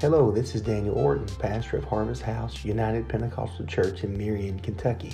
Hello, 0.00 0.30
this 0.30 0.54
is 0.54 0.62
Daniel 0.62 0.96
Orton, 0.96 1.26
pastor 1.38 1.76
of 1.76 1.84
Harvest 1.84 2.22
House 2.22 2.64
United 2.64 3.06
Pentecostal 3.06 3.66
Church 3.66 4.02
in 4.02 4.16
Marion, 4.16 4.58
Kentucky. 4.60 5.12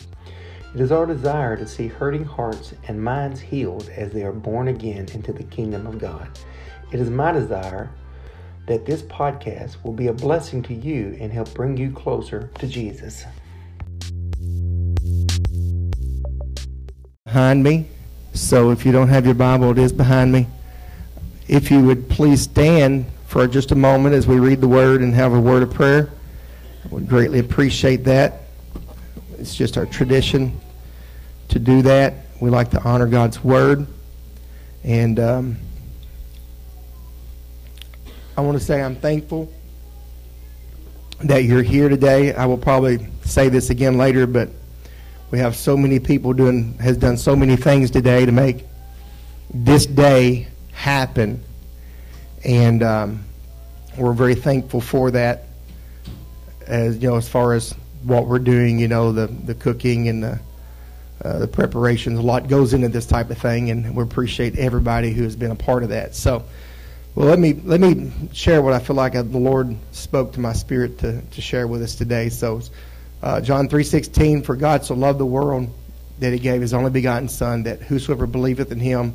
It 0.76 0.80
is 0.80 0.92
our 0.92 1.06
desire 1.06 1.56
to 1.56 1.66
see 1.66 1.88
hurting 1.88 2.24
hearts 2.24 2.72
and 2.86 3.02
minds 3.02 3.40
healed 3.40 3.90
as 3.96 4.12
they 4.12 4.22
are 4.22 4.30
born 4.30 4.68
again 4.68 5.08
into 5.12 5.32
the 5.32 5.42
kingdom 5.42 5.88
of 5.88 5.98
God. 5.98 6.38
It 6.92 7.00
is 7.00 7.10
my 7.10 7.32
desire 7.32 7.90
that 8.68 8.86
this 8.86 9.02
podcast 9.02 9.82
will 9.82 9.92
be 9.92 10.06
a 10.06 10.12
blessing 10.12 10.62
to 10.62 10.74
you 10.74 11.16
and 11.20 11.32
help 11.32 11.52
bring 11.52 11.76
you 11.76 11.90
closer 11.90 12.48
to 12.60 12.68
Jesus. 12.68 13.24
Behind 17.24 17.64
me. 17.64 17.88
So 18.34 18.70
if 18.70 18.86
you 18.86 18.92
don't 18.92 19.08
have 19.08 19.24
your 19.24 19.34
Bible, 19.34 19.72
it 19.72 19.78
is 19.78 19.92
behind 19.92 20.30
me. 20.30 20.46
If 21.48 21.72
you 21.72 21.80
would 21.80 22.08
please 22.08 22.42
stand 22.42 23.06
for 23.36 23.46
just 23.46 23.70
a 23.70 23.74
moment 23.74 24.14
as 24.14 24.26
we 24.26 24.38
read 24.38 24.62
the 24.62 24.68
word 24.68 25.02
and 25.02 25.14
have 25.14 25.34
a 25.34 25.38
word 25.38 25.62
of 25.62 25.70
prayer. 25.70 26.08
I 26.82 26.88
would 26.88 27.06
greatly 27.06 27.38
appreciate 27.38 28.02
that. 28.04 28.44
It's 29.38 29.54
just 29.54 29.76
our 29.76 29.84
tradition 29.84 30.58
to 31.50 31.58
do 31.58 31.82
that. 31.82 32.14
We 32.40 32.48
like 32.48 32.70
to 32.70 32.82
honor 32.82 33.04
God's 33.06 33.44
word. 33.44 33.86
And 34.84 35.20
um, 35.20 35.58
I 38.38 38.40
want 38.40 38.58
to 38.58 38.64
say 38.64 38.80
I'm 38.80 38.96
thankful 38.96 39.52
that 41.22 41.44
you're 41.44 41.62
here 41.62 41.90
today. 41.90 42.32
I 42.32 42.46
will 42.46 42.56
probably 42.56 43.06
say 43.26 43.50
this 43.50 43.68
again 43.68 43.98
later, 43.98 44.26
but 44.26 44.48
we 45.30 45.40
have 45.40 45.56
so 45.56 45.76
many 45.76 46.00
people 46.00 46.32
doing 46.32 46.72
has 46.78 46.96
done 46.96 47.18
so 47.18 47.36
many 47.36 47.56
things 47.56 47.90
today 47.90 48.24
to 48.24 48.32
make 48.32 48.64
this 49.52 49.84
day 49.84 50.48
happen 50.72 51.44
and 52.46 52.82
um, 52.82 53.25
we're 53.98 54.12
very 54.12 54.34
thankful 54.34 54.80
for 54.80 55.10
that. 55.12 55.44
As 56.66 56.98
you 56.98 57.08
know, 57.08 57.16
as 57.16 57.28
far 57.28 57.54
as 57.54 57.72
what 58.02 58.26
we're 58.26 58.38
doing, 58.40 58.78
you 58.78 58.88
know, 58.88 59.12
the 59.12 59.26
the 59.26 59.54
cooking 59.54 60.08
and 60.08 60.22
the 60.22 60.40
uh, 61.24 61.38
the 61.38 61.48
preparations, 61.48 62.18
a 62.18 62.22
lot 62.22 62.48
goes 62.48 62.74
into 62.74 62.88
this 62.88 63.06
type 63.06 63.30
of 63.30 63.38
thing, 63.38 63.70
and 63.70 63.94
we 63.96 64.02
appreciate 64.02 64.58
everybody 64.58 65.12
who 65.12 65.22
has 65.22 65.36
been 65.36 65.50
a 65.50 65.56
part 65.56 65.82
of 65.82 65.90
that. 65.90 66.14
So, 66.14 66.44
well, 67.14 67.28
let 67.28 67.38
me 67.38 67.54
let 67.54 67.80
me 67.80 68.12
share 68.32 68.62
what 68.62 68.72
I 68.72 68.80
feel 68.80 68.96
like 68.96 69.12
the 69.12 69.22
Lord 69.22 69.76
spoke 69.92 70.32
to 70.32 70.40
my 70.40 70.52
spirit 70.52 70.98
to 70.98 71.22
to 71.22 71.40
share 71.40 71.66
with 71.66 71.82
us 71.82 71.94
today. 71.94 72.28
So, 72.28 72.60
uh, 73.22 73.40
John 73.40 73.68
three 73.68 73.84
sixteen, 73.84 74.42
for 74.42 74.56
God 74.56 74.84
so 74.84 74.94
loved 74.94 75.20
the 75.20 75.26
world 75.26 75.68
that 76.18 76.32
He 76.32 76.38
gave 76.38 76.60
His 76.60 76.74
only 76.74 76.90
begotten 76.90 77.28
Son, 77.28 77.62
that 77.62 77.80
whosoever 77.80 78.26
believeth 78.26 78.72
in 78.72 78.80
Him 78.80 79.14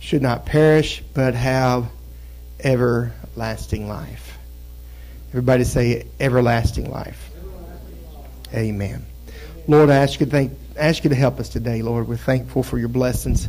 should 0.00 0.22
not 0.22 0.44
perish 0.44 1.02
but 1.14 1.34
have 1.34 1.86
everlasting 2.64 3.88
life. 3.88 4.38
Everybody 5.30 5.64
say 5.64 6.06
everlasting 6.18 6.90
life. 6.90 7.30
Amen. 8.52 9.04
Lord, 9.68 9.90
I 9.90 9.96
ask 9.96 10.18
you, 10.18 10.26
to 10.26 10.32
thank, 10.32 10.52
ask 10.76 11.04
you 11.04 11.10
to 11.10 11.16
help 11.16 11.38
us 11.38 11.48
today, 11.48 11.82
Lord. 11.82 12.08
We're 12.08 12.16
thankful 12.16 12.62
for 12.62 12.78
your 12.78 12.88
blessings. 12.88 13.48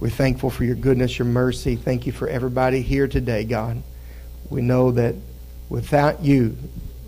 We're 0.00 0.10
thankful 0.10 0.50
for 0.50 0.64
your 0.64 0.74
goodness, 0.74 1.18
your 1.18 1.26
mercy. 1.26 1.76
Thank 1.76 2.06
you 2.06 2.12
for 2.12 2.28
everybody 2.28 2.82
here 2.82 3.06
today, 3.06 3.44
God. 3.44 3.82
We 4.50 4.62
know 4.62 4.90
that 4.92 5.14
without 5.68 6.24
you, 6.24 6.56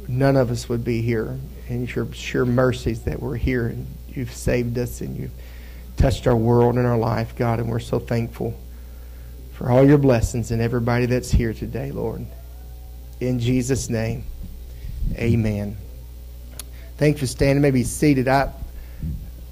none 0.07 0.37
of 0.37 0.51
us 0.51 0.69
would 0.69 0.85
be 0.85 1.03
here. 1.03 1.39
And 1.69 1.93
your 1.95 2.13
sure 2.15 2.47
mercies 2.47 3.03
that 3.03 3.21
we're 3.21 3.37
here 3.37 3.67
and 3.67 3.87
you've 4.09 4.33
saved 4.33 4.79
us 4.79 5.01
and 5.01 5.17
you've 5.17 5.33
touched 5.97 6.27
our 6.27 6.37
world 6.37 6.77
and 6.77 6.87
our 6.87 6.97
life, 6.97 7.37
God, 7.37 7.59
and 7.59 7.69
we're 7.69 7.79
so 7.79 7.99
thankful 7.99 8.55
for 9.59 9.73
all 9.73 9.85
your 9.85 9.99
blessings 9.99 10.53
and 10.53 10.63
everybody 10.63 11.05
that's 11.05 11.33
here 11.33 11.53
today, 11.53 11.91
Lord. 11.91 12.25
In 13.19 13.41
Jesus' 13.41 13.91
name, 13.91 14.23
amen. 15.17 15.77
Thanks 16.97 17.19
for 17.19 17.27
standing. 17.27 17.61
Maybe 17.61 17.83
seated. 17.83 18.29
I, 18.29 18.53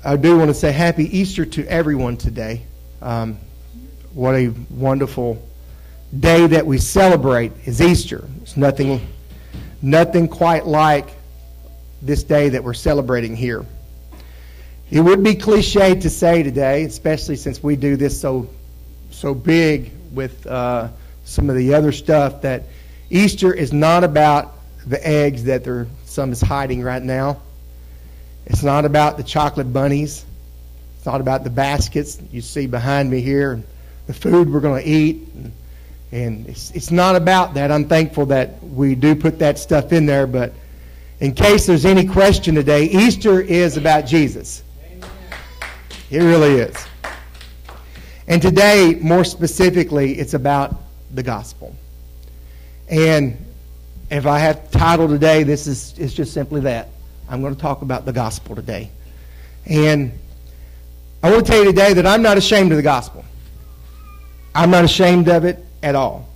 I 0.05 0.15
do 0.15 0.39
want 0.39 0.49
to 0.49 0.55
say 0.55 0.71
Happy 0.71 1.19
Easter 1.19 1.45
to 1.45 1.67
everyone 1.67 2.17
today. 2.17 2.63
Um, 3.03 3.37
what 4.15 4.37
a 4.37 4.55
wonderful 4.71 5.45
day 6.17 6.47
that 6.47 6.65
we 6.65 6.79
celebrate 6.79 7.51
is 7.65 7.83
Easter. 7.83 8.29
It's 8.43 8.57
nothing, 8.57 9.05
nothing 9.83 10.29
quite 10.29 10.67
like 10.67 11.09
this 12.01 12.23
day 12.23 12.51
that 12.51 12.63
we're 12.63 12.75
celebrating 12.75 13.35
here. 13.35 13.67
It 14.89 15.01
would 15.01 15.25
be 15.25 15.35
cliche 15.35 15.97
to 15.97 16.09
say 16.09 16.45
today, 16.45 16.85
especially 16.85 17.35
since 17.35 17.61
we 17.61 17.75
do 17.75 17.97
this 17.97 18.21
so 18.21 18.49
so 19.11 19.33
big 19.33 19.96
with 20.13 20.47
uh, 20.47 20.89
some 21.25 21.51
of 21.51 21.57
the 21.57 21.75
other 21.75 21.93
stuff 21.93 22.43
that 22.43 22.65
Easter 23.11 23.53
is 23.53 23.73
not 23.73 24.05
about 24.05 24.55
the 24.87 25.07
eggs 25.07 25.45
that 25.45 25.65
there 25.65 25.87
some 26.05 26.33
is 26.33 26.41
hiding 26.41 26.83
right 26.83 27.03
now. 27.03 27.41
It's 28.47 28.63
not 28.63 28.85
about 28.85 29.17
the 29.17 29.23
chocolate 29.23 29.73
bunnies. 29.73 30.25
It's 30.97 31.07
not 31.07 31.21
about 31.21 31.45
the 31.45 31.51
baskets 31.51 32.21
you 32.31 32.41
see 32.41 32.67
behind 32.67 33.11
me 33.11 33.21
here, 33.21 33.63
the 34.07 34.15
food 34.15 34.51
we're 34.51 34.61
going 34.61 34.83
to 34.83 34.89
eat. 34.89 35.29
And, 35.35 35.53
and 36.13 36.47
it's, 36.49 36.71
it's 36.71 36.91
not 36.91 37.17
about 37.17 37.55
that. 37.55 37.71
I'm 37.73 37.89
thankful 37.89 38.27
that 38.27 38.63
we 38.63 38.95
do 38.95 39.15
put 39.15 39.41
that 39.41 39.59
stuff 39.59 39.93
in 39.93 40.07
there, 40.07 40.27
but 40.27 40.53
in 41.21 41.35
case 41.35 41.67
there's 41.67 41.85
any 41.85 42.07
question 42.07 42.55
today, 42.55 42.85
Easter 42.85 43.41
is 43.41 43.77
about 43.77 44.07
Jesus. 44.07 44.63
Amen. 44.85 45.11
It 46.11 46.21
really 46.21 46.55
is. 46.55 46.87
And 48.29 48.43
today, 48.43 48.99
more 49.01 49.25
specifically, 49.25 50.19
it's 50.19 50.35
about 50.35 50.75
the 51.15 51.23
gospel. 51.23 51.75
And 52.89 53.37
if 54.11 54.27
I 54.27 54.39
have 54.39 54.71
title 54.71 55.09
today, 55.09 55.43
this 55.43 55.67
is 55.67 55.95
it's 55.99 56.13
just 56.13 56.33
simply 56.33 56.61
that. 56.63 56.89
I'm 57.29 57.41
going 57.41 57.55
to 57.55 57.61
talk 57.61 57.83
about 57.83 58.05
the 58.05 58.13
gospel 58.13 58.55
today. 58.55 58.91
And 59.65 60.13
I 61.23 61.31
want 61.31 61.47
to 61.47 61.53
tell 61.53 61.61
you 61.61 61.71
today 61.71 61.93
that 61.95 62.07
I'm 62.07 62.23
not 62.23 62.37
ashamed 62.39 62.71
of 62.71 62.77
the 62.77 62.83
gospel. 62.83 63.25
I'm 64.55 64.71
not 64.71 64.85
ashamed 64.85 65.29
of 65.29 65.45
it 65.45 65.65
at 65.83 65.95
all. 65.95 66.29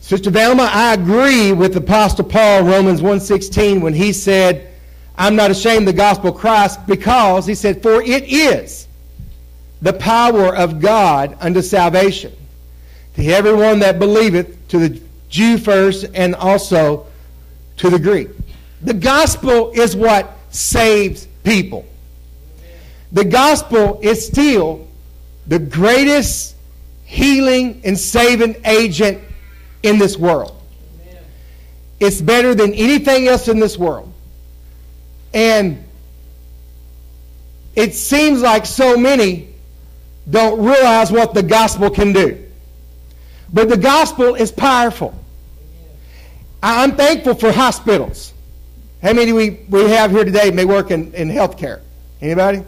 Sister 0.00 0.30
Velma, 0.30 0.68
I 0.72 0.94
agree 0.94 1.52
with 1.52 1.76
Apostle 1.76 2.24
Paul, 2.24 2.62
Romans 2.62 3.00
1.16, 3.00 3.80
when 3.80 3.94
he 3.94 4.12
said, 4.12 4.72
I'm 5.18 5.34
not 5.34 5.50
ashamed 5.50 5.80
of 5.80 5.86
the 5.86 5.92
gospel 5.94 6.30
of 6.30 6.36
Christ 6.36 6.86
because, 6.86 7.46
he 7.46 7.54
said, 7.54 7.82
for 7.82 8.02
it 8.02 8.24
is 8.24 8.85
the 9.82 9.92
power 9.92 10.54
of 10.54 10.80
God 10.80 11.36
unto 11.40 11.62
salvation 11.62 12.32
to 13.14 13.26
everyone 13.26 13.78
that 13.80 13.98
believeth, 13.98 14.68
to 14.68 14.78
the 14.78 15.00
Jew 15.28 15.58
first, 15.58 16.06
and 16.14 16.34
also 16.34 17.06
to 17.78 17.90
the 17.90 17.98
Greek. 17.98 18.28
The 18.82 18.94
gospel 18.94 19.70
is 19.72 19.96
what 19.96 20.36
saves 20.50 21.26
people. 21.44 21.86
The 23.12 23.24
gospel 23.24 24.00
is 24.02 24.26
still 24.26 24.86
the 25.46 25.58
greatest 25.58 26.56
healing 27.04 27.80
and 27.84 27.98
saving 27.98 28.56
agent 28.64 29.22
in 29.82 29.98
this 29.98 30.16
world. 30.16 30.60
It's 32.00 32.20
better 32.20 32.54
than 32.54 32.74
anything 32.74 33.28
else 33.28 33.48
in 33.48 33.58
this 33.58 33.78
world. 33.78 34.12
And 35.32 35.84
it 37.74 37.94
seems 37.94 38.42
like 38.42 38.66
so 38.66 38.96
many 38.96 39.48
don't 40.28 40.64
realize 40.64 41.12
what 41.12 41.34
the 41.34 41.42
gospel 41.42 41.90
can 41.90 42.12
do. 42.12 42.44
But 43.52 43.68
the 43.68 43.76
gospel 43.76 44.34
is 44.34 44.50
powerful. 44.50 45.14
I'm 46.62 46.96
thankful 46.96 47.34
for 47.34 47.52
hospitals. 47.52 48.32
How 49.02 49.12
many 49.12 49.32
we, 49.32 49.50
we 49.68 49.88
have 49.90 50.10
here 50.10 50.24
today 50.24 50.50
may 50.50 50.64
work 50.64 50.90
in, 50.90 51.12
in 51.14 51.28
healthcare? 51.28 51.80
Anybody? 52.20 52.64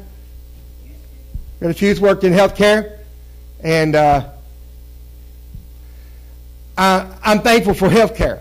Got 1.61 1.71
a 1.71 1.75
few 1.75 2.01
worked 2.01 2.23
in 2.23 2.33
healthcare. 2.33 2.99
And 3.61 3.97
uh, 3.97 4.29
I, 6.77 7.13
I'm 7.25 7.41
thankful 7.41 7.75
for 7.75 7.89
healthcare. 7.89 8.41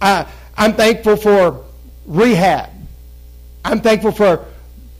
I, 0.00 0.26
I'm 0.56 0.74
thankful 0.74 1.16
for 1.16 1.64
rehab. 2.06 2.70
I'm 3.64 3.80
thankful 3.80 4.12
for 4.12 4.46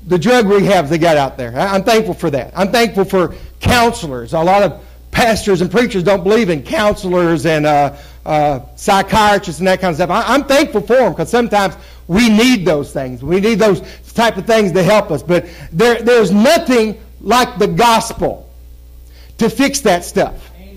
the 0.09 0.19
drug 0.19 0.47
rehabs 0.47 0.89
they 0.89 0.99
got 0.99 1.17
out 1.17 1.37
there. 1.37 1.57
I'm 1.57 1.85
thankful 1.85 2.15
for 2.15 2.31
that. 2.31 2.53
I'm 2.57 2.73
thankful 2.73 3.05
for 3.05 3.35
counselors. 3.61 4.33
A 4.33 4.41
lot 4.41 4.63
of 4.63 4.85
pastors 5.11 5.61
and 5.61 5.71
preachers 5.71 6.03
don't 6.03 6.25
believe 6.25 6.49
in 6.49 6.63
counselors 6.63 7.45
and 7.45 7.67
uh, 7.67 7.95
uh, 8.25 8.61
psychiatrists 8.77 9.61
and 9.61 9.69
that 9.69 9.81
kind 9.81 9.91
of 9.91 9.97
stuff. 9.97 10.11
I, 10.11 10.35
am 10.35 10.45
thankful 10.45 10.81
for 10.81 10.97
them 10.97 11.13
because 11.13 11.31
sometimes 11.31 11.77
we 12.07 12.31
need 12.31 12.65
those 12.65 12.93
things. 12.93 13.23
We 13.23 13.41
need 13.41 13.59
those 13.59 13.83
type 14.15 14.39
of 14.39 14.47
things 14.47 14.73
to 14.73 14.83
help 14.83 15.11
us. 15.11 15.23
But 15.23 15.47
there, 15.73 16.03
there's 16.03 16.31
nothing 16.31 17.01
like 17.21 17.59
the 17.59 17.69
gospel 17.69 18.49
to 19.39 19.51
fix 19.51 19.81
that 19.81 20.05
stuff. 20.05 20.51
Amen. 20.57 20.77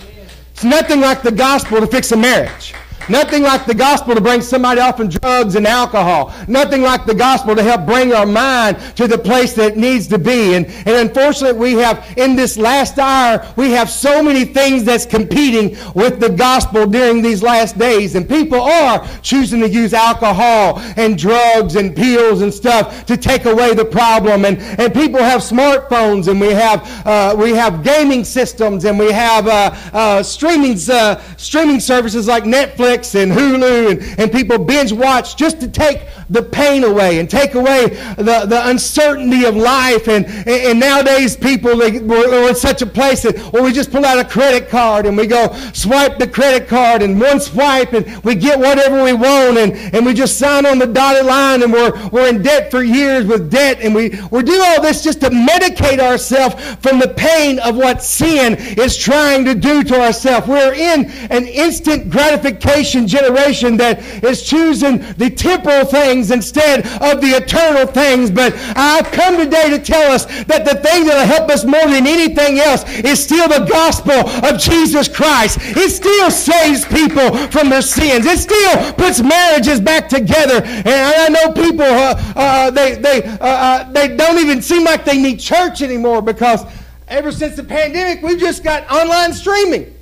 It's 0.53 0.63
nothing 0.63 0.99
like 0.99 1.21
the 1.21 1.31
gospel 1.31 1.79
to 1.79 1.87
fix 1.87 2.11
a 2.11 2.17
marriage. 2.17 2.73
Nothing 3.11 3.43
like 3.43 3.65
the 3.65 3.73
gospel 3.73 4.15
to 4.15 4.21
bring 4.21 4.39
somebody 4.39 4.79
off 4.79 4.95
from 4.95 5.09
drugs 5.09 5.55
and 5.55 5.67
alcohol. 5.67 6.33
Nothing 6.47 6.81
like 6.81 7.05
the 7.05 7.13
gospel 7.13 7.57
to 7.57 7.61
help 7.61 7.85
bring 7.85 8.13
our 8.13 8.25
mind 8.25 8.77
to 8.95 9.05
the 9.05 9.17
place 9.17 9.53
that 9.55 9.73
it 9.73 9.77
needs 9.77 10.07
to 10.07 10.17
be. 10.17 10.55
And, 10.55 10.65
and 10.65 11.09
unfortunately, 11.09 11.59
we 11.59 11.73
have, 11.81 12.13
in 12.15 12.37
this 12.37 12.55
last 12.57 12.97
hour, 12.97 13.45
we 13.57 13.71
have 13.71 13.89
so 13.89 14.23
many 14.23 14.45
things 14.45 14.85
that's 14.85 15.05
competing 15.05 15.75
with 15.93 16.21
the 16.21 16.29
gospel 16.29 16.87
during 16.87 17.21
these 17.21 17.43
last 17.43 17.77
days. 17.77 18.15
And 18.15 18.29
people 18.29 18.61
are 18.61 19.05
choosing 19.21 19.59
to 19.59 19.67
use 19.67 19.93
alcohol 19.93 20.79
and 20.95 21.17
drugs 21.17 21.75
and 21.75 21.93
pills 21.93 22.41
and 22.41 22.53
stuff 22.53 23.05
to 23.07 23.17
take 23.17 23.43
away 23.43 23.73
the 23.73 23.83
problem. 23.83 24.45
And, 24.45 24.57
and 24.79 24.93
people 24.93 25.19
have 25.19 25.41
smartphones 25.41 26.29
and 26.29 26.39
we 26.39 26.53
have, 26.53 27.05
uh, 27.05 27.35
we 27.37 27.51
have 27.55 27.83
gaming 27.83 28.23
systems 28.23 28.85
and 28.85 28.97
we 28.97 29.11
have 29.11 29.47
uh, 29.47 29.75
uh, 29.91 30.23
streaming, 30.23 30.77
uh, 30.89 31.21
streaming 31.35 31.81
services 31.81 32.25
like 32.29 32.45
Netflix 32.45 33.00
and 33.15 33.31
Hulu 33.31 33.91
and, 33.91 34.19
and 34.19 34.31
people 34.31 34.57
binge 34.57 34.91
watch 34.91 35.35
just 35.35 35.59
to 35.61 35.67
take 35.67 36.01
the 36.29 36.41
pain 36.41 36.83
away 36.83 37.19
and 37.19 37.29
take 37.29 37.55
away 37.55 37.87
the, 38.15 38.45
the 38.47 38.61
uncertainty 38.69 39.43
of 39.45 39.55
life. 39.55 40.07
And, 40.07 40.25
and 40.47 40.79
nowadays 40.79 41.35
people, 41.35 41.77
they, 41.77 41.99
we're 41.99 42.49
in 42.49 42.55
such 42.55 42.81
a 42.81 42.85
place 42.85 43.23
that, 43.23 43.51
well, 43.51 43.63
we 43.63 43.73
just 43.73 43.91
pull 43.91 44.05
out 44.05 44.17
a 44.17 44.23
credit 44.23 44.69
card 44.69 45.05
and 45.05 45.17
we 45.17 45.27
go 45.27 45.53
swipe 45.73 46.17
the 46.19 46.27
credit 46.27 46.67
card 46.67 47.01
and 47.01 47.19
one 47.19 47.39
swipe 47.39 47.93
and 47.93 48.23
we 48.23 48.35
get 48.35 48.57
whatever 48.57 49.03
we 49.03 49.13
want 49.13 49.57
and, 49.57 49.73
and 49.93 50.05
we 50.05 50.13
just 50.13 50.37
sign 50.37 50.65
on 50.65 50.79
the 50.79 50.87
dotted 50.87 51.25
line 51.25 51.63
and 51.63 51.73
we're, 51.73 52.09
we're 52.09 52.29
in 52.29 52.41
debt 52.41 52.71
for 52.71 52.83
years 52.83 53.25
with 53.25 53.51
debt 53.51 53.79
and 53.81 53.93
we, 53.93 54.17
we 54.31 54.41
do 54.43 54.61
all 54.63 54.81
this 54.81 55.03
just 55.03 55.21
to 55.21 55.29
medicate 55.29 55.99
ourselves 55.99 56.55
from 56.75 56.99
the 56.99 57.13
pain 57.17 57.59
of 57.59 57.75
what 57.75 58.01
sin 58.01 58.55
is 58.77 58.97
trying 58.97 59.43
to 59.43 59.53
do 59.53 59.83
to 59.83 59.99
ourselves. 59.99 60.47
We're 60.47 60.73
in 60.73 61.09
an 61.29 61.45
instant 61.45 62.09
gratification 62.09 62.80
generation 62.83 63.77
that 63.77 63.99
is 64.23 64.43
choosing 64.43 64.99
the 65.17 65.29
temporal 65.29 65.85
things 65.85 66.31
instead 66.31 66.79
of 67.01 67.21
the 67.21 67.31
eternal 67.35 67.85
things. 67.85 68.31
But 68.31 68.53
I've 68.75 69.11
come 69.11 69.37
today 69.37 69.69
to 69.69 69.79
tell 69.79 70.11
us 70.11 70.25
that 70.45 70.65
the 70.65 70.75
thing 70.75 71.05
that'll 71.05 71.25
help 71.25 71.49
us 71.49 71.63
more 71.65 71.85
than 71.87 72.07
anything 72.07 72.59
else 72.59 72.83
is 72.99 73.23
still 73.23 73.47
the 73.47 73.65
gospel 73.65 74.27
of 74.45 74.59
Jesus 74.59 75.07
Christ. 75.07 75.59
It 75.61 75.89
still 75.91 76.31
saves 76.31 76.85
people 76.85 77.35
from 77.47 77.69
their 77.69 77.81
sins. 77.81 78.25
It 78.25 78.39
still 78.39 78.93
puts 78.93 79.21
marriages 79.21 79.79
back 79.79 80.09
together. 80.09 80.63
And 80.63 80.87
I 80.87 81.27
know 81.29 81.53
people, 81.53 81.85
uh, 81.85 82.33
uh, 82.35 82.71
they, 82.71 82.95
they, 82.95 83.23
uh, 83.23 83.37
uh 83.41 83.91
they 83.91 84.15
don't 84.15 84.39
even 84.39 84.61
seem 84.61 84.83
like 84.83 85.05
they 85.05 85.21
need 85.21 85.39
church 85.39 85.81
anymore 85.81 86.21
because 86.21 86.65
ever 87.07 87.31
since 87.31 87.55
the 87.55 87.63
pandemic, 87.63 88.23
we've 88.23 88.39
just 88.39 88.63
got 88.63 88.89
online 88.91 89.33
streaming. 89.33 89.93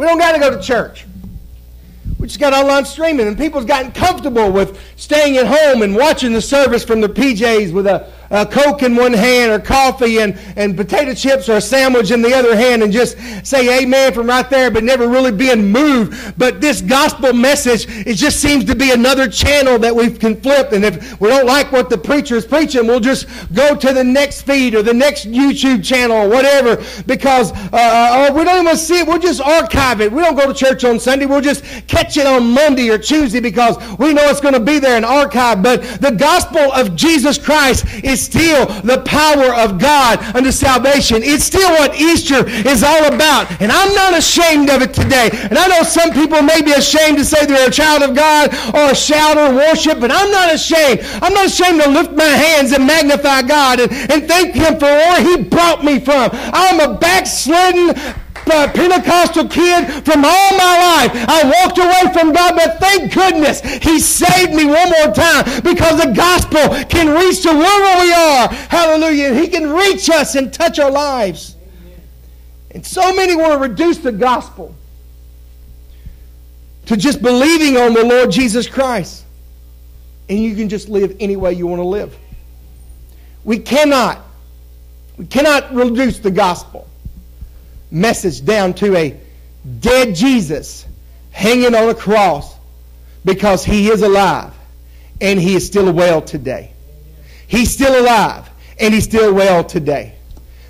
We 0.00 0.06
don't 0.06 0.16
got 0.16 0.32
to 0.32 0.38
go 0.38 0.56
to 0.56 0.62
church. 0.62 1.04
We 2.18 2.26
just 2.26 2.40
got 2.40 2.54
online 2.54 2.86
streaming, 2.86 3.26
and 3.26 3.36
people's 3.36 3.66
gotten 3.66 3.92
comfortable 3.92 4.50
with 4.50 4.80
staying 4.96 5.36
at 5.36 5.46
home 5.46 5.82
and 5.82 5.94
watching 5.94 6.32
the 6.32 6.40
service 6.40 6.82
from 6.82 7.02
their 7.02 7.10
PJs 7.10 7.74
with 7.74 7.86
a 7.86 8.10
a 8.30 8.46
Coke 8.46 8.82
in 8.82 8.94
one 8.94 9.12
hand 9.12 9.50
or 9.50 9.58
coffee 9.58 10.18
and, 10.18 10.38
and 10.56 10.76
potato 10.76 11.14
chips 11.14 11.48
or 11.48 11.56
a 11.56 11.60
sandwich 11.60 12.10
in 12.10 12.22
the 12.22 12.32
other 12.32 12.54
hand 12.54 12.82
and 12.82 12.92
just 12.92 13.18
say 13.44 13.82
amen 13.82 14.12
from 14.12 14.28
right 14.28 14.48
there, 14.48 14.70
but 14.70 14.84
never 14.84 15.08
really 15.08 15.32
being 15.32 15.70
moved. 15.70 16.38
But 16.38 16.60
this 16.60 16.80
gospel 16.80 17.32
message, 17.32 17.86
it 18.06 18.14
just 18.14 18.40
seems 18.40 18.64
to 18.66 18.76
be 18.76 18.92
another 18.92 19.28
channel 19.28 19.78
that 19.80 19.94
we 19.94 20.10
can 20.10 20.40
flip. 20.40 20.72
And 20.72 20.84
if 20.84 21.20
we 21.20 21.28
don't 21.28 21.46
like 21.46 21.72
what 21.72 21.90
the 21.90 21.98
preacher 21.98 22.36
is 22.36 22.46
preaching, 22.46 22.86
we'll 22.86 23.00
just 23.00 23.26
go 23.52 23.74
to 23.74 23.92
the 23.92 24.04
next 24.04 24.42
feed 24.42 24.74
or 24.74 24.82
the 24.82 24.94
next 24.94 25.30
YouTube 25.30 25.84
channel 25.84 26.16
or 26.16 26.28
whatever 26.28 26.82
because 27.06 27.52
uh, 27.72 28.28
or 28.30 28.36
we 28.36 28.44
don't 28.44 28.62
even 28.64 28.76
see 28.76 29.00
it. 29.00 29.06
We'll 29.06 29.18
just 29.18 29.40
archive 29.40 30.00
it. 30.00 30.12
We 30.12 30.22
don't 30.22 30.36
go 30.36 30.46
to 30.46 30.54
church 30.54 30.84
on 30.84 31.00
Sunday. 31.00 31.26
We'll 31.26 31.40
just 31.40 31.64
catch 31.88 32.16
it 32.16 32.26
on 32.26 32.52
Monday 32.52 32.90
or 32.90 32.98
Tuesday 32.98 33.40
because 33.40 33.76
we 33.98 34.12
know 34.12 34.28
it's 34.28 34.40
going 34.40 34.54
to 34.54 34.60
be 34.60 34.78
there 34.78 34.96
in 34.96 35.04
archive. 35.04 35.62
But 35.62 35.82
the 36.00 36.12
gospel 36.12 36.72
of 36.72 36.94
Jesus 36.94 37.36
Christ 37.38 37.86
is 38.04 38.19
still 38.20 38.66
the 38.82 39.02
power 39.04 39.54
of 39.54 39.78
God 39.78 40.20
unto 40.36 40.52
salvation. 40.52 41.22
It's 41.22 41.44
still 41.44 41.70
what 41.70 41.94
Easter 41.98 42.46
is 42.48 42.82
all 42.82 43.04
about. 43.12 43.50
And 43.60 43.72
I'm 43.72 43.94
not 43.94 44.16
ashamed 44.16 44.70
of 44.70 44.82
it 44.82 44.94
today. 44.94 45.30
And 45.32 45.58
I 45.58 45.66
know 45.68 45.82
some 45.82 46.12
people 46.12 46.42
may 46.42 46.62
be 46.62 46.72
ashamed 46.72 47.18
to 47.18 47.24
say 47.24 47.46
they're 47.46 47.68
a 47.68 47.72
child 47.72 48.02
of 48.02 48.14
God 48.14 48.54
or 48.74 48.92
a 48.92 48.94
shout 48.94 49.36
or 49.36 49.54
worship, 49.54 50.00
but 50.00 50.10
I'm 50.12 50.30
not 50.30 50.54
ashamed. 50.54 51.00
I'm 51.22 51.34
not 51.34 51.46
ashamed 51.46 51.82
to 51.82 51.90
lift 51.90 52.12
my 52.12 52.24
hands 52.24 52.72
and 52.72 52.86
magnify 52.86 53.42
God 53.42 53.80
and, 53.80 53.92
and 53.92 54.28
thank 54.28 54.54
Him 54.54 54.74
for 54.74 54.86
where 54.86 55.22
He 55.22 55.42
brought 55.42 55.84
me 55.84 56.00
from. 56.00 56.30
I'm 56.32 56.80
a 56.80 56.98
backslidden 56.98 57.94
Pentecostal 58.34 59.48
kid 59.48 60.04
from 60.04 60.24
all 60.24 60.50
my 60.52 61.04
life. 61.06 61.10
I 61.28 61.44
walked 61.44 61.78
away 61.78 62.12
from 62.12 62.32
God, 62.32 62.54
but 62.56 62.78
thank 62.80 63.12
goodness 63.12 63.60
He 63.60 64.00
saved 64.00 64.52
me 64.52 64.66
one 64.66 64.90
more 64.90 65.14
time 65.14 65.44
because 65.62 66.00
the 66.00 66.12
gospel 66.14 66.60
can 66.88 67.14
reach 67.14 67.42
to 67.42 67.52
wherever 67.52 68.02
we 68.02 68.12
are. 68.12 68.48
Hallelujah. 68.48 69.34
He 69.34 69.48
can 69.48 69.70
reach 69.70 70.10
us 70.10 70.34
and 70.34 70.52
touch 70.52 70.78
our 70.78 70.90
lives. 70.90 71.56
And 72.72 72.84
so 72.84 73.14
many 73.14 73.34
want 73.34 73.52
to 73.52 73.58
reduce 73.58 73.98
the 73.98 74.12
gospel 74.12 74.74
to 76.86 76.96
just 76.96 77.22
believing 77.22 77.76
on 77.76 77.94
the 77.94 78.04
Lord 78.04 78.30
Jesus 78.30 78.66
Christ. 78.68 79.24
And 80.28 80.38
you 80.38 80.54
can 80.54 80.68
just 80.68 80.88
live 80.88 81.16
any 81.18 81.36
way 81.36 81.52
you 81.52 81.66
want 81.66 81.80
to 81.80 81.86
live. 81.86 82.16
We 83.42 83.58
cannot, 83.58 84.20
we 85.16 85.26
cannot 85.26 85.74
reduce 85.74 86.18
the 86.18 86.30
gospel 86.30 86.89
message 87.90 88.44
down 88.44 88.74
to 88.74 88.96
a 88.96 89.18
dead 89.80 90.14
Jesus 90.14 90.86
hanging 91.30 91.74
on 91.74 91.88
a 91.88 91.94
cross 91.94 92.56
because 93.24 93.64
he 93.64 93.88
is 93.88 94.02
alive 94.02 94.54
and 95.20 95.38
he 95.38 95.54
is 95.54 95.66
still 95.66 95.92
well 95.92 96.22
today. 96.22 96.72
He's 97.46 97.70
still 97.70 98.00
alive 98.00 98.48
and 98.78 98.94
he's 98.94 99.04
still 99.04 99.34
well 99.34 99.64
today. 99.64 100.14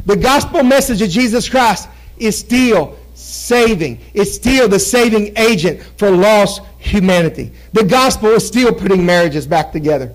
The 0.06 0.16
gospel 0.16 0.62
message 0.62 1.02
of 1.02 1.10
Jesus 1.10 1.48
Christ 1.48 1.88
is 2.16 2.38
still 2.38 2.98
saving. 3.14 4.00
It's 4.14 4.34
still 4.34 4.68
the 4.68 4.78
saving 4.78 5.36
agent 5.36 5.82
for 5.96 6.10
lost 6.10 6.62
humanity. 6.78 7.52
The 7.72 7.84
gospel 7.84 8.30
is 8.30 8.46
still 8.46 8.72
putting 8.72 9.04
marriages 9.04 9.46
back 9.46 9.72
together. 9.72 10.14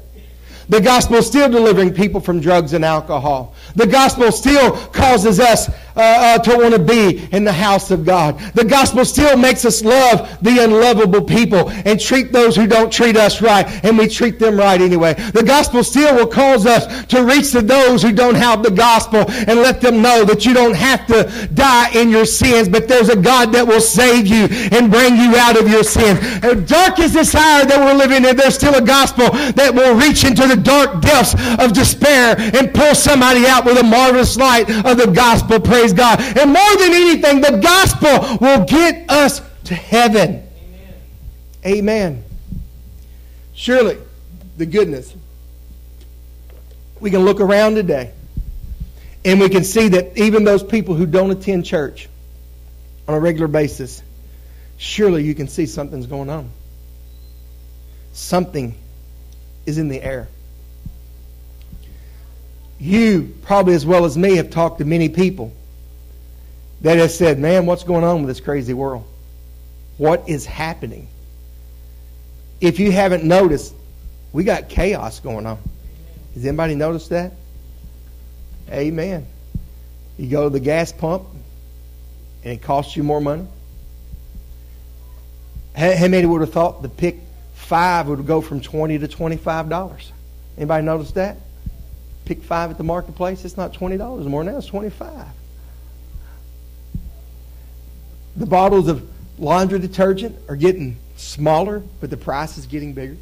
The 0.68 0.82
gospel 0.82 1.18
is 1.18 1.28
still 1.28 1.50
delivering 1.50 1.94
people 1.94 2.20
from 2.20 2.40
drugs 2.40 2.74
and 2.74 2.84
alcohol. 2.84 3.54
The 3.76 3.86
gospel 3.86 4.32
still 4.32 4.72
causes 4.88 5.40
us 5.40 5.70
uh, 5.96 6.02
uh, 6.02 6.38
to 6.40 6.58
want 6.58 6.74
to 6.74 6.80
be 6.80 7.28
in 7.32 7.44
the 7.44 7.54
house 7.54 7.92
of 7.92 8.06
God. 8.06 8.40
The 8.54 8.66
gospel 8.66 9.06
still 9.06 9.38
makes 9.38 9.66
us 9.66 9.84
love 9.84 10.38
the 10.42 10.64
unlovable 10.64 11.24
people 11.24 11.70
and 11.70 12.00
treat 12.00 12.32
those 12.32 12.56
who 12.56 12.68
don't 12.68 12.92
treat 12.92 13.16
us 13.18 13.42
right, 13.42 13.66
and 13.84 13.98
we 13.98 14.08
treat 14.08 14.40
them 14.40 14.58
right 14.58 14.80
anyway. 14.80 15.14
The 15.14 15.44
gospel 15.44 15.84
still 15.84 16.16
will 16.16 16.28
cause 16.28 16.66
us 16.66 17.06
to 17.08 17.24
reach 17.24 17.52
to 17.52 17.62
those 17.62 18.02
who 18.02 18.12
don't 18.12 18.36
have 18.36 18.64
the 18.64 18.72
gospel 18.72 19.26
and 19.30 19.60
let 19.60 19.82
them 19.82 20.02
know 20.02 20.26
that 20.26 20.46
you 20.46 20.54
don't 20.54 20.76
have 20.76 21.06
to 21.08 21.48
die 21.54 21.92
in 21.92 22.10
your 22.10 22.26
sins, 22.26 22.70
but 22.70 22.88
there's 22.88 23.10
a 23.10 23.16
God 23.16 23.52
that 23.54 23.66
will 23.66 23.82
save 23.82 24.28
you 24.28 24.48
and 24.72 24.92
bring 24.92 25.16
you 25.16 25.36
out 25.36 25.60
of 25.60 25.70
your 25.70 25.84
sins. 25.84 26.20
As 26.44 26.68
dark 26.70 27.00
as 27.00 27.14
this 27.14 27.34
hour 27.36 27.66
that 27.66 27.80
we're 27.80 27.98
living 27.98 28.26
in, 28.26 28.36
there's 28.36 28.56
still 28.56 28.76
a 28.76 28.82
gospel 28.82 29.30
that 29.54 29.74
will 29.74 29.96
reach 29.96 30.24
into 30.24 30.48
the 30.48 30.56
dark 30.56 31.02
depths 31.02 31.36
of 31.60 31.74
despair 31.74 32.36
and 32.38 32.74
pull 32.74 32.96
somebody 32.96 33.46
out 33.46 33.66
with 33.66 33.78
a 33.78 33.84
marvelous 33.84 34.38
light 34.38 34.70
of 34.86 34.98
the 34.98 35.12
gospel. 35.14 35.60
Praise 35.60 35.85
Praise 35.86 35.94
God. 35.94 36.20
And 36.20 36.52
more 36.52 36.78
than 36.78 36.94
anything, 36.94 37.42
the 37.42 37.60
gospel 37.62 38.40
will 38.42 38.66
get 38.66 39.08
us 39.08 39.40
to 39.66 39.76
heaven. 39.76 40.42
Amen. 41.64 41.78
Amen. 41.78 42.24
Surely, 43.54 44.00
the 44.58 44.66
goodness. 44.66 45.16
We 47.00 47.12
can 47.12 47.24
look 47.24 47.40
around 47.40 47.76
today 47.76 48.14
and 49.24 49.40
we 49.40 49.48
can 49.48 49.64
see 49.64 49.90
that 49.90 50.18
even 50.18 50.44
those 50.44 50.64
people 50.64 50.96
who 50.96 51.06
don't 51.06 51.30
attend 51.30 51.68
church 51.68 52.10
on 53.08 53.14
a 53.14 53.20
regular 53.20 53.48
basis, 53.48 54.02
surely 54.78 55.24
you 55.24 55.36
can 55.36 55.48
see 55.48 55.68
something's 55.68 56.08
going 56.08 56.32
on. 56.32 56.50
Something 58.12 58.76
is 59.68 59.78
in 59.78 59.90
the 59.90 60.02
air. 60.02 60.30
You, 62.80 63.36
probably 63.44 63.76
as 63.76 63.86
well 63.86 64.06
as 64.06 64.18
me, 64.18 64.38
have 64.38 64.50
talked 64.50 64.80
to 64.80 64.86
many 64.86 65.10
people 65.10 65.54
that 66.86 67.00
has 67.00 67.18
said, 67.18 67.40
man, 67.40 67.66
what's 67.66 67.84
going 67.84 68.04
on 68.04 68.22
with 68.22 68.28
this 68.28 68.40
crazy 68.40 68.76
world? 68.76 69.04
What 69.98 70.30
is 70.30 70.46
happening? 70.46 71.08
If 72.62 72.80
you 72.80 72.92
haven't 72.92 73.24
noticed, 73.24 73.74
we 74.32 74.44
got 74.44 74.70
chaos 74.70 75.20
going 75.20 75.48
on. 75.48 75.58
Has 76.36 76.46
anybody 76.46 76.76
noticed 76.76 77.10
that? 77.10 77.32
Amen. 78.70 79.26
You 80.20 80.30
go 80.30 80.44
to 80.44 80.52
the 80.52 80.60
gas 80.60 80.92
pump 80.92 81.24
and 82.44 82.54
it 82.54 82.62
costs 82.62 82.96
you 82.96 83.02
more 83.02 83.20
money. 83.20 83.48
How 85.76 86.08
many 86.08 86.28
would 86.28 86.42
have 86.42 86.54
thought 86.54 86.84
the 86.84 86.90
pick 86.90 87.18
five 87.56 88.08
would 88.10 88.28
go 88.28 88.42
from 88.42 88.62
twenty 88.62 89.00
to 89.00 89.08
twenty-five 89.08 89.70
dollars? 89.70 90.12
Anybody 90.56 90.86
notice 90.86 91.14
that? 91.14 91.38
Pick 92.26 92.44
five 92.44 92.70
at 92.70 92.78
the 92.78 92.84
marketplace, 92.84 93.44
it's 93.44 93.58
not 93.58 93.74
twenty 93.74 93.98
dollars 93.98 94.28
more 94.28 94.44
now, 94.44 94.58
it's 94.58 94.68
twenty-five. 94.68 95.26
The 98.36 98.46
bottles 98.46 98.88
of 98.88 99.08
laundry 99.38 99.80
detergent 99.80 100.38
are 100.50 100.56
getting 100.56 100.98
smaller, 101.18 101.82
but 102.00 102.10
the 102.10 102.18
price 102.18 102.58
is 102.58 102.66
getting 102.66 102.94
bigger. 102.94 103.18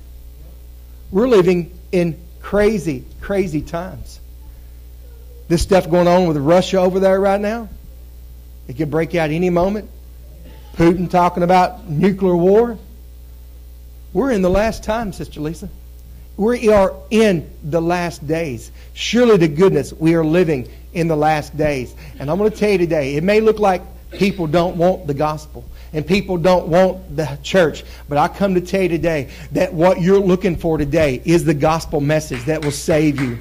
We're 1.11 1.27
living 1.27 1.77
in 1.91 2.19
crazy, 2.41 3.05
crazy 3.21 3.61
times. 3.61 4.19
This 5.47 5.61
stuff 5.61 5.89
going 5.89 6.07
on 6.07 6.27
with 6.27 6.37
Russia 6.37 6.79
over 6.79 6.99
there 6.99 7.19
right 7.19 7.39
now, 7.39 7.69
it 8.67 8.77
could 8.77 8.89
break 8.89 9.13
out 9.13 9.29
any 9.29 9.49
moment. 9.49 9.89
Putin 10.75 11.09
talking 11.09 11.43
about 11.43 11.87
nuclear 11.87 12.35
war. 12.35 12.79
We're 14.11 14.31
in 14.31 14.41
the 14.41 14.49
last 14.49 14.83
time, 14.83 15.13
Sister 15.13 15.39
Lisa. 15.39 15.69
We 16.35 16.69
are 16.69 16.95
in 17.11 17.51
the 17.63 17.81
last 17.81 18.25
days. 18.25 18.71
Surely 18.93 19.37
to 19.37 19.47
goodness, 19.47 19.93
we 19.93 20.15
are 20.15 20.25
living 20.25 20.67
in 20.93 21.07
the 21.07 21.15
last 21.15 21.55
days. 21.55 21.93
And 22.17 22.31
I'm 22.31 22.39
going 22.39 22.49
to 22.49 22.57
tell 22.57 22.71
you 22.71 22.79
today, 22.79 23.15
it 23.15 23.23
may 23.23 23.39
look 23.39 23.59
like 23.59 23.83
people 24.13 24.47
don't 24.47 24.77
want 24.77 25.07
the 25.07 25.13
gospel 25.13 25.63
and 25.93 26.05
people 26.05 26.37
don't 26.37 26.67
want 26.67 27.15
the 27.15 27.37
church. 27.43 27.83
But 28.09 28.17
I 28.17 28.27
come 28.27 28.55
to 28.55 28.61
tell 28.61 28.81
you 28.81 28.89
today 28.89 29.29
that 29.51 29.73
what 29.73 30.01
you're 30.01 30.19
looking 30.19 30.55
for 30.55 30.77
today 30.77 31.21
is 31.23 31.45
the 31.45 31.53
gospel 31.53 32.01
message 32.01 32.43
that 32.45 32.63
will 32.63 32.71
save 32.71 33.21
you. 33.21 33.39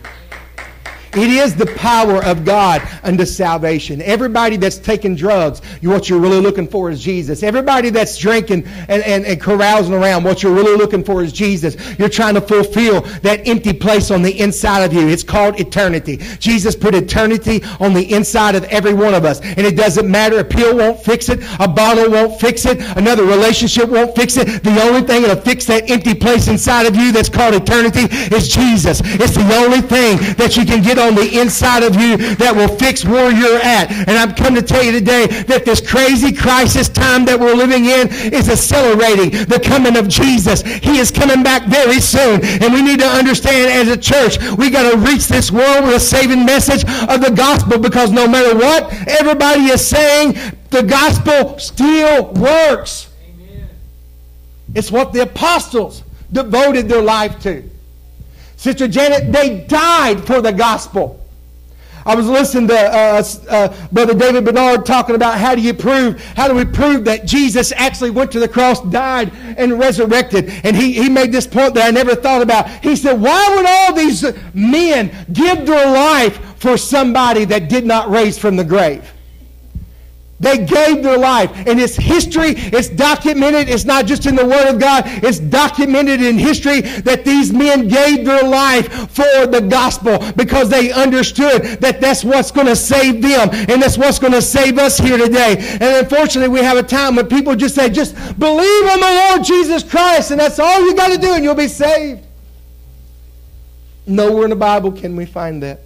It 1.15 1.29
is 1.29 1.55
the 1.55 1.67
power 1.67 2.25
of 2.25 2.45
God 2.45 2.83
unto 3.03 3.27
salvation. 3.27 4.01
Everybody 4.01 4.57
that's 4.57 4.79
taking 4.79 5.15
drugs, 5.15 5.61
what 5.83 6.09
you're 6.09 6.21
really 6.21 6.41
looking 6.41 6.67
for 6.67 6.91
is 6.91 7.03
Jesus. 7.03 7.43
Everybody 7.43 7.91
that's 7.91 8.17
drinking 8.17 8.67
and, 8.89 9.03
and, 9.03 9.27
and 9.27 9.41
carousing 9.41 9.95
around, 9.95 10.25
what 10.25 10.43
you're 10.43 10.55
really 10.55 10.77
looking 10.77 11.05
for 11.05 11.23
is 11.23 11.33
Jesus. 11.33 11.77
You're 11.99 12.09
trying 12.09 12.35
to 12.35 12.41
fulfill 12.41 13.03
that 13.21 13.47
empty 13.47 13.75
place 13.75 14.11
on 14.11 14.23
the 14.23 14.41
inside 14.41 14.85
of 14.85 14.95
you. 14.95 15.09
It's 15.09 15.23
called 15.23 15.61
eternity. 15.61 16.17
Jesus 16.39 16.75
put 16.75 16.95
eternity 16.95 17.63
on 17.79 17.93
the 17.93 18.11
inside 18.11 18.55
of 18.55 18.65
every 18.65 18.95
one 18.95 19.13
of 19.13 19.27
us. 19.27 19.41
And 19.41 19.61
it 19.61 19.77
doesn't 19.77 20.11
matter. 20.11 20.39
A 20.39 20.45
pill 20.45 20.77
won't 20.77 20.99
fix 20.99 21.29
it. 21.29 21.41
A 21.61 21.69
bottle 21.69 22.11
won't 22.11 22.41
fix 22.41 22.65
it. 22.65 22.81
Another 22.97 23.25
relationship 23.25 23.91
won't 23.91 24.17
fix 24.17 24.39
it. 24.39 24.63
The 24.63 24.81
only 24.83 25.03
thing 25.03 25.23
that'll 25.23 25.43
fix 25.43 25.67
that 25.67 25.91
empty 25.91 26.15
place 26.15 26.49
inside 26.49 26.87
of 26.87 26.97
you 26.97 27.13
that's 27.13 27.29
called 27.29 27.55
eternity 27.55 28.09
is 28.35 28.49
Jesus. 28.49 29.03
It's 29.05 29.35
the 29.35 29.55
only 29.57 29.83
thing 29.83 30.17
that 30.37 30.57
you 30.57 30.65
can 30.65 30.83
get 30.83 31.02
on 31.03 31.15
the 31.15 31.41
inside 31.41 31.83
of 31.83 31.97
you 31.97 32.17
that 32.37 32.55
will 32.55 32.71
fix 32.79 33.05
where 33.05 33.31
you're 33.31 33.59
at. 33.59 33.91
And 33.91 34.11
I've 34.11 34.37
come 34.37 34.55
to 34.55 34.63
tell 34.63 34.83
you 34.83 34.93
today 34.93 35.27
that 35.27 35.65
this 35.65 35.81
crazy 35.81 36.33
crisis 36.33 36.89
time 36.89 37.25
that 37.27 37.39
we're 37.39 37.55
living 37.55 37.87
in 37.87 38.09
is 38.33 38.49
accelerating 38.49 39.31
the 39.47 39.61
coming 39.63 39.97
of 39.97 40.09
Jesus. 40.09 40.63
He 40.63 40.99
is 40.99 41.11
coming 41.11 41.43
back 41.43 41.67
very 41.67 42.01
soon. 42.01 42.41
And 42.63 42.73
we 42.73 42.83
need 42.83 43.01
to 43.01 43.07
understand 43.07 43.73
as 43.73 43.89
a 43.89 43.99
church, 43.99 44.39
we 44.57 44.71
got 44.71 44.91
to 44.91 44.97
reach 44.99 45.27
this 45.27 45.51
world 45.51 45.85
with 45.85 45.97
a 45.97 46.01
saving 46.01 46.47
message 46.47 46.85
of 47.09 47.21
the 47.21 47.33
gospel 47.35 47.79
because 47.79 48.13
no 48.13 48.29
matter 48.29 48.57
what 48.57 48.93
everybody 49.09 49.67
is 49.67 49.85
saying, 49.85 50.39
the 50.71 50.83
gospel 50.83 51.59
still 51.59 52.33
works. 52.33 53.11
Amen. 53.29 53.69
It's 54.75 54.91
what 54.91 55.13
the 55.13 55.23
apostles 55.23 56.05
devoted 56.31 56.89
their 56.89 57.03
life 57.03 57.41
to. 57.43 57.72
Sister 58.63 58.87
Janet, 58.87 59.33
they 59.33 59.65
died 59.67 60.25
for 60.25 60.41
the 60.41 60.53
gospel. 60.53 61.21
I 62.07 62.15
was 62.15 62.29
listening 62.29 62.69
to 62.69 62.79
uh, 62.79 63.25
uh, 63.51 63.89
Brother 63.91 64.15
David 64.15 64.45
Bernard 64.45 64.87
talking 64.87 65.17
about 65.17 65.37
how 65.37 65.57
do 65.57 65.61
you 65.61 65.75
prove, 65.75 66.23
how 66.37 66.47
do 66.47 66.55
we 66.55 66.65
prove 66.65 67.05
that 67.07 67.27
Jesus 67.27 67.73
actually 67.73 68.11
went 68.11 68.31
to 68.31 68.39
the 68.39 68.47
cross, 68.47 68.81
died, 68.83 69.33
and 69.59 69.81
resurrected. 69.81 70.49
And 70.63 70.77
he, 70.77 70.93
he 70.93 71.09
made 71.09 71.33
this 71.33 71.45
point 71.45 71.75
that 71.75 71.89
I 71.89 71.91
never 71.91 72.15
thought 72.15 72.41
about. 72.41 72.69
He 72.85 72.95
said, 72.95 73.21
why 73.21 73.53
would 73.57 73.67
all 73.67 73.95
these 73.95 74.25
men 74.55 75.11
give 75.33 75.67
their 75.67 75.93
life 75.93 76.61
for 76.61 76.77
somebody 76.77 77.45
that 77.47 77.69
did 77.69 77.85
not 77.85 78.11
raise 78.11 78.39
from 78.39 78.55
the 78.55 78.65
grave? 78.65 79.13
They 80.43 80.59
gave 80.59 81.05
their 81.05 81.17
life. 81.17 81.51
And 81.69 81.81
it's 81.81 81.95
history, 81.95 82.55
it's 82.57 82.89
documented. 82.89 83.69
It's 83.69 83.85
not 83.85 84.07
just 84.07 84.27
in 84.27 84.35
the 84.35 84.45
Word 84.45 84.75
of 84.75 84.81
God, 84.81 85.05
it's 85.07 85.39
documented 85.39 86.21
in 86.21 86.37
history 86.37 86.81
that 86.81 87.25
these 87.25 87.53
men 87.53 87.87
gave 87.87 88.27
their 88.27 88.43
life 88.43 88.89
for 89.13 89.47
the 89.47 89.65
gospel 89.71 90.19
because 90.33 90.69
they 90.69 90.91
understood 90.91 91.63
that 91.81 92.01
that's 92.01 92.25
what's 92.25 92.51
going 92.51 92.67
to 92.67 92.75
save 92.75 93.23
them 93.23 93.51
and 93.53 93.81
that's 93.81 93.97
what's 93.97 94.19
going 94.19 94.33
to 94.33 94.43
save 94.43 94.79
us 94.79 94.99
here 94.99 95.17
today. 95.17 95.57
And 95.59 96.05
unfortunately, 96.05 96.49
we 96.49 96.61
have 96.61 96.77
a 96.77 96.83
time 96.83 97.15
when 97.15 97.29
people 97.29 97.55
just 97.55 97.77
say, 97.77 97.89
just 97.89 98.17
believe 98.37 98.85
on 98.91 98.99
the 98.99 99.27
Lord 99.29 99.45
Jesus 99.45 99.85
Christ, 99.85 100.33
and 100.33 100.41
that's 100.41 100.59
all 100.59 100.81
you 100.81 100.97
got 100.97 101.13
to 101.13 101.19
do, 101.19 101.35
and 101.35 101.45
you'll 101.45 101.55
be 101.55 101.69
saved. 101.69 102.27
Nowhere 104.09 104.45
in 104.45 104.51
the 104.51 104.57
Bible 104.57 104.91
can 104.91 105.15
we 105.15 105.25
find 105.25 105.63
that. 105.63 105.83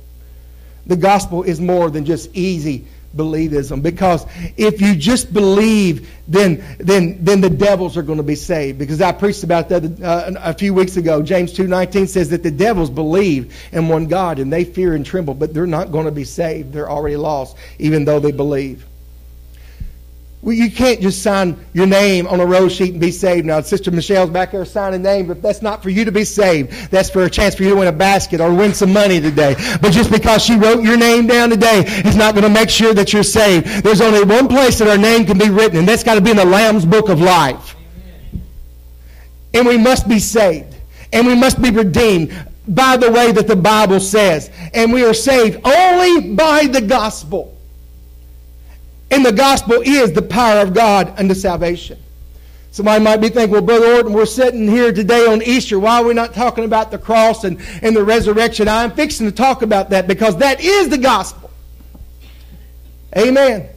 The 0.87 0.97
gospel 0.97 1.43
is 1.43 1.61
more 1.61 1.91
than 1.91 2.05
just 2.05 2.35
easy 2.35 2.87
believism 3.17 3.83
because 3.83 4.27
if 4.57 4.81
you 4.81 4.95
just 4.95 5.33
believe 5.33 6.11
then 6.29 6.63
then 6.79 7.25
then 7.25 7.41
the 7.41 7.49
devils 7.49 7.97
are 7.97 8.03
going 8.03 8.19
to 8.19 8.23
be 8.23 8.35
saved. 8.35 8.79
Because 8.79 9.01
i 9.01 9.11
preached 9.13 9.43
about 9.43 9.69
that 9.71 10.03
uh, 10.03 10.33
a 10.39 10.55
few 10.55 10.75
weeks 10.75 10.97
ago. 10.97 11.23
James 11.23 11.53
2.19 11.53 12.09
says 12.09 12.31
that 12.31 12.43
the 12.43 12.51
devils 12.51 12.91
believe 12.91 13.57
in 13.73 13.89
one 13.89 14.07
god 14.07 14.39
and 14.39 14.53
they 14.53 14.65
fear 14.65 14.95
and 14.95 15.05
tremble 15.05 15.35
but 15.35 15.55
they're 15.55 15.67
not 15.67 15.91
going 15.91 16.07
to 16.07 16.13
be 16.13 16.25
saved. 16.25 16.73
They're 16.73 16.91
already 16.91 17.17
lost 17.17 17.57
even 17.79 18.05
though 18.05 18.21
they 18.21 18.33
believe 18.33 18.85
you 20.55 20.71
can't 20.71 21.01
just 21.01 21.23
sign 21.23 21.59
your 21.73 21.89
name 21.89 22.29
on 22.29 22.39
a 22.39 22.47
roll 22.47 22.69
sheet 22.69 22.93
and 22.93 23.01
be 23.01 23.11
saved. 23.11 23.47
Now, 23.47 23.61
Sister 23.63 23.91
Michelle's 23.91 24.31
back 24.31 24.53
there 24.53 24.65
signing 24.65 25.01
a 25.01 25.03
name, 25.03 25.27
but 25.27 25.43
that's 25.43 25.61
not 25.61 25.83
for 25.83 25.91
you 25.91 26.05
to 26.05 26.13
be 26.13 26.25
saved. 26.25 26.71
That's 26.91 27.11
for 27.11 27.25
a 27.25 27.31
chance 27.31 27.57
for 27.57 27.65
you 27.65 27.71
to 27.71 27.77
win 27.77 27.89
a 27.89 27.93
basket 27.93 28.41
or 28.41 28.55
win 28.55 28.73
some 28.73 28.93
money 28.93 29.21
today. 29.21 29.57
But 29.81 29.93
just 29.93 30.11
because 30.11 30.45
she 30.45 30.57
wrote 30.57 30.85
your 30.85 30.97
name 30.97 31.27
down 31.27 31.51
today 31.51 31.81
is 31.81 32.15
not 32.15 32.35
going 32.35 32.45
to 32.45 32.51
make 32.51 32.71
sure 32.71 32.95
that 32.95 33.13
you're 33.13 33.25
saved. 33.25 33.83
There's 33.83 34.01
only 34.01 34.23
one 34.23 34.47
place 34.47 34.79
that 34.79 34.87
our 34.87 34.97
name 34.97 35.27
can 35.27 35.37
be 35.37 35.51
written, 35.51 35.79
and 35.79 35.89
that's 35.89 36.05
got 36.05 36.15
to 36.15 36.21
be 36.21 36.31
in 36.31 36.37
the 36.37 36.45
Lamb's 36.45 36.87
Book 36.87 37.09
of 37.09 37.21
Life. 37.21 37.75
And 39.53 39.67
we 39.67 39.79
must 39.79 40.09
be 40.09 40.21
saved. 40.21 40.77
And 41.13 41.27
we 41.27 41.35
must 41.35 41.61
be 41.61 41.71
redeemed 41.71 42.33
by 42.69 42.97
the 42.97 43.11
way 43.11 43.33
that 43.33 43.49
the 43.49 43.57
Bible 43.57 43.99
says. 43.99 44.51
And 44.75 44.93
we 44.93 45.05
are 45.05 45.15
saved 45.15 45.61
only 45.65 46.35
by 46.35 46.67
the 46.67 46.83
gospel. 46.83 47.56
And 49.11 49.25
the 49.25 49.33
gospel 49.33 49.83
is 49.85 50.13
the 50.13 50.23
power 50.23 50.61
of 50.61 50.75
God 50.75 51.15
unto 51.19 51.35
salvation. 51.35 51.99
Somebody 52.73 53.03
might 53.03 53.19
be 53.23 53.31
thinking, 53.31 53.53
well, 53.53 53.63
Brother 53.63 53.95
Orton, 53.95 54.13
we're 54.13 54.27
sitting 54.27 54.69
here 54.69 54.93
today 54.93 55.27
on 55.27 55.43
Easter. 55.43 55.79
Why 55.79 56.01
are 56.01 56.05
we 56.05 56.13
not 56.13 56.35
talking 56.35 56.65
about 56.65 56.91
the 56.91 56.99
cross 56.99 57.45
and, 57.45 57.59
and 57.81 57.97
the 57.97 58.05
resurrection? 58.05 58.69
I'm 58.69 58.91
fixing 58.91 59.27
to 59.27 59.33
talk 59.33 59.63
about 59.63 59.91
that 59.91 60.07
because 60.07 60.37
that 60.39 60.61
is 60.61 60.91
the 60.91 60.99
gospel. 60.99 61.51
Amen. 63.17 63.71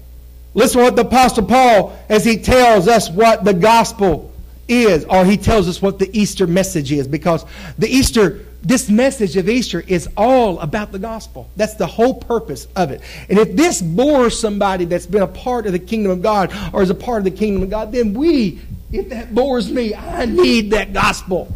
Listen 0.54 0.82
what 0.82 0.98
the 0.98 1.04
Apostle 1.04 1.46
Paul, 1.46 1.98
as 2.10 2.26
he 2.26 2.38
tells 2.38 2.90
us 2.90 3.10
what 3.10 3.46
the 3.46 3.54
gospel 3.54 4.34
is, 4.68 5.06
or 5.06 5.24
he 5.24 5.38
tells 5.38 5.70
us 5.70 5.82
what 5.82 5.98
the 5.98 6.10
Easter 6.18 6.46
message 6.46 6.92
is, 6.92 7.08
because 7.08 7.46
the 7.78 7.88
Easter 7.88 8.46
this 8.62 8.90
message 8.90 9.38
of 9.38 9.48
Easter 9.48 9.84
is 9.88 10.10
all 10.18 10.60
about 10.60 10.92
the 10.92 11.00
gospel. 11.00 11.50
That's 11.56 11.76
the 11.76 11.88
whole 11.88 12.16
purpose 12.16 12.68
of 12.76 12.92
it. 12.92 13.02
And 13.30 13.40
if 13.40 13.56
this 13.56 13.82
bores 13.82 14.38
somebody 14.38 14.86
that's 14.86 15.06
been 15.06 15.22
a 15.22 15.28
part 15.28 15.66
of 15.66 15.72
the 15.72 15.80
kingdom 15.80 16.12
of 16.12 16.22
God 16.22 16.54
or 16.74 16.82
is 16.82 16.90
a 16.90 16.96
part 16.96 17.20
of 17.20 17.24
the 17.24 17.32
kingdom 17.32 17.64
of 17.64 17.70
God, 17.70 17.92
then 17.92 18.14
we, 18.14 18.60
if 18.92 19.10
that 19.10 19.34
bores 19.34 19.72
me, 19.72 19.96
I 19.96 20.26
need 20.26 20.72
that 20.72 20.92
gospel. 20.92 21.56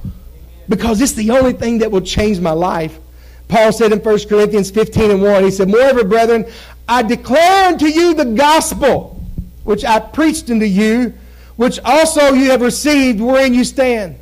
Because 0.70 1.02
it's 1.02 1.12
the 1.12 1.32
only 1.32 1.52
thing 1.52 1.80
that 1.80 1.92
will 1.92 2.02
change 2.02 2.40
my 2.40 2.52
life. 2.52 2.98
Paul 3.50 3.74
said 3.74 3.92
in 3.92 4.00
1 4.00 4.28
Corinthians 4.30 4.72
15 4.72 5.12
and 5.12 5.22
1, 5.22 5.44
he 5.44 5.52
said, 5.52 5.68
Moreover, 5.68 6.06
brethren, 6.06 6.46
I 6.88 7.04
declare 7.04 7.68
unto 7.68 7.86
you 7.86 8.14
the 8.14 8.26
gospel 8.26 9.22
which 9.66 9.84
I 9.84 10.00
preached 10.00 10.50
unto 10.50 10.66
you, 10.66 11.14
which 11.58 11.80
also 11.84 12.34
you 12.34 12.52
have 12.52 12.62
received, 12.62 13.20
wherein 13.20 13.54
you 13.54 13.66
stand 13.66 14.18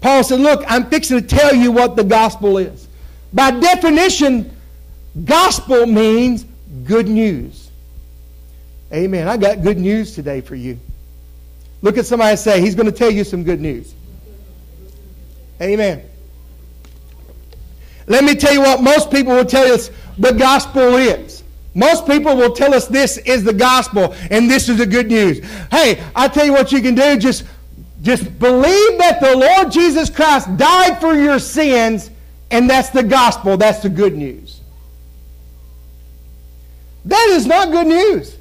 Paul 0.00 0.22
said, 0.22 0.40
Look, 0.40 0.64
I'm 0.68 0.88
fixing 0.88 1.20
to 1.20 1.26
tell 1.26 1.54
you 1.54 1.72
what 1.72 1.96
the 1.96 2.04
gospel 2.04 2.58
is. 2.58 2.86
By 3.32 3.50
definition, 3.50 4.54
gospel 5.24 5.86
means 5.86 6.44
good 6.84 7.08
news. 7.08 7.70
Amen. 8.92 9.28
I 9.28 9.36
got 9.36 9.62
good 9.62 9.78
news 9.78 10.14
today 10.14 10.40
for 10.40 10.54
you. 10.54 10.78
Look 11.82 11.98
at 11.98 12.06
somebody 12.06 12.36
say, 12.36 12.60
He's 12.60 12.74
going 12.74 12.86
to 12.86 12.96
tell 12.96 13.10
you 13.10 13.24
some 13.24 13.44
good 13.44 13.60
news. 13.60 13.94
Amen. 15.60 16.02
Let 18.06 18.24
me 18.24 18.34
tell 18.34 18.54
you 18.54 18.60
what 18.60 18.80
most 18.80 19.10
people 19.10 19.34
will 19.34 19.44
tell 19.44 19.70
us 19.72 19.90
the 20.16 20.32
gospel 20.32 20.96
is. 20.96 21.42
Most 21.74 22.06
people 22.06 22.34
will 22.36 22.52
tell 22.52 22.74
us 22.74 22.86
this 22.86 23.18
is 23.18 23.44
the 23.44 23.52
gospel 23.52 24.14
and 24.30 24.50
this 24.50 24.68
is 24.68 24.78
the 24.78 24.86
good 24.86 25.08
news. 25.08 25.38
Hey, 25.70 26.02
I 26.16 26.26
tell 26.28 26.46
you 26.46 26.52
what 26.52 26.72
you 26.72 26.80
can 26.80 26.94
do. 26.94 27.18
Just 27.18 27.44
just 28.02 28.38
believe 28.38 28.98
that 28.98 29.20
the 29.20 29.36
Lord 29.36 29.72
Jesus 29.72 30.08
Christ 30.08 30.56
died 30.56 31.00
for 31.00 31.14
your 31.14 31.38
sins, 31.38 32.10
and 32.50 32.68
that's 32.68 32.90
the 32.90 33.02
gospel. 33.02 33.56
That's 33.56 33.80
the 33.80 33.88
good 33.88 34.16
news. 34.16 34.60
That 37.04 37.28
is 37.30 37.46
not 37.46 37.70
good 37.70 37.86
news. 37.86 38.36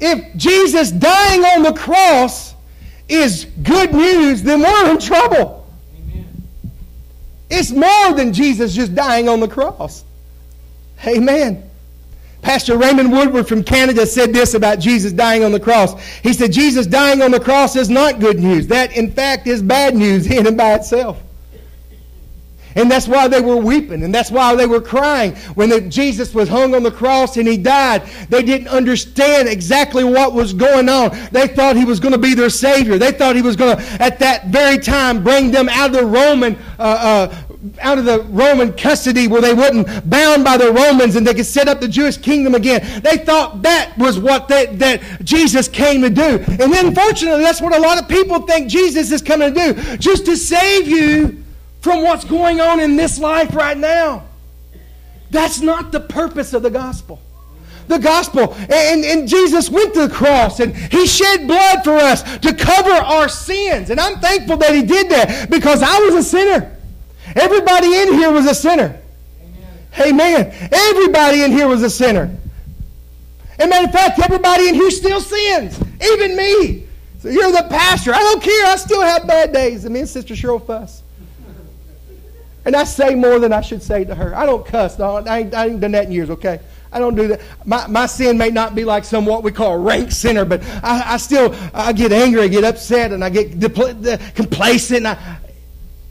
If 0.00 0.36
Jesus 0.36 0.90
dying 0.90 1.44
on 1.44 1.62
the 1.62 1.72
cross 1.72 2.54
is 3.08 3.46
good 3.62 3.92
news, 3.92 4.42
then 4.42 4.60
we're 4.60 4.90
in 4.90 4.98
trouble. 4.98 5.66
Amen. 5.96 6.42
It's 7.50 7.70
more 7.70 8.12
than 8.14 8.32
Jesus 8.32 8.74
just 8.74 8.94
dying 8.94 9.28
on 9.28 9.40
the 9.40 9.48
cross. 9.48 10.04
Amen. 11.06 11.67
Pastor 12.42 12.78
Raymond 12.78 13.12
Woodward 13.12 13.48
from 13.48 13.64
Canada 13.64 14.06
said 14.06 14.32
this 14.32 14.54
about 14.54 14.78
Jesus 14.78 15.12
dying 15.12 15.44
on 15.44 15.52
the 15.52 15.60
cross. 15.60 16.00
He 16.22 16.32
said, 16.32 16.52
Jesus 16.52 16.86
dying 16.86 17.20
on 17.20 17.30
the 17.30 17.40
cross 17.40 17.76
is 17.76 17.90
not 17.90 18.20
good 18.20 18.38
news. 18.38 18.66
That, 18.68 18.96
in 18.96 19.10
fact, 19.10 19.46
is 19.46 19.62
bad 19.62 19.94
news 19.94 20.26
in 20.30 20.46
and 20.46 20.56
by 20.56 20.74
itself. 20.74 21.20
And 22.78 22.88
that's 22.88 23.08
why 23.08 23.26
they 23.26 23.40
were 23.40 23.56
weeping, 23.56 24.04
and 24.04 24.14
that's 24.14 24.30
why 24.30 24.54
they 24.54 24.66
were 24.66 24.80
crying. 24.80 25.34
When 25.56 25.68
the, 25.68 25.80
Jesus 25.80 26.32
was 26.32 26.48
hung 26.48 26.76
on 26.76 26.84
the 26.84 26.92
cross 26.92 27.36
and 27.36 27.48
he 27.48 27.56
died, 27.56 28.02
they 28.28 28.42
didn't 28.42 28.68
understand 28.68 29.48
exactly 29.48 30.04
what 30.04 30.32
was 30.32 30.52
going 30.52 30.88
on. 30.88 31.10
They 31.32 31.48
thought 31.48 31.76
he 31.76 31.84
was 31.84 31.98
going 31.98 32.12
to 32.12 32.18
be 32.18 32.34
their 32.34 32.50
Savior. 32.50 32.96
They 32.96 33.10
thought 33.10 33.34
he 33.34 33.42
was 33.42 33.56
going 33.56 33.76
to, 33.76 33.82
at 34.00 34.20
that 34.20 34.46
very 34.48 34.78
time, 34.78 35.24
bring 35.24 35.50
them 35.50 35.68
out 35.68 35.90
of 35.90 35.96
the 35.96 36.06
Roman 36.06 36.56
uh, 36.78 37.28
uh, 37.32 37.36
out 37.80 37.98
of 37.98 38.04
the 38.04 38.20
Roman 38.22 38.72
custody 38.72 39.26
where 39.26 39.40
they 39.40 39.52
wasn't 39.52 40.08
bound 40.08 40.44
by 40.44 40.56
the 40.56 40.72
Romans 40.72 41.16
and 41.16 41.26
they 41.26 41.34
could 41.34 41.46
set 41.46 41.66
up 41.66 41.80
the 41.80 41.88
Jewish 41.88 42.16
kingdom 42.16 42.54
again. 42.54 43.02
They 43.02 43.18
thought 43.18 43.62
that 43.62 43.96
was 43.98 44.18
what 44.18 44.46
they, 44.46 44.66
that 44.76 45.02
Jesus 45.24 45.66
came 45.66 46.02
to 46.02 46.10
do. 46.10 46.38
And 46.60 46.72
unfortunately, 46.72 47.42
that's 47.42 47.60
what 47.60 47.76
a 47.76 47.80
lot 47.80 48.00
of 48.00 48.08
people 48.08 48.42
think 48.42 48.68
Jesus 48.68 49.10
is 49.10 49.22
coming 49.22 49.52
to 49.52 49.74
do, 49.74 49.96
just 49.96 50.24
to 50.26 50.36
save 50.36 50.86
you 50.86 51.42
from 51.80 52.02
what's 52.02 52.24
going 52.24 52.60
on 52.60 52.78
in 52.78 52.96
this 52.96 53.18
life 53.18 53.54
right 53.54 53.76
now. 53.76 54.24
That's 55.30 55.60
not 55.60 55.90
the 55.90 56.00
purpose 56.00 56.54
of 56.54 56.62
the 56.62 56.70
gospel 56.70 57.20
the 57.88 57.98
gospel. 57.98 58.54
And, 58.54 59.02
and 59.02 59.26
Jesus 59.26 59.70
went 59.70 59.94
to 59.94 60.06
the 60.06 60.14
cross 60.14 60.60
and 60.60 60.76
he 60.76 61.06
shed 61.06 61.46
blood 61.46 61.82
for 61.84 61.94
us 61.94 62.22
to 62.40 62.52
cover 62.54 62.90
our 62.90 63.30
sins. 63.30 63.88
And 63.88 63.98
I'm 63.98 64.20
thankful 64.20 64.58
that 64.58 64.74
he 64.74 64.82
did 64.82 65.08
that 65.08 65.48
because 65.48 65.82
I 65.82 65.98
was 66.00 66.14
a 66.14 66.22
sinner. 66.22 66.77
Everybody 67.38 67.94
in 67.94 68.14
here 68.14 68.30
was 68.30 68.46
a 68.46 68.54
sinner. 68.54 69.00
Amen. 70.00 70.50
Amen. 70.50 70.68
Everybody 70.72 71.42
in 71.42 71.52
here 71.52 71.68
was 71.68 71.82
a 71.82 71.90
sinner. 71.90 72.34
And 73.58 73.70
matter 73.70 73.86
of 73.86 73.92
fact, 73.92 74.18
everybody 74.20 74.68
in 74.68 74.74
here 74.74 74.90
still 74.90 75.20
sins, 75.20 75.80
even 76.02 76.36
me. 76.36 76.84
So 77.20 77.28
you're 77.28 77.50
the 77.50 77.66
pastor. 77.68 78.14
I 78.14 78.20
don't 78.20 78.42
care. 78.42 78.66
I 78.66 78.76
still 78.76 79.02
have 79.02 79.26
bad 79.26 79.52
days. 79.52 79.84
And 79.84 79.92
me 79.94 80.00
and 80.00 80.08
Sister 80.08 80.34
Cheryl 80.34 80.64
fuss. 80.64 81.02
And 82.64 82.76
I 82.76 82.84
say 82.84 83.14
more 83.14 83.38
than 83.38 83.52
I 83.52 83.60
should 83.60 83.82
say 83.82 84.04
to 84.04 84.14
her. 84.14 84.36
I 84.36 84.46
don't 84.46 84.64
cuss. 84.64 84.98
No, 84.98 85.16
I, 85.16 85.38
ain't, 85.38 85.54
I 85.54 85.66
ain't 85.66 85.80
done 85.80 85.92
that 85.92 86.04
in 86.04 86.12
years, 86.12 86.30
okay? 86.30 86.60
I 86.92 86.98
don't 86.98 87.14
do 87.14 87.28
that. 87.28 87.40
My, 87.64 87.86
my 87.86 88.06
sin 88.06 88.38
may 88.38 88.50
not 88.50 88.74
be 88.74 88.84
like 88.84 89.04
some 89.04 89.26
what 89.26 89.42
we 89.42 89.52
call 89.52 89.78
rank 89.78 90.10
sinner, 90.12 90.44
but 90.44 90.62
I, 90.82 91.14
I 91.14 91.16
still 91.16 91.54
I 91.74 91.92
get 91.92 92.12
angry, 92.12 92.42
I 92.42 92.48
get 92.48 92.64
upset, 92.64 93.12
and 93.12 93.24
I 93.24 93.30
get 93.30 93.58
depl- 93.58 94.06
uh, 94.06 94.18
complacent. 94.34 94.98
And 94.98 95.08
I, 95.08 95.38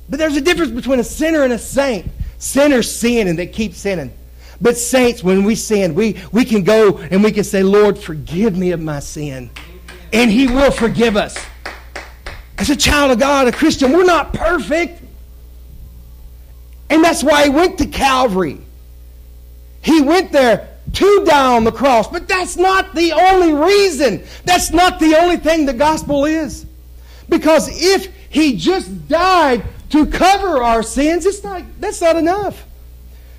but 0.09 0.19
there's 0.19 0.37
a 0.37 0.41
difference 0.41 0.71
between 0.71 0.99
a 0.99 1.03
sinner 1.03 1.43
and 1.43 1.53
a 1.53 1.59
saint. 1.59 2.09
Sinners 2.39 2.93
sin 2.93 3.27
and 3.27 3.37
they 3.37 3.47
keep 3.47 3.73
sinning. 3.73 4.13
But 4.61 4.77
saints, 4.77 5.23
when 5.23 5.43
we 5.43 5.55
sin, 5.55 5.93
we, 5.93 6.21
we 6.31 6.45
can 6.45 6.63
go 6.63 6.97
and 6.97 7.23
we 7.23 7.31
can 7.31 7.43
say, 7.43 7.63
Lord, 7.63 7.97
forgive 7.97 8.57
me 8.57 8.71
of 8.71 8.79
my 8.79 8.99
sin. 8.99 9.49
And 10.13 10.31
He 10.31 10.47
will 10.47 10.71
forgive 10.71 11.15
us. 11.15 11.37
As 12.57 12.69
a 12.69 12.75
child 12.75 13.11
of 13.11 13.19
God, 13.19 13.47
a 13.47 13.51
Christian, 13.51 13.91
we're 13.91 14.05
not 14.05 14.33
perfect. 14.33 15.01
And 16.89 17.03
that's 17.03 17.23
why 17.23 17.43
He 17.43 17.49
went 17.49 17.77
to 17.79 17.85
Calvary. 17.85 18.59
He 19.81 20.01
went 20.01 20.31
there 20.31 20.69
to 20.93 21.25
die 21.25 21.55
on 21.55 21.63
the 21.63 21.71
cross. 21.71 22.07
But 22.07 22.27
that's 22.27 22.57
not 22.57 22.95
the 22.95 23.11
only 23.11 23.53
reason. 23.53 24.23
That's 24.45 24.71
not 24.71 24.99
the 24.99 25.15
only 25.17 25.37
thing 25.37 25.65
the 25.65 25.73
gospel 25.73 26.25
is. 26.25 26.65
Because 27.29 27.69
if 27.69 28.11
He 28.29 28.57
just 28.57 29.07
died 29.07 29.63
to 29.89 30.05
cover 30.05 30.61
our 30.61 30.83
sins, 30.83 31.25
it's 31.25 31.43
not, 31.43 31.63
that's 31.79 32.01
not 32.01 32.15
enough. 32.15 32.65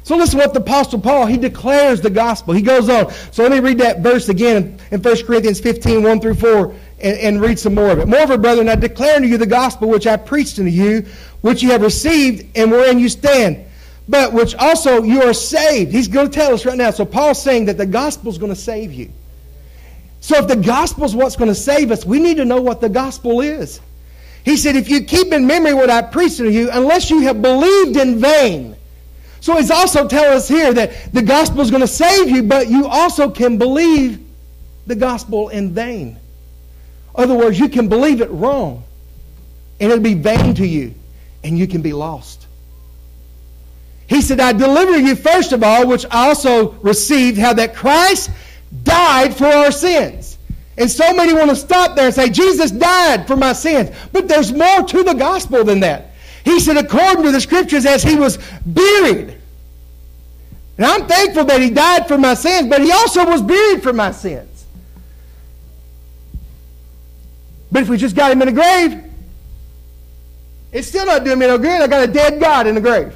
So 0.08 0.16
listen 0.16 0.38
what 0.38 0.54
the 0.54 0.60
Apostle 0.60 1.00
Paul, 1.00 1.26
he 1.26 1.36
declares 1.36 2.00
the 2.00 2.08
gospel. 2.08 2.54
He 2.54 2.62
goes 2.62 2.88
on. 2.88 3.12
So 3.30 3.42
let 3.42 3.52
me 3.52 3.60
read 3.60 3.76
that 3.78 4.00
verse 4.00 4.30
again 4.30 4.80
in 4.90 5.02
1 5.02 5.26
Corinthians 5.26 5.60
15, 5.60 6.02
1 6.02 6.20
through 6.20 6.34
4, 6.34 6.74
and, 7.00 7.18
and 7.18 7.40
read 7.42 7.58
some 7.58 7.74
more 7.74 7.90
of 7.90 7.98
it. 7.98 8.08
Moreover, 8.08 8.38
brethren, 8.38 8.70
I 8.70 8.76
declare 8.76 9.16
unto 9.16 9.28
you 9.28 9.36
the 9.36 9.44
gospel 9.44 9.86
which 9.88 10.06
I 10.06 10.16
preached 10.16 10.58
unto 10.58 10.70
you, 10.70 11.04
which 11.42 11.62
you 11.62 11.72
have 11.72 11.82
received, 11.82 12.56
and 12.56 12.70
wherein 12.70 12.98
you 12.98 13.10
stand, 13.10 13.66
but 14.08 14.32
which 14.32 14.54
also 14.54 15.02
you 15.02 15.22
are 15.24 15.34
saved. 15.34 15.92
He's 15.92 16.08
going 16.08 16.30
to 16.30 16.32
tell 16.32 16.54
us 16.54 16.64
right 16.64 16.78
now. 16.78 16.90
So 16.90 17.04
Paul's 17.04 17.42
saying 17.42 17.66
that 17.66 17.76
the 17.76 17.84
gospel 17.84 18.30
is 18.30 18.38
going 18.38 18.52
to 18.52 18.58
save 18.58 18.94
you. 18.94 19.12
So 20.20 20.36
if 20.38 20.48
the 20.48 20.56
gospel 20.56 21.04
is 21.04 21.14
what's 21.14 21.36
going 21.36 21.50
to 21.50 21.54
save 21.54 21.90
us, 21.90 22.06
we 22.06 22.18
need 22.18 22.38
to 22.38 22.46
know 22.46 22.62
what 22.62 22.80
the 22.80 22.88
gospel 22.88 23.42
is. 23.42 23.78
He 24.48 24.56
said, 24.56 24.76
If 24.76 24.88
you 24.88 25.02
keep 25.02 25.30
in 25.34 25.46
memory 25.46 25.74
what 25.74 25.90
I 25.90 26.00
preached 26.00 26.38
to 26.38 26.50
you, 26.50 26.70
unless 26.72 27.10
you 27.10 27.20
have 27.20 27.42
believed 27.42 27.98
in 27.98 28.18
vain. 28.18 28.76
So 29.40 29.54
he's 29.58 29.70
also 29.70 30.08
telling 30.08 30.38
us 30.38 30.48
here 30.48 30.72
that 30.72 31.12
the 31.12 31.20
gospel 31.20 31.60
is 31.60 31.70
going 31.70 31.82
to 31.82 31.86
save 31.86 32.30
you, 32.30 32.42
but 32.42 32.68
you 32.68 32.86
also 32.86 33.28
can 33.28 33.58
believe 33.58 34.18
the 34.86 34.94
gospel 34.94 35.50
in 35.50 35.74
vain. 35.74 36.18
In 37.18 37.24
other 37.24 37.34
words, 37.34 37.60
you 37.60 37.68
can 37.68 37.90
believe 37.90 38.22
it 38.22 38.30
wrong, 38.30 38.84
and 39.80 39.92
it'll 39.92 40.02
be 40.02 40.14
vain 40.14 40.54
to 40.54 40.66
you, 40.66 40.94
and 41.44 41.58
you 41.58 41.68
can 41.68 41.82
be 41.82 41.92
lost. 41.92 42.46
He 44.06 44.22
said, 44.22 44.40
I 44.40 44.54
deliver 44.54 44.98
you 44.98 45.14
first 45.14 45.52
of 45.52 45.62
all, 45.62 45.86
which 45.86 46.06
I 46.10 46.28
also 46.28 46.72
received, 46.80 47.36
how 47.36 47.52
that 47.52 47.74
Christ 47.74 48.30
died 48.82 49.36
for 49.36 49.44
our 49.44 49.70
sins. 49.70 50.37
And 50.78 50.88
so 50.88 51.12
many 51.12 51.34
want 51.34 51.50
to 51.50 51.56
stop 51.56 51.96
there 51.96 52.06
and 52.06 52.14
say, 52.14 52.30
Jesus 52.30 52.70
died 52.70 53.26
for 53.26 53.34
my 53.34 53.52
sins. 53.52 53.90
But 54.12 54.28
there's 54.28 54.52
more 54.52 54.84
to 54.84 55.02
the 55.02 55.12
gospel 55.12 55.64
than 55.64 55.80
that. 55.80 56.12
He 56.44 56.60
said, 56.60 56.76
according 56.76 57.24
to 57.24 57.32
the 57.32 57.40
scriptures, 57.40 57.84
as 57.84 58.02
he 58.02 58.14
was 58.14 58.38
buried. 58.64 59.36
And 60.76 60.86
I'm 60.86 61.06
thankful 61.08 61.44
that 61.46 61.60
he 61.60 61.70
died 61.70 62.06
for 62.06 62.16
my 62.16 62.34
sins, 62.34 62.68
but 62.68 62.80
he 62.80 62.92
also 62.92 63.26
was 63.26 63.42
buried 63.42 63.82
for 63.82 63.92
my 63.92 64.12
sins. 64.12 64.64
But 67.72 67.82
if 67.82 67.88
we 67.88 67.96
just 67.96 68.14
got 68.14 68.30
him 68.30 68.40
in 68.40 68.48
a 68.48 68.52
grave, 68.52 69.02
it's 70.70 70.86
still 70.86 71.06
not 71.06 71.24
doing 71.24 71.40
me 71.40 71.48
no 71.48 71.58
good. 71.58 71.82
I 71.82 71.88
got 71.88 72.08
a 72.08 72.12
dead 72.12 72.38
God 72.38 72.68
in 72.68 72.76
the 72.76 72.80
grave. 72.80 73.14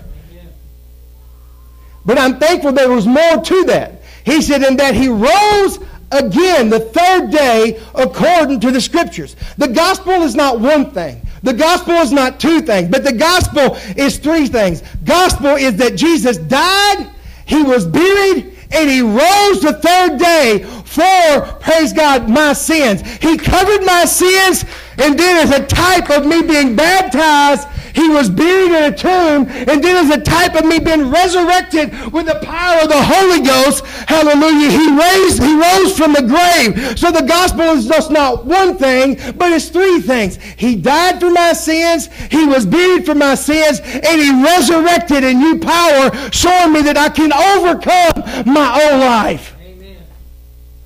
But 2.05 2.19
I'm 2.19 2.41
thankful 2.41 2.73
there 2.73 2.91
was 2.91 3.07
more 3.07 3.41
to 3.41 3.65
that. 3.67 4.03
He 4.25 4.43
said, 4.43 4.63
in 4.65 4.77
that 4.79 4.95
he 4.97 5.09
rose 5.09 5.79
again 6.13 6.71
the 6.71 6.81
third 6.81 7.31
day 7.31 7.81
according 7.95 8.61
to 8.61 8.71
the 8.71 8.81
scriptures. 8.81 9.37
The 9.59 9.69
gospel 9.69 10.23
is 10.23 10.35
not 10.35 10.61
one 10.61 10.91
thing. 10.91 11.21
The 11.43 11.53
gospel 11.53 11.95
is 11.95 12.13
not 12.13 12.39
two 12.39 12.61
things, 12.61 12.89
but 12.89 13.03
the 13.03 13.13
gospel 13.13 13.77
is 13.97 14.19
three 14.19 14.47
things. 14.47 14.83
Gospel 15.05 15.57
is 15.57 15.77
that 15.77 15.97
Jesus 15.97 16.37
died, 16.37 17.11
he 17.47 17.63
was 17.63 17.85
buried, 17.85 18.57
and 18.71 18.89
he 18.89 19.03
rose 19.03 19.61
the 19.61 19.79
third 19.83 20.19
day 20.19 20.65
for, 20.85 21.59
praise 21.61 21.93
God, 21.93 22.29
my 22.29 22.53
sins. 22.53 23.01
He 23.17 23.37
covered 23.37 23.85
my 23.85 24.05
sins, 24.05 24.65
and 24.99 25.19
then 25.19 25.49
as 25.49 25.59
a 25.59 25.67
type 25.67 26.11
of 26.11 26.27
me 26.27 26.43
being 26.43 26.77
baptized, 26.77 27.67
he 27.95 28.09
was 28.09 28.31
buried 28.31 28.73
in 28.73 28.93
a 28.93 28.97
tomb, 28.97 29.47
and 29.49 29.83
then 29.83 30.05
as 30.05 30.11
a 30.11 30.21
type 30.21 30.55
of 30.55 30.65
me 30.65 30.79
being 30.79 31.11
resurrected 31.11 31.93
with 32.13 32.27
the 32.27 32.39
power 32.43 32.83
of 32.83 32.89
the 32.89 33.03
Holy 33.03 33.41
Ghost, 33.41 33.85
hallelujah, 33.85 34.71
he 34.71 34.97
raised, 34.97 35.43
he 35.43 35.55
rose 35.55 35.97
from 35.97 36.13
the 36.13 36.23
grave. 36.23 36.99
So 36.99 37.11
the 37.11 37.23
gospel 37.23 37.63
is 37.63 37.87
just 37.87 38.11
not 38.11 38.45
one 38.45 38.77
thing, 38.77 39.17
but 39.37 39.53
it's 39.53 39.69
three 39.69 40.01
things. 40.01 40.37
He 40.37 40.77
died 40.77 41.21
for 41.21 41.31
my 41.31 41.53
sins, 41.53 42.09
he 42.31 42.47
was 42.47 42.67
buried 42.67 43.05
for 43.05 43.15
my 43.15 43.35
sins, 43.35 43.81
and 43.81 44.21
he 44.21 44.43
resurrected 44.43 45.25
in 45.25 45.39
new 45.39 45.59
power, 45.59 46.11
showing 46.33 46.73
me 46.73 46.83
that 46.83 46.97
I 46.97 47.09
can 47.09 47.33
overcome 47.33 48.53
my 48.53 48.83
own 48.85 49.01
life. 49.01 49.55
Amen. 49.61 49.97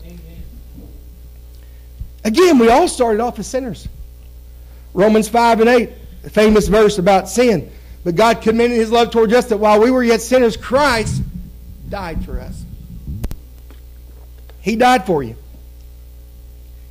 Amen. 0.05 0.19
Again, 2.25 2.59
we 2.59 2.69
all 2.69 2.89
started 2.89 3.21
off 3.21 3.39
as 3.39 3.47
sinners. 3.47 3.89
Romans 4.93 5.29
5 5.29 5.61
and 5.61 5.69
8 5.69 5.91
the 5.91 6.06
famous 6.31 6.69
verse 6.69 6.99
about 6.99 7.29
sin. 7.29 7.71
But 8.05 8.15
God 8.15 8.41
commended 8.41 8.77
his 8.77 8.91
love 8.91 9.11
towards 9.11 9.33
us 9.33 9.47
that 9.47 9.59
while 9.59 9.81
we 9.81 9.91
were 9.91 10.03
yet 10.03 10.21
sinners, 10.21 10.57
Christ 10.57 11.23
died 11.89 12.25
for 12.25 12.39
us. 12.39 12.65
He 14.61 14.77
died 14.77 15.07
for 15.07 15.23
you. 15.23 15.37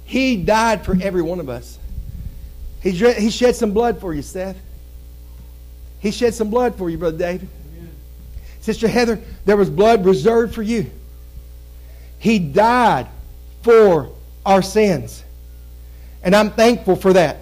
He 0.05 0.37
died 0.37 0.85
for 0.85 0.97
every 1.01 1.21
one 1.21 1.39
of 1.39 1.49
us. 1.49 1.79
He, 2.81 2.91
he 2.91 3.29
shed 3.29 3.55
some 3.55 3.71
blood 3.71 3.99
for 3.99 4.13
you, 4.13 4.21
Seth. 4.21 4.57
He 5.99 6.11
shed 6.11 6.33
some 6.33 6.49
blood 6.49 6.75
for 6.75 6.89
you, 6.89 6.97
Brother 6.97 7.17
David. 7.17 7.49
Amen. 7.75 7.89
Sister 8.61 8.87
Heather, 8.87 9.19
there 9.45 9.57
was 9.57 9.69
blood 9.69 10.05
reserved 10.05 10.53
for 10.53 10.61
you. 10.61 10.89
He 12.19 12.39
died 12.39 13.07
for 13.63 14.11
our 14.45 14.61
sins. 14.61 15.23
And 16.23 16.35
I'm 16.35 16.51
thankful 16.51 16.95
for 16.95 17.13
that. 17.13 17.37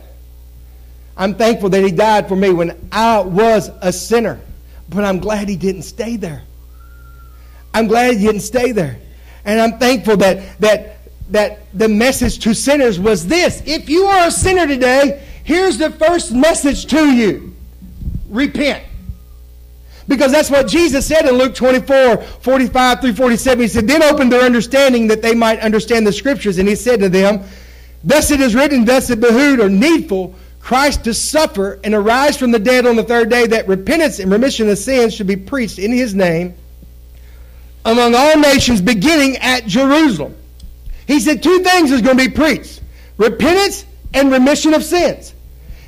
I'm 1.15 1.36
thankful 1.36 1.69
that 1.69 1.84
He 1.84 1.91
died 1.91 2.28
for 2.28 2.36
me 2.36 2.52
when 2.52 2.89
I 2.91 3.19
was 3.19 3.69
a 3.82 3.93
sinner. 3.93 4.39
But 4.89 5.04
I'm 5.06 5.19
glad 5.19 5.49
He 5.49 5.56
didn't 5.56 5.84
stay 5.84 6.15
there. 6.15 6.43
I'm 7.73 7.88
glad 7.88 8.17
He 8.17 8.26
didn't 8.26 8.41
stay 8.41 8.71
there. 8.71 8.97
And 9.45 9.60
I'm 9.60 9.78
thankful 9.78 10.17
that, 10.17 10.60
that, 10.60 10.97
that 11.30 11.60
the 11.73 11.89
message 11.89 12.39
to 12.39 12.54
sinners 12.54 12.99
was 12.99 13.28
this. 13.28 13.62
If 13.65 13.89
you 13.89 14.06
are 14.06 14.28
a 14.28 14.32
sinner 14.32 14.67
today, 14.67 15.26
here's 15.43 15.78
the 15.78 15.91
first 15.91 16.34
message 16.34 16.86
to 16.88 17.12
you 17.12 17.56
repent. 18.30 18.84
Because 20.08 20.32
that's 20.32 20.49
what 20.49 20.67
Jesus 20.67 21.06
said 21.06 21.26
in 21.26 21.36
Luke 21.36 21.56
24, 21.56 22.17
45 22.17 23.02
through 23.02 23.13
47. 23.13 23.62
He 23.62 23.67
said, 23.67 23.88
Then 23.88 24.04
opened 24.04 24.32
their 24.32 24.41
understanding 24.41 25.08
that 25.08 25.21
they 25.21 25.34
might 25.34 25.60
understand 25.60 26.06
the 26.06 26.12
scriptures. 26.12 26.58
And 26.58 26.67
he 26.67 26.76
said 26.76 26.99
to 26.99 27.10
them, 27.10 27.43
Thus 28.04 28.32
it 28.32 28.41
is 28.41 28.54
written, 28.54 28.84
thus 28.84 29.10
it 29.10 29.21
behooved 29.21 29.62
or 29.62 29.69
needful 29.69 30.36
Christ 30.63 31.04
to 31.04 31.13
suffer 31.13 31.78
and 31.84 31.93
arise 31.93 32.38
from 32.38 32.52
the 32.52 32.58
dead 32.58 32.88
on 32.88 32.95
the 32.95 33.04
third 33.04 33.30
day, 33.30 33.47
that 33.47 33.67
repentance 33.67 34.19
and 34.19 34.32
remission 34.32 34.69
of 34.69 34.78
sins 34.78 35.13
should 35.13 35.28
be 35.28 35.36
preached 35.36 35.78
in 35.78 35.91
his 35.91 36.15
name 36.15 36.56
among 37.84 38.15
all 38.15 38.38
nations, 38.38 38.82
beginning 38.82 39.36
at 39.38 39.67
Jerusalem. 39.67 40.38
He 41.06 41.19
said 41.19 41.43
two 41.43 41.60
things 41.60 41.91
is 41.91 42.02
going 42.02 42.17
to 42.17 42.30
be 42.30 42.34
preached 42.34 42.82
repentance 43.17 43.86
and 44.13 44.32
remission 44.32 44.73
of 44.73 44.86
sins. 44.86 45.34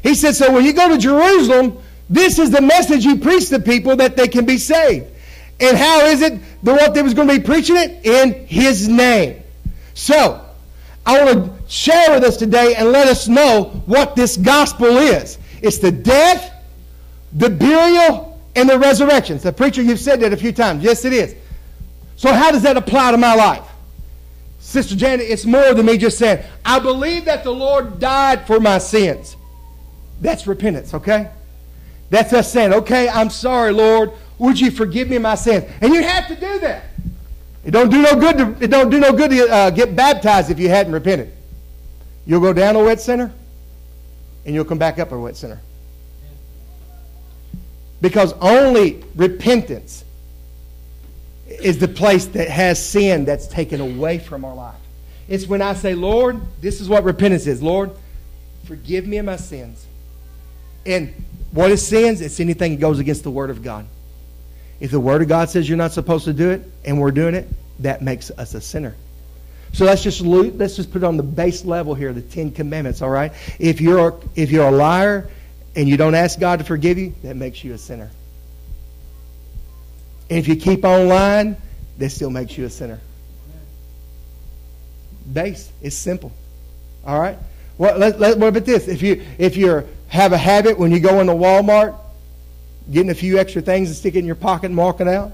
He 0.04 0.14
said, 0.14 0.36
so 0.36 0.52
when 0.52 0.66
you 0.66 0.74
go 0.74 0.90
to 0.90 0.98
Jerusalem, 0.98 1.78
this 2.10 2.38
is 2.38 2.52
the 2.52 2.62
message 2.62 3.06
you 3.06 3.18
preach 3.18 3.48
to 3.50 3.60
people 3.60 3.96
that 3.96 4.18
they 4.18 4.28
can 4.28 4.46
be 4.46 4.58
saved. 4.58 5.08
And 5.60 5.78
how 5.78 6.02
is 6.02 6.22
it 6.22 6.40
the 6.64 6.74
what 6.74 6.94
they 6.94 7.02
was 7.02 7.14
going 7.14 7.30
to 7.30 7.40
be 7.40 7.44
preaching 7.44 7.78
it? 7.78 8.06
In 8.06 8.46
his 8.46 8.90
name. 8.90 9.42
So, 9.94 10.46
I 11.06 11.24
want 11.24 11.46
to 11.46 11.55
share 11.68 12.12
with 12.12 12.24
us 12.24 12.38
today 12.38 12.76
and 12.76 12.92
let 12.92 13.08
us 13.08 13.28
know 13.28 13.82
what 13.86 14.16
this 14.16 14.38
gospel 14.38 14.98
is. 14.98 15.38
It's 15.62 15.80
the 15.80 15.92
death, 15.92 16.54
the 17.34 17.50
burial, 17.50 18.40
and 18.56 18.70
the 18.70 18.80
resurrection. 18.80 19.38
The 19.38 19.52
preacher, 19.52 19.82
you've 19.82 20.00
said 20.00 20.20
that 20.22 20.34
a 20.34 20.38
few 20.38 20.52
times. 20.52 20.84
Yes, 20.84 21.06
it 21.06 21.14
is. 21.14 21.36
So, 22.16 22.34
how 22.34 22.52
does 22.52 22.64
that 22.64 22.78
apply 22.78 23.12
to 23.12 23.18
my 23.18 23.36
life? 23.36 23.64
Sister 24.60 24.96
Janet, 24.96 25.28
it's 25.30 25.46
more 25.46 25.74
than 25.74 25.86
me 25.86 25.98
just 25.98 26.18
saying, 26.18 26.44
I 26.66 26.80
believe 26.80 27.26
that 27.26 27.44
the 27.44 27.52
Lord 27.52 28.00
died 28.00 28.48
for 28.48 28.60
my 28.60 28.78
sins. 28.78 29.36
That's 30.22 30.48
repentance, 30.48 30.94
okay? 30.94 31.30
That's 32.10 32.34
us 32.34 32.52
saying, 32.52 32.74
okay, 32.74 33.10
I'm 33.10 33.30
sorry, 33.30 33.74
Lord. 33.74 34.12
Would 34.38 34.60
you 34.60 34.72
forgive 34.72 35.10
me 35.10 35.18
my 35.18 35.36
sins? 35.36 35.66
And 35.82 35.94
you 35.94 36.02
have 36.02 36.28
to 36.28 36.36
do 36.36 36.60
that. 36.60 36.86
It 37.64 37.72
don't 37.72 37.90
do 37.90 38.02
no 38.02 38.16
good 38.16 38.38
to, 38.38 38.64
it 38.64 38.70
don't 38.70 38.90
do 38.90 39.00
no 39.00 39.12
good 39.12 39.32
to 39.32 39.50
uh, 39.50 39.70
get 39.70 39.96
baptized 39.96 40.52
if 40.52 40.60
you 40.60 40.70
hadn't 40.70 40.94
repented. 40.94 41.35
You'll 42.26 42.42
go 42.42 42.54
down 42.54 42.76
a 42.76 42.84
wet 42.84 43.00
center, 43.02 43.32
and 44.46 44.56
you'll 44.56 44.66
come 44.66 44.78
back 44.78 45.00
up 45.00 45.12
a 45.12 45.20
wet 45.20 45.36
center. 45.36 45.60
Because 48.02 48.34
only 48.34 49.04
repentance 49.16 50.04
is 51.48 51.78
the 51.78 51.88
place 51.88 52.26
that 52.28 52.50
has 52.50 52.84
sin 52.84 53.26
that's 53.26 53.48
taken 53.48 53.80
away 53.82 54.20
from 54.20 54.44
our 54.44 54.56
life. 54.56 54.76
It's 55.28 55.48
when 55.48 55.62
I 55.62 55.74
say, 55.74 55.96
Lord, 55.96 56.42
this 56.62 56.82
is 56.82 56.90
what 56.90 57.04
repentance 57.04 57.48
is. 57.48 57.62
Lord, 57.62 57.92
forgive 58.66 59.08
me 59.08 59.18
of 59.18 59.26
my 59.26 59.38
sins. 59.38 59.86
And 60.86 61.14
what 61.52 61.72
is 61.72 61.86
sins? 61.86 62.22
It's 62.22 62.40
anything 62.40 62.74
that 62.74 62.82
goes 62.82 63.00
against 63.00 63.24
the 63.24 63.32
Word 63.32 63.50
of 63.50 63.64
God. 63.64 63.86
If 64.80 64.92
the 64.92 65.00
Word 65.00 65.22
of 65.22 65.28
God 65.28 65.50
says 65.50 65.68
you're 65.68 65.78
not 65.78 65.94
supposed 65.94 66.26
to 66.26 66.34
do 66.34 66.50
it 66.52 66.62
and 66.84 67.00
we're 67.00 67.12
doing 67.12 67.34
it, 67.34 67.48
that 67.80 68.02
makes 68.02 68.30
us 68.32 68.54
a 68.54 68.62
sinner. 68.62 68.96
So 69.76 69.84
let's 69.84 70.02
just 70.02 70.22
let's 70.22 70.78
just 70.78 70.90
put 70.90 71.04
it 71.04 71.06
on 71.06 71.18
the 71.18 71.24
base 71.24 71.66
level 71.66 71.96
here, 71.96 72.14
the 72.14 72.22
Ten 72.22 72.50
Commandments. 72.50 73.02
All 73.02 73.10
right. 73.10 73.34
If 73.60 73.82
you're 73.82 74.18
if 74.34 74.50
you're 74.50 74.70
a 74.70 74.72
liar 74.72 75.28
and 75.76 75.90
you 75.90 75.98
don't 75.98 76.16
ask 76.16 76.40
God 76.40 76.60
to 76.60 76.66
forgive 76.66 76.98
you, 76.98 77.14
that 77.24 77.36
makes 77.36 77.62
you 77.62 77.74
a 77.74 77.78
sinner. 77.78 78.10
And 80.30 80.40
if 80.40 80.48
you 80.48 80.56
keep 80.56 80.86
on 80.86 81.10
lying, 81.10 81.58
that 81.98 82.10
still 82.12 82.30
makes 82.30 82.58
you 82.58 82.64
a 82.64 82.70
sinner. 82.70 83.02
Base. 85.34 85.70
It's 85.82 85.98
simple. 85.98 86.32
All 87.06 87.20
right. 87.20 87.38
Well, 87.78 87.98
let, 87.98 88.18
let, 88.18 88.38
what 88.38 88.48
about 88.48 88.64
this? 88.64 88.88
If 88.88 89.02
you 89.02 89.26
if 89.38 89.58
you 89.58 89.86
have 90.08 90.32
a 90.32 90.38
habit 90.38 90.80
when 90.80 90.92
you 90.92 91.02
go 91.02 91.20
into 91.20 91.34
Walmart, 91.34 91.98
getting 92.90 93.10
a 93.10 93.14
few 93.14 93.40
extra 93.40 93.62
things 93.62 93.90
and 93.90 93.98
stick 93.98 94.16
it 94.16 94.20
in 94.20 94.26
your 94.26 94.36
pocket 94.36 94.68
and 94.68 94.78
walking 94.78 95.10
out, 95.10 95.34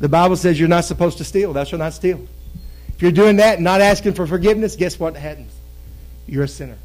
the 0.00 0.08
Bible 0.10 0.36
says 0.36 0.60
you're 0.60 0.68
not 0.68 0.84
supposed 0.84 1.16
to 1.16 1.24
steal. 1.24 1.54
Thou 1.54 1.64
shalt 1.64 1.80
not 1.80 1.94
steal. 1.94 2.28
If 2.96 3.02
you're 3.02 3.12
doing 3.12 3.36
that 3.36 3.56
and 3.56 3.64
not 3.64 3.80
asking 3.80 4.14
for 4.14 4.26
forgiveness, 4.26 4.76
guess 4.76 4.98
what 4.98 5.16
happens? 5.16 5.52
You're 6.26 6.44
a 6.44 6.48
sinner. 6.48 6.78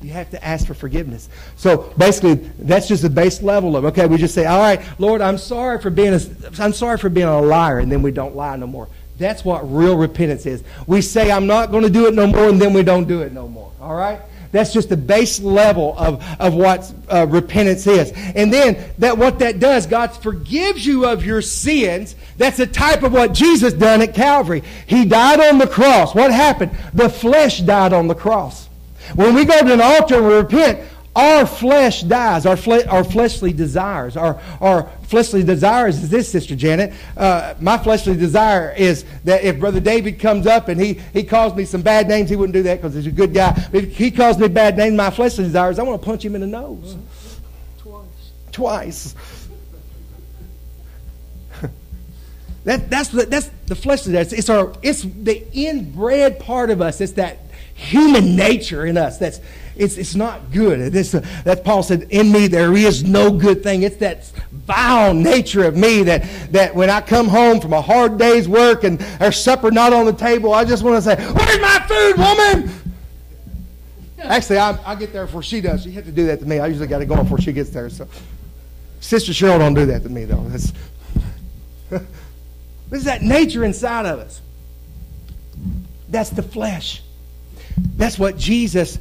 You 0.00 0.10
have 0.10 0.30
to 0.30 0.44
ask 0.44 0.66
for 0.66 0.74
forgiveness. 0.74 1.28
So 1.56 1.92
basically, 1.96 2.34
that's 2.58 2.86
just 2.86 3.02
the 3.02 3.10
base 3.10 3.42
level 3.42 3.76
of 3.76 3.84
okay. 3.86 4.06
We 4.06 4.16
just 4.16 4.34
say, 4.34 4.46
"All 4.46 4.60
right, 4.60 4.80
Lord, 4.98 5.20
I'm 5.20 5.38
sorry 5.38 5.80
for 5.80 5.90
being 5.90 6.14
a, 6.14 6.20
I'm 6.60 6.72
sorry 6.72 6.98
for 6.98 7.08
being 7.08 7.26
a 7.26 7.40
liar," 7.40 7.78
and 7.80 7.90
then 7.90 8.02
we 8.02 8.12
don't 8.12 8.36
lie 8.36 8.54
no 8.56 8.66
more. 8.66 8.88
That's 9.18 9.44
what 9.44 9.62
real 9.72 9.96
repentance 9.96 10.46
is. 10.46 10.62
We 10.86 11.00
say, 11.02 11.32
"I'm 11.32 11.48
not 11.48 11.72
going 11.72 11.82
to 11.82 11.90
do 11.90 12.06
it 12.06 12.14
no 12.14 12.28
more," 12.28 12.48
and 12.48 12.62
then 12.62 12.72
we 12.72 12.84
don't 12.84 13.08
do 13.08 13.22
it 13.22 13.32
no 13.32 13.48
more. 13.48 13.72
All 13.80 13.94
right. 13.94 14.20
That's 14.50 14.72
just 14.72 14.88
the 14.88 14.96
base 14.96 15.40
level 15.40 15.94
of, 15.98 16.24
of 16.40 16.54
what 16.54 16.90
uh, 17.12 17.26
repentance 17.28 17.86
is. 17.86 18.12
And 18.34 18.52
then 18.52 18.82
that 18.98 19.18
what 19.18 19.40
that 19.40 19.60
does, 19.60 19.86
God 19.86 20.08
forgives 20.08 20.86
you 20.86 21.04
of 21.06 21.24
your 21.24 21.42
sins. 21.42 22.16
That's 22.38 22.60
a 22.60 22.66
type 22.66 23.02
of 23.02 23.12
what 23.12 23.34
Jesus 23.34 23.74
done 23.74 24.00
at 24.00 24.14
Calvary. 24.14 24.62
He 24.86 25.04
died 25.04 25.40
on 25.40 25.58
the 25.58 25.66
cross. 25.66 26.14
What 26.14 26.32
happened? 26.32 26.70
The 26.94 27.08
flesh 27.08 27.60
died 27.60 27.92
on 27.92 28.06
the 28.06 28.14
cross. 28.14 28.68
When 29.14 29.34
we 29.34 29.44
go 29.44 29.58
to 29.58 29.72
an 29.72 29.80
altar 29.80 30.16
and 30.16 30.26
we 30.26 30.34
repent, 30.34 30.80
our 31.16 31.46
flesh 31.46 32.02
dies, 32.02 32.46
our, 32.46 32.56
fle- 32.56 32.88
our 32.88 33.02
fleshly 33.02 33.52
desires. 33.52 34.16
Our, 34.16 34.40
our 34.60 34.88
fleshly 35.02 35.42
desires 35.42 36.00
is 36.00 36.10
this, 36.10 36.30
Sister 36.30 36.54
Janet. 36.54 36.92
Uh, 37.16 37.54
my 37.60 37.76
fleshly 37.76 38.14
desire 38.14 38.72
is 38.76 39.04
that 39.24 39.42
if 39.42 39.58
Brother 39.58 39.80
David 39.80 40.20
comes 40.20 40.46
up 40.46 40.68
and 40.68 40.80
he, 40.80 41.00
he 41.12 41.24
calls 41.24 41.56
me 41.56 41.64
some 41.64 41.82
bad 41.82 42.06
names, 42.06 42.30
he 42.30 42.36
wouldn't 42.36 42.54
do 42.54 42.62
that 42.62 42.76
because 42.76 42.94
he's 42.94 43.08
a 43.08 43.10
good 43.10 43.34
guy. 43.34 43.50
But 43.72 43.82
if 43.82 43.96
he 43.96 44.12
calls 44.12 44.38
me 44.38 44.46
bad 44.46 44.76
names, 44.76 44.96
my 44.96 45.10
fleshly 45.10 45.42
desires, 45.42 45.80
I 45.80 45.82
want 45.82 46.00
to 46.00 46.06
punch 46.06 46.24
him 46.24 46.36
in 46.36 46.40
the 46.40 46.46
nose. 46.46 46.96
Twice. 47.78 48.04
Twice. 48.52 49.14
That, 52.64 52.90
that's, 52.90 53.08
the, 53.08 53.26
that's 53.26 53.50
the 53.66 53.74
fleshly 53.74 54.12
desires. 54.12 54.32
It's, 54.32 54.48
our, 54.48 54.72
it's 54.82 55.02
the 55.02 55.46
inbred 55.52 56.40
part 56.40 56.70
of 56.70 56.80
us. 56.80 57.00
It's 57.00 57.12
that 57.12 57.38
human 57.74 58.34
nature 58.34 58.84
in 58.86 58.96
us 58.96 59.18
that's 59.18 59.40
it's, 59.78 59.96
it's 59.96 60.16
not 60.16 60.50
good. 60.50 60.94
It's, 60.94 61.14
uh, 61.14 61.24
that 61.44 61.64
Paul 61.64 61.84
said, 61.84 62.08
in 62.10 62.32
me 62.32 62.48
there 62.48 62.76
is 62.76 63.04
no 63.04 63.30
good 63.30 63.62
thing. 63.62 63.84
It's 63.84 63.96
that 63.98 64.26
vile 64.50 65.14
nature 65.14 65.64
of 65.64 65.76
me 65.76 66.02
that, 66.02 66.28
that 66.52 66.74
when 66.74 66.90
I 66.90 67.00
come 67.00 67.28
home 67.28 67.60
from 67.60 67.72
a 67.72 67.80
hard 67.80 68.18
day's 68.18 68.48
work 68.48 68.82
and 68.82 68.98
there's 68.98 69.40
supper 69.40 69.70
not 69.70 69.92
on 69.92 70.04
the 70.04 70.12
table, 70.12 70.52
I 70.52 70.64
just 70.64 70.82
want 70.82 70.96
to 70.96 71.02
say, 71.02 71.16
where's 71.32 71.60
my 71.60 71.78
food, 71.86 72.18
woman? 72.18 72.74
Actually, 74.18 74.58
I, 74.58 74.76
I 74.84 74.94
get 74.96 75.12
there 75.12 75.26
before 75.26 75.44
she 75.44 75.60
does. 75.60 75.84
She 75.84 75.92
had 75.92 76.04
to 76.06 76.12
do 76.12 76.26
that 76.26 76.40
to 76.40 76.46
me. 76.46 76.58
I 76.58 76.66
usually 76.66 76.88
got 76.88 76.98
to 76.98 77.06
go 77.06 77.16
before 77.16 77.40
she 77.40 77.52
gets 77.52 77.70
there. 77.70 77.88
So, 77.88 78.08
Sister 79.00 79.30
Cheryl 79.30 79.60
don't 79.60 79.74
do 79.74 79.86
that 79.86 80.02
to 80.02 80.08
me, 80.08 80.24
though. 80.24 80.44
That's, 80.48 80.72
this 82.90 83.00
is 83.00 83.04
that 83.04 83.22
nature 83.22 83.64
inside 83.64 84.06
of 84.06 84.18
us. 84.18 84.40
That's 86.08 86.30
the 86.30 86.42
flesh. 86.42 87.02
That's 87.96 88.18
what 88.18 88.38
Jesus 88.38 88.98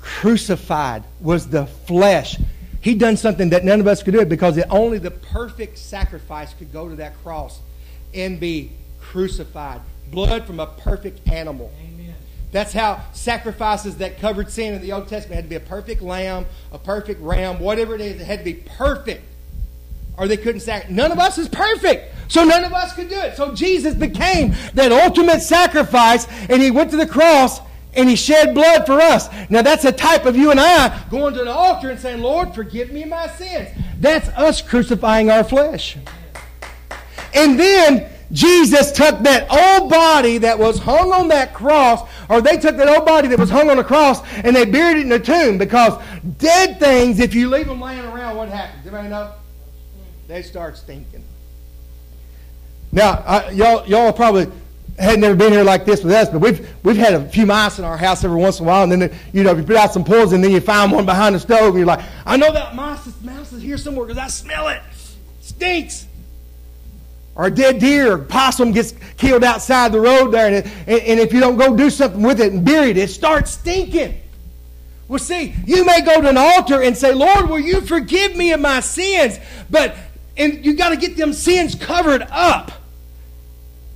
crucified 0.00 1.04
was 1.20 1.48
the 1.48 1.66
flesh. 1.66 2.38
He 2.80 2.94
done 2.94 3.16
something 3.16 3.50
that 3.50 3.64
none 3.64 3.80
of 3.80 3.86
us 3.86 4.02
could 4.02 4.12
do 4.12 4.24
because 4.26 4.58
only 4.64 4.98
the 4.98 5.10
perfect 5.10 5.78
sacrifice 5.78 6.52
could 6.52 6.72
go 6.72 6.88
to 6.88 6.96
that 6.96 7.20
cross 7.22 7.60
and 8.12 8.38
be 8.38 8.72
crucified. 9.00 9.80
Blood 10.10 10.46
from 10.46 10.60
a 10.60 10.66
perfect 10.66 11.26
animal. 11.28 11.72
Amen. 11.80 12.14
That's 12.52 12.72
how 12.72 13.02
sacrifices 13.12 13.96
that 13.96 14.20
covered 14.20 14.50
sin 14.50 14.74
in 14.74 14.82
the 14.82 14.92
Old 14.92 15.08
Testament 15.08 15.36
had 15.36 15.44
to 15.44 15.48
be 15.48 15.56
a 15.56 15.60
perfect 15.60 16.02
lamb, 16.02 16.46
a 16.70 16.78
perfect 16.78 17.20
ram, 17.20 17.58
whatever 17.58 17.94
it 17.94 18.00
is, 18.00 18.20
it 18.20 18.24
had 18.24 18.40
to 18.40 18.44
be 18.44 18.54
perfect. 18.54 19.24
Or 20.16 20.28
they 20.28 20.36
couldn't 20.36 20.60
sacrifice. 20.60 20.94
None 20.94 21.10
of 21.10 21.18
us 21.18 21.38
is 21.38 21.48
perfect. 21.48 22.13
So 22.28 22.44
none 22.44 22.64
of 22.64 22.72
us 22.72 22.94
could 22.94 23.08
do 23.08 23.18
it. 23.18 23.36
So 23.36 23.54
Jesus 23.54 23.94
became 23.94 24.54
that 24.74 24.92
ultimate 24.92 25.40
sacrifice 25.40 26.26
and 26.48 26.62
he 26.62 26.70
went 26.70 26.90
to 26.90 26.96
the 26.96 27.06
cross 27.06 27.60
and 27.94 28.08
he 28.08 28.16
shed 28.16 28.54
blood 28.54 28.86
for 28.86 29.00
us. 29.00 29.28
Now 29.50 29.62
that's 29.62 29.84
a 29.84 29.92
type 29.92 30.26
of 30.26 30.36
you 30.36 30.50
and 30.50 30.60
I 30.60 31.04
going 31.10 31.34
to 31.34 31.44
the 31.44 31.52
altar 31.52 31.90
and 31.90 31.98
saying, 31.98 32.22
Lord, 32.22 32.54
forgive 32.54 32.92
me 32.92 33.04
my 33.04 33.28
sins. 33.28 33.68
That's 33.98 34.28
us 34.30 34.60
crucifying 34.60 35.30
our 35.30 35.44
flesh. 35.44 35.96
And 37.34 37.58
then 37.58 38.10
Jesus 38.32 38.90
took 38.90 39.20
that 39.20 39.46
old 39.50 39.90
body 39.90 40.38
that 40.38 40.58
was 40.58 40.78
hung 40.78 41.12
on 41.12 41.28
that 41.28 41.54
cross, 41.54 42.08
or 42.28 42.40
they 42.40 42.56
took 42.56 42.76
that 42.76 42.88
old 42.88 43.06
body 43.06 43.28
that 43.28 43.38
was 43.38 43.50
hung 43.50 43.70
on 43.70 43.76
the 43.76 43.84
cross 43.84 44.22
and 44.38 44.56
they 44.56 44.64
buried 44.64 44.98
it 44.98 45.06
in 45.06 45.12
a 45.12 45.18
tomb 45.18 45.58
because 45.58 46.02
dead 46.38 46.80
things, 46.80 47.20
if 47.20 47.34
you 47.34 47.48
leave 47.48 47.66
them 47.66 47.80
laying 47.80 48.04
around, 48.04 48.36
what 48.36 48.48
happens? 48.48 48.86
Anybody 48.86 49.08
know? 49.08 49.32
They 50.26 50.42
start 50.42 50.76
stinking. 50.76 51.24
Now, 52.94 53.24
I, 53.26 53.50
y'all, 53.50 53.84
y'all 53.88 54.12
probably 54.12 54.46
had 55.00 55.18
never 55.18 55.34
been 55.34 55.52
here 55.52 55.64
like 55.64 55.84
this 55.84 56.04
with 56.04 56.12
us, 56.12 56.28
but 56.28 56.38
we've 56.38 56.72
we've 56.84 56.96
had 56.96 57.14
a 57.14 57.28
few 57.28 57.44
mice 57.44 57.80
in 57.80 57.84
our 57.84 57.96
house 57.96 58.22
every 58.22 58.36
once 58.36 58.60
in 58.60 58.66
a 58.66 58.68
while, 58.68 58.84
and 58.84 59.02
then 59.02 59.12
you 59.32 59.42
know 59.42 59.52
you 59.52 59.64
put 59.64 59.74
out 59.74 59.92
some 59.92 60.04
poison, 60.04 60.36
and 60.36 60.44
then 60.44 60.52
you 60.52 60.60
find 60.60 60.92
one 60.92 61.04
behind 61.04 61.34
the 61.34 61.40
stove, 61.40 61.70
and 61.70 61.78
you're 61.78 61.86
like, 61.86 62.04
I 62.24 62.36
know 62.36 62.52
that 62.52 62.76
mouse 62.76 63.04
is, 63.08 63.20
mouse 63.20 63.52
is 63.52 63.62
here 63.62 63.76
somewhere 63.76 64.06
because 64.06 64.22
I 64.22 64.28
smell 64.28 64.68
it. 64.68 64.80
Stinks. 65.40 66.06
Or 67.34 67.46
a 67.46 67.50
dead 67.50 67.80
deer 67.80 68.12
or 68.12 68.18
possum 68.18 68.70
gets 68.70 68.94
killed 69.16 69.42
outside 69.42 69.90
the 69.90 69.98
road 69.98 70.30
there, 70.30 70.46
and, 70.46 70.54
it, 70.54 70.66
and, 70.86 71.00
and 71.00 71.20
if 71.20 71.32
you 71.32 71.40
don't 71.40 71.56
go 71.56 71.76
do 71.76 71.90
something 71.90 72.22
with 72.22 72.40
it 72.40 72.52
and 72.52 72.64
bury 72.64 72.90
it, 72.90 72.96
it 72.96 73.10
starts 73.10 73.50
stinking. 73.50 74.20
Well, 75.08 75.18
see, 75.18 75.52
you 75.66 75.84
may 75.84 76.00
go 76.00 76.20
to 76.20 76.28
an 76.28 76.36
altar 76.36 76.80
and 76.80 76.96
say, 76.96 77.12
Lord, 77.12 77.50
will 77.50 77.58
you 77.58 77.80
forgive 77.80 78.36
me 78.36 78.52
of 78.52 78.60
my 78.60 78.78
sins? 78.78 79.40
But 79.68 79.96
And 80.36 80.64
you 80.64 80.74
got 80.74 80.90
to 80.90 80.96
get 80.96 81.16
them 81.16 81.32
sins 81.32 81.74
covered 81.74 82.22
up 82.30 82.70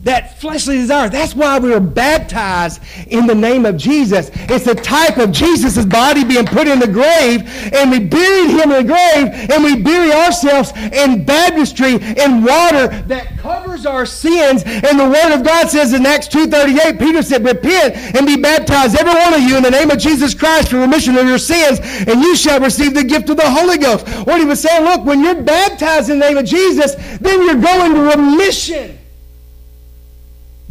that 0.05 0.39
fleshly 0.41 0.77
desire. 0.77 1.09
That's 1.09 1.35
why 1.35 1.59
we 1.59 1.75
are 1.75 1.81
baptized 1.81 2.81
in 3.09 3.27
the 3.27 3.35
name 3.35 3.67
of 3.67 3.77
Jesus. 3.77 4.31
It's 4.35 4.67
a 4.67 4.75
type 4.75 5.19
of 5.19 5.33
Jesus' 5.33 5.85
body 5.85 6.25
being 6.25 6.47
put 6.47 6.69
in 6.69 6.79
the 6.79 6.87
grave, 6.87 7.43
and 7.75 7.91
we 7.91 7.99
buried 7.99 8.51
him 8.51 8.71
in 8.71 8.87
the 8.87 8.93
grave, 8.95 9.51
and 9.51 9.65
we 9.65 9.83
bury 9.83 10.13
ourselves 10.13 10.73
in 10.77 11.25
baptistry 11.25 11.95
in 11.95 12.45
water 12.45 12.89
that 13.09 13.37
covers 13.39 13.87
our 13.87 14.07
sins. 14.07 14.63
And 14.65 15.01
the 15.01 15.09
Word 15.09 15.35
of 15.35 15.45
God 15.45 15.69
says 15.69 15.93
in 15.93 16.07
Acts 16.07 16.29
2.38, 16.29 16.99
Peter 16.99 17.23
said, 17.23 17.45
Repent 17.45 17.97
and 18.17 18.25
be 18.25 18.37
baptized, 18.37 18.97
every 18.97 19.15
one 19.15 19.35
of 19.35 19.41
you, 19.41 19.57
in 19.57 19.63
the 19.65 19.71
name 19.71 19.91
of 19.91 19.99
Jesus 19.99 20.33
Christ 20.33 20.69
for 20.71 20.79
remission 20.79 21.17
of 21.17 21.27
your 21.27 21.39
sins, 21.39 21.81
and 21.81 22.21
you 22.23 22.37
shall 22.37 22.61
receive 22.61 22.95
the 22.95 23.05
gift 23.05 23.31
of 23.31 23.37
the 23.37 23.51
Holy 23.51 23.79
Ghost. 23.79 24.07
What 24.27 24.39
he 24.39 24.47
was 24.47 24.61
saying, 24.61 24.85
look, 24.85 25.05
when 25.05 25.23
you're 25.25 25.43
baptized 25.43 26.09
in 26.09 26.21
the 26.21 26.27
name 26.27 26.39
of 26.39 26.45
Jesus, 26.45 26.95
then 27.19 27.43
you're 27.43 27.61
going 27.61 27.95
to 27.95 28.17
remission. 28.17 28.98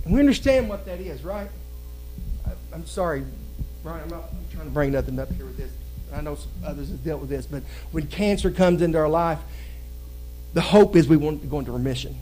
And 0.07 0.13
we 0.13 0.21
understand 0.21 0.69
what 0.69 0.85
that 0.85 1.01
is, 1.01 1.21
right? 1.21 1.49
I, 2.45 2.75
am 2.75 2.85
sorry, 2.85 3.25
Brian, 3.83 4.03
I'm 4.03 4.09
not 4.09 4.29
trying 4.53 4.63
to 4.63 4.71
bring 4.71 4.93
nothing 4.93 5.19
up 5.19 5.29
here 5.33 5.45
with 5.45 5.57
this. 5.57 5.69
I 6.13 6.21
know 6.21 6.37
others 6.65 6.87
have 6.87 7.03
dealt 7.03 7.19
with 7.19 7.29
this, 7.29 7.45
but 7.45 7.61
when 7.91 8.07
cancer 8.07 8.49
comes 8.49 8.81
into 8.81 8.97
our 8.97 9.09
life, 9.09 9.39
the 10.53 10.61
hope 10.61 10.95
is 10.95 11.09
we 11.09 11.17
want 11.17 11.41
to 11.41 11.47
go 11.47 11.59
into 11.59 11.73
remission. 11.73 12.15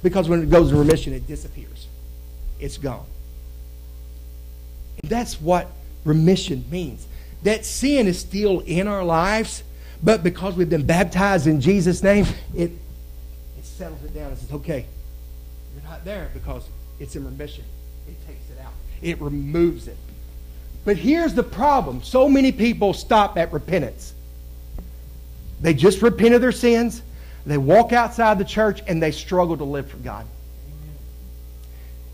Because 0.00 0.28
when 0.28 0.44
it 0.44 0.48
goes 0.48 0.68
into 0.68 0.80
remission, 0.80 1.12
it 1.12 1.26
disappears. 1.26 1.88
It's 2.60 2.78
gone. 2.78 3.06
And 5.02 5.10
that's 5.10 5.40
what 5.40 5.72
remission 6.04 6.66
means. 6.70 7.08
That 7.42 7.64
sin 7.64 8.06
is 8.06 8.20
still 8.20 8.60
in 8.60 8.86
our 8.86 9.02
lives, 9.02 9.64
but 10.04 10.22
because 10.22 10.54
we've 10.54 10.70
been 10.70 10.86
baptized 10.86 11.48
in 11.48 11.60
Jesus' 11.60 12.00
name, 12.00 12.26
it, 12.54 12.70
it 13.58 13.64
settles 13.64 14.04
it 14.04 14.14
down 14.14 14.28
and 14.28 14.38
says, 14.38 14.52
okay, 14.52 14.86
you're 15.74 15.90
not 15.90 16.04
there 16.04 16.30
because 16.34 16.66
it's 17.00 17.16
in 17.16 17.24
remission. 17.24 17.64
It 18.06 18.26
takes 18.26 18.50
it 18.50 18.60
out, 18.64 18.72
it 19.02 19.20
removes 19.20 19.88
it. 19.88 19.96
But 20.84 20.96
here's 20.96 21.34
the 21.34 21.42
problem 21.42 22.02
so 22.02 22.28
many 22.28 22.52
people 22.52 22.94
stop 22.94 23.36
at 23.36 23.52
repentance. 23.52 24.14
They 25.60 25.74
just 25.74 26.02
repent 26.02 26.34
of 26.34 26.40
their 26.40 26.52
sins, 26.52 27.02
they 27.44 27.58
walk 27.58 27.92
outside 27.92 28.38
the 28.38 28.44
church, 28.44 28.82
and 28.86 29.02
they 29.02 29.10
struggle 29.10 29.56
to 29.56 29.64
live 29.64 29.90
for 29.90 29.96
God. 29.98 30.26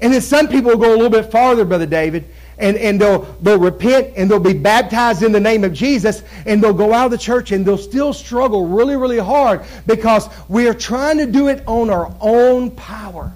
And 0.00 0.12
then 0.12 0.20
some 0.20 0.48
people 0.48 0.70
will 0.72 0.78
go 0.78 0.90
a 0.90 0.96
little 0.96 1.10
bit 1.10 1.30
farther, 1.30 1.64
Brother 1.64 1.86
David, 1.86 2.24
and, 2.58 2.76
and 2.76 3.00
they'll, 3.00 3.22
they'll 3.40 3.58
repent 3.58 4.12
and 4.16 4.30
they'll 4.30 4.38
be 4.38 4.52
baptized 4.52 5.22
in 5.22 5.32
the 5.32 5.40
name 5.40 5.64
of 5.64 5.72
Jesus, 5.72 6.22
and 6.46 6.62
they'll 6.62 6.72
go 6.72 6.92
out 6.92 7.06
of 7.06 7.10
the 7.10 7.18
church 7.18 7.52
and 7.52 7.64
they'll 7.64 7.78
still 7.78 8.12
struggle 8.12 8.66
really, 8.66 8.96
really 8.96 9.18
hard 9.18 9.64
because 9.86 10.28
we 10.48 10.68
are 10.68 10.74
trying 10.74 11.18
to 11.18 11.26
do 11.26 11.48
it 11.48 11.62
on 11.66 11.90
our 11.90 12.14
own 12.20 12.70
power. 12.72 13.32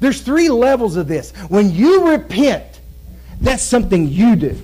There's 0.00 0.20
three 0.20 0.48
levels 0.48 0.96
of 0.96 1.08
this. 1.08 1.32
When 1.48 1.70
you 1.70 2.10
repent, 2.10 2.80
that's 3.40 3.62
something 3.62 4.08
you 4.08 4.36
do. 4.36 4.60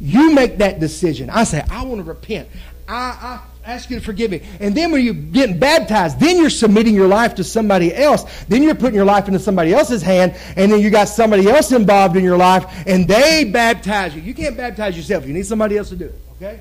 You 0.00 0.34
make 0.34 0.58
that 0.58 0.80
decision. 0.80 1.30
I 1.30 1.44
say, 1.44 1.64
I 1.70 1.84
want 1.84 1.98
to 1.98 2.04
repent. 2.04 2.48
I, 2.88 2.94
I 2.94 3.40
ask 3.64 3.90
you 3.90 3.98
to 3.98 4.04
forgive 4.04 4.30
me. 4.30 4.42
And 4.60 4.74
then 4.74 4.90
when 4.90 5.04
you're 5.04 5.14
getting 5.14 5.58
baptized, 5.58 6.18
then 6.18 6.36
you're 6.38 6.50
submitting 6.50 6.94
your 6.94 7.06
life 7.06 7.36
to 7.36 7.44
somebody 7.44 7.94
else. 7.94 8.24
Then 8.44 8.62
you're 8.62 8.74
putting 8.74 8.96
your 8.96 9.04
life 9.04 9.28
into 9.28 9.38
somebody 9.38 9.72
else's 9.72 10.02
hand, 10.02 10.34
and 10.56 10.72
then 10.72 10.80
you 10.80 10.90
got 10.90 11.08
somebody 11.08 11.48
else 11.48 11.72
involved 11.72 12.16
in 12.16 12.24
your 12.24 12.36
life, 12.36 12.66
and 12.86 13.06
they 13.06 13.44
baptize 13.44 14.14
you. 14.14 14.22
You 14.22 14.34
can't 14.34 14.56
baptize 14.56 14.96
yourself. 14.96 15.26
You 15.26 15.32
need 15.32 15.46
somebody 15.46 15.78
else 15.78 15.90
to 15.90 15.96
do 15.96 16.06
it, 16.06 16.20
okay? 16.36 16.60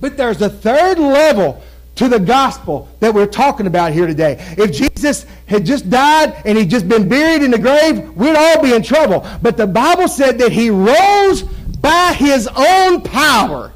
But 0.00 0.16
there's 0.16 0.40
a 0.40 0.48
third 0.48 0.98
level 0.98 1.62
to 1.98 2.08
the 2.08 2.18
gospel 2.18 2.88
that 3.00 3.12
we're 3.12 3.26
talking 3.26 3.66
about 3.66 3.92
here 3.92 4.06
today. 4.06 4.36
If 4.56 4.72
Jesus 4.72 5.26
had 5.46 5.66
just 5.66 5.90
died 5.90 6.40
and 6.44 6.56
he'd 6.56 6.70
just 6.70 6.88
been 6.88 7.08
buried 7.08 7.42
in 7.42 7.50
the 7.50 7.58
grave, 7.58 8.14
we'd 8.14 8.36
all 8.36 8.62
be 8.62 8.72
in 8.72 8.82
trouble. 8.84 9.26
But 9.42 9.56
the 9.56 9.66
Bible 9.66 10.06
said 10.06 10.38
that 10.38 10.52
he 10.52 10.70
rose 10.70 11.42
by 11.42 12.14
his 12.16 12.48
own 12.56 13.02
power 13.02 13.72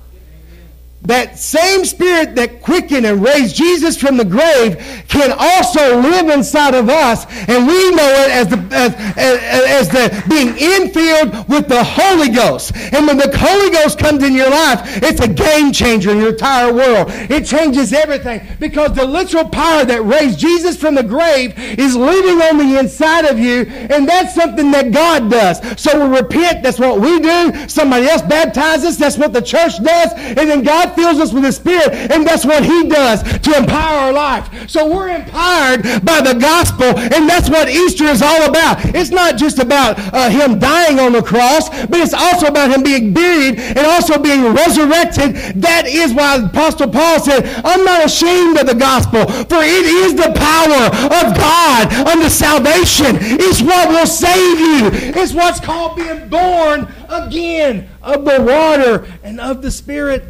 that 1.05 1.37
same 1.37 1.85
spirit 1.85 2.37
that 2.37 2.63
quickened 2.63 3.05
and 3.05 3.23
raised 3.23 3.57
Jesus 3.57 3.97
from 3.97 4.17
the 4.17 4.25
grave 4.25 4.77
can 5.09 5.35
also 5.37 6.01
live 6.01 6.29
inside 6.29 6.75
of 6.75 6.89
us. 6.89 7.27
And 7.49 7.67
we 7.67 7.91
know 7.91 8.09
it 8.25 8.31
as 8.31 8.49
the, 8.49 8.59
as, 8.71 8.95
as, 9.17 9.69
as, 9.69 9.89
the 9.89 10.25
being 10.29 10.55
infilled 10.55 11.49
with 11.49 11.67
the 11.67 11.83
Holy 11.83 12.29
Ghost. 12.29 12.77
And 12.77 13.07
when 13.07 13.17
the 13.17 13.37
Holy 13.37 13.71
Ghost 13.71 13.99
comes 13.99 14.23
in 14.23 14.33
your 14.33 14.51
life, 14.51 15.03
it's 15.03 15.21
a 15.21 15.29
game 15.29 15.73
changer 15.73 16.13
in 16.13 16.19
your 16.19 16.31
entire 16.31 16.73
world. 16.73 17.09
It 17.11 17.47
changes 17.47 17.93
everything 17.93 18.47
because 18.61 18.95
the 18.95 19.05
literal 19.05 19.49
power 19.49 19.85
that 19.85 20.05
raised 20.05 20.39
Jesus 20.39 20.77
from 20.77 20.95
the 20.95 21.03
grave 21.03 21.59
is 21.59 21.97
living 21.97 22.41
on 22.43 22.59
the 22.59 22.79
inside 22.79 23.25
of 23.25 23.41
you. 23.41 23.63
And 23.65 24.09
that's 24.09 24.37
something 24.37 24.71
that 24.71 24.93
God 24.93 25.31
does. 25.31 25.81
So 25.81 26.09
we 26.09 26.17
repent. 26.17 26.63
That's 26.63 26.79
what 26.79 27.01
we 27.01 27.19
do. 27.19 27.69
Somebody 27.69 28.07
else 28.07 28.23
baptizes. 28.23 28.99
That's 28.99 29.19
what 29.19 29.33
the 29.33 29.43
church 29.43 29.83
does. 29.83 30.13
And 30.13 30.49
then 30.49 30.63
God 30.63 30.92
fills 30.95 31.21
us 31.21 31.33
with 31.33 31.45
the 31.45 31.53
Spirit, 31.53 31.93
and 32.11 32.27
that's 32.27 32.45
what 32.45 32.65
He 32.65 32.89
does 32.89 33.23
to 33.41 33.57
empower 33.57 34.09
our 34.09 34.13
life. 34.13 34.69
So 34.69 34.93
we're 34.93 35.11
empowered 35.11 35.83
by 36.05 36.21
the 36.21 36.35
gospel, 36.39 36.99
and 36.99 37.29
that's 37.29 37.49
what 37.49 37.69
Easter 37.69 38.05
is 38.05 38.23
all 38.23 38.49
about. 38.49 38.85
It's 38.95 39.11
not 39.11 39.37
just 39.37 39.59
about 39.59 39.99
uh, 39.99 40.31
Him 40.31 40.59
dying 40.59 40.99
on 40.99 41.13
the 41.13 41.23
cross, 41.23 41.69
but 41.87 42.01
it's 42.01 42.15
also 42.15 42.47
about 42.47 42.71
Him 42.71 42.83
being 42.83 43.13
buried 43.13 43.59
and 43.59 43.87
also 43.87 44.19
being 44.19 44.53
resurrected. 44.53 45.61
That 45.61 45.85
is 45.87 46.13
why 46.13 46.37
Apostle 46.37 46.91
Paul 46.91 47.21
said, 47.21 47.45
I'm 47.65 47.85
not 47.85 48.05
ashamed 48.05 48.59
of 48.59 48.67
the 48.67 48.75
gospel, 48.75 49.27
for 49.27 49.63
it 49.63 49.87
is 49.87 50.15
the 50.15 50.33
power 50.35 50.87
of 50.87 51.37
God 51.37 51.93
unto 52.07 52.29
salvation. 52.29 53.17
It's 53.21 53.63
what 53.63 53.89
will 53.89 54.07
save 54.07 54.59
you. 54.61 54.91
It's 55.21 55.33
what's 55.33 55.61
called 55.61 55.97
being 55.97 56.29
born 56.29 56.93
again 57.09 57.89
of 58.03 58.25
the 58.25 58.41
water 58.43 59.07
and 59.23 59.41
of 59.41 59.63
the 59.63 59.71
Spirit. 59.71 60.25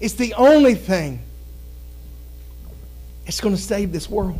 It's 0.00 0.14
the 0.14 0.34
only 0.34 0.74
thing 0.74 1.20
that's 3.24 3.40
going 3.40 3.54
to 3.54 3.60
save 3.60 3.92
this 3.92 4.08
world. 4.08 4.38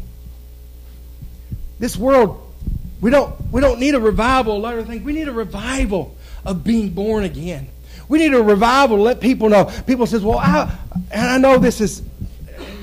This 1.79 1.97
world, 1.97 2.53
we 3.01 3.11
don't, 3.11 3.35
we 3.53 3.61
don't 3.61 3.79
need 3.79 3.95
a 3.95 4.01
revival, 4.01 4.65
of 4.67 4.87
things. 4.87 5.03
We 5.03 5.13
need 5.13 5.29
a 5.29 5.33
revival 5.33 6.17
of 6.45 6.65
being 6.65 6.91
born 6.91 7.25
again. 7.25 7.69
We 8.09 8.19
need 8.19 8.35
a 8.35 8.43
revival 8.43 8.97
to 8.97 9.03
let 9.03 9.21
people 9.21 9.49
know. 9.49 9.71
People 9.87 10.07
says, 10.07 10.23
well, 10.23 10.39
I, 10.39 10.77
and 11.13 11.27
I 11.27 11.39
know 11.39 11.59
this 11.59 11.81
is 11.81 12.03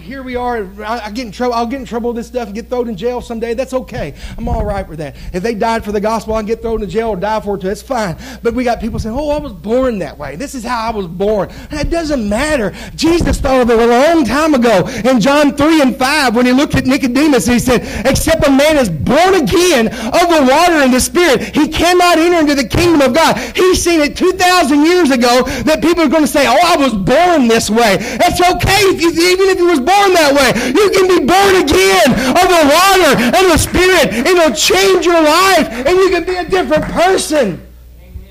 here 0.08 0.24
we 0.24 0.38
are. 0.38 0.66
I, 0.82 1.02
I, 1.02 1.12
get 1.12 1.26
in 1.26 1.34
trouble. 1.34 1.54
I'll 1.54 1.68
get 1.68 1.82
in 1.82 1.86
trouble 1.86 2.12
with 2.12 2.18
this 2.18 2.28
stuff 2.28 2.48
and 2.48 2.56
get 2.56 2.70
thrown 2.70 2.88
in 2.88 2.96
jail 2.96 3.20
someday. 3.20 3.54
That's 3.54 3.74
okay. 3.74 4.14
I'm 4.38 4.48
all 4.48 4.64
right 4.64 4.88
with 4.88 5.00
that. 5.00 5.18
If 5.34 5.44
they 5.44 5.54
died 5.54 5.84
for 5.84 5.92
the 5.92 6.00
gospel, 6.00 6.34
I 6.34 6.40
can 6.40 6.48
get 6.48 6.62
thrown 6.62 6.82
in 6.82 6.90
jail 6.90 7.10
or 7.10 7.18
die 7.18 7.42
for 7.42 7.56
it 7.56 7.62
too. 7.62 7.68
That's 7.68 7.82
fine. 7.82 8.16
But 8.42 8.54
we 8.54 8.64
got 8.64 8.80
people 8.80 9.00
saying, 9.00 9.16
"Oh, 9.16 9.30
I 9.30 9.38
was 9.38 9.52
born 9.52 10.00
that 10.00 10.18
way. 10.18 10.38
This 10.38 10.56
is 10.56 10.64
how 10.64 10.88
I 10.88 10.92
was 10.92 11.08
born." 11.08 11.50
That 11.72 11.90
doesn't 11.90 12.28
matter. 12.28 12.74
Jesus 12.96 13.40
thought 13.40 13.62
of 13.62 13.70
it 13.70 13.78
a 13.78 13.86
long 13.86 14.24
time 14.24 14.54
ago 14.54 14.88
in 15.04 15.20
John 15.20 15.56
three 15.58 15.82
and 15.82 15.98
five 15.98 16.36
when 16.36 16.46
he 16.46 16.54
looked 16.54 16.76
at 16.76 16.86
Nicodemus. 16.86 17.46
He 17.46 17.60
said, 17.60 17.82
"Except 18.06 18.48
a 18.48 18.52
man 18.52 18.78
is 18.78 18.90
born 18.90 19.36
again 19.36 19.88
of 19.88 20.30
the 20.30 20.48
water 20.50 20.76
and 20.76 20.94
the 20.94 21.02
Spirit, 21.02 21.54
he 21.54 21.68
cannot 21.68 22.18
enter 22.18 22.40
into 22.40 22.56
the 22.56 22.68
kingdom 22.68 23.02
of 23.02 23.14
God." 23.14 23.38
He's 23.54 23.84
seen 23.84 24.00
it 24.00 24.16
two 24.16 24.32
thousand 24.32 24.86
years 24.86 25.12
ago 25.12 25.44
that 25.66 25.82
people 25.82 26.04
are 26.06 26.10
going 26.10 26.24
to 26.24 26.32
say, 26.32 26.48
"Oh, 26.48 26.60
I 26.64 26.78
was 26.78 26.94
born 26.94 27.50
this 27.50 27.70
way." 27.70 27.98
That's 27.98 28.40
okay 28.40 28.82
if 28.96 29.02
you, 29.02 29.10
even 29.10 29.50
if 29.50 29.60
you 29.60 29.68
was 29.68 29.82
born 29.82 29.97
born 29.98 30.14
that 30.14 30.34
way. 30.34 30.50
You 30.70 30.90
can 30.92 31.08
be 31.08 31.26
born 31.26 31.54
again 31.64 32.10
of 32.36 32.48
the 32.48 32.64
water 32.70 33.12
and 33.38 33.52
the 33.52 33.58
Spirit. 33.58 34.14
and 34.14 34.28
It'll 34.28 34.56
change 34.56 35.06
your 35.06 35.22
life 35.22 35.70
and 35.70 35.98
you 35.98 36.10
can 36.10 36.24
be 36.24 36.36
a 36.36 36.48
different 36.48 36.84
person. 36.86 37.66
Amen. 38.02 38.30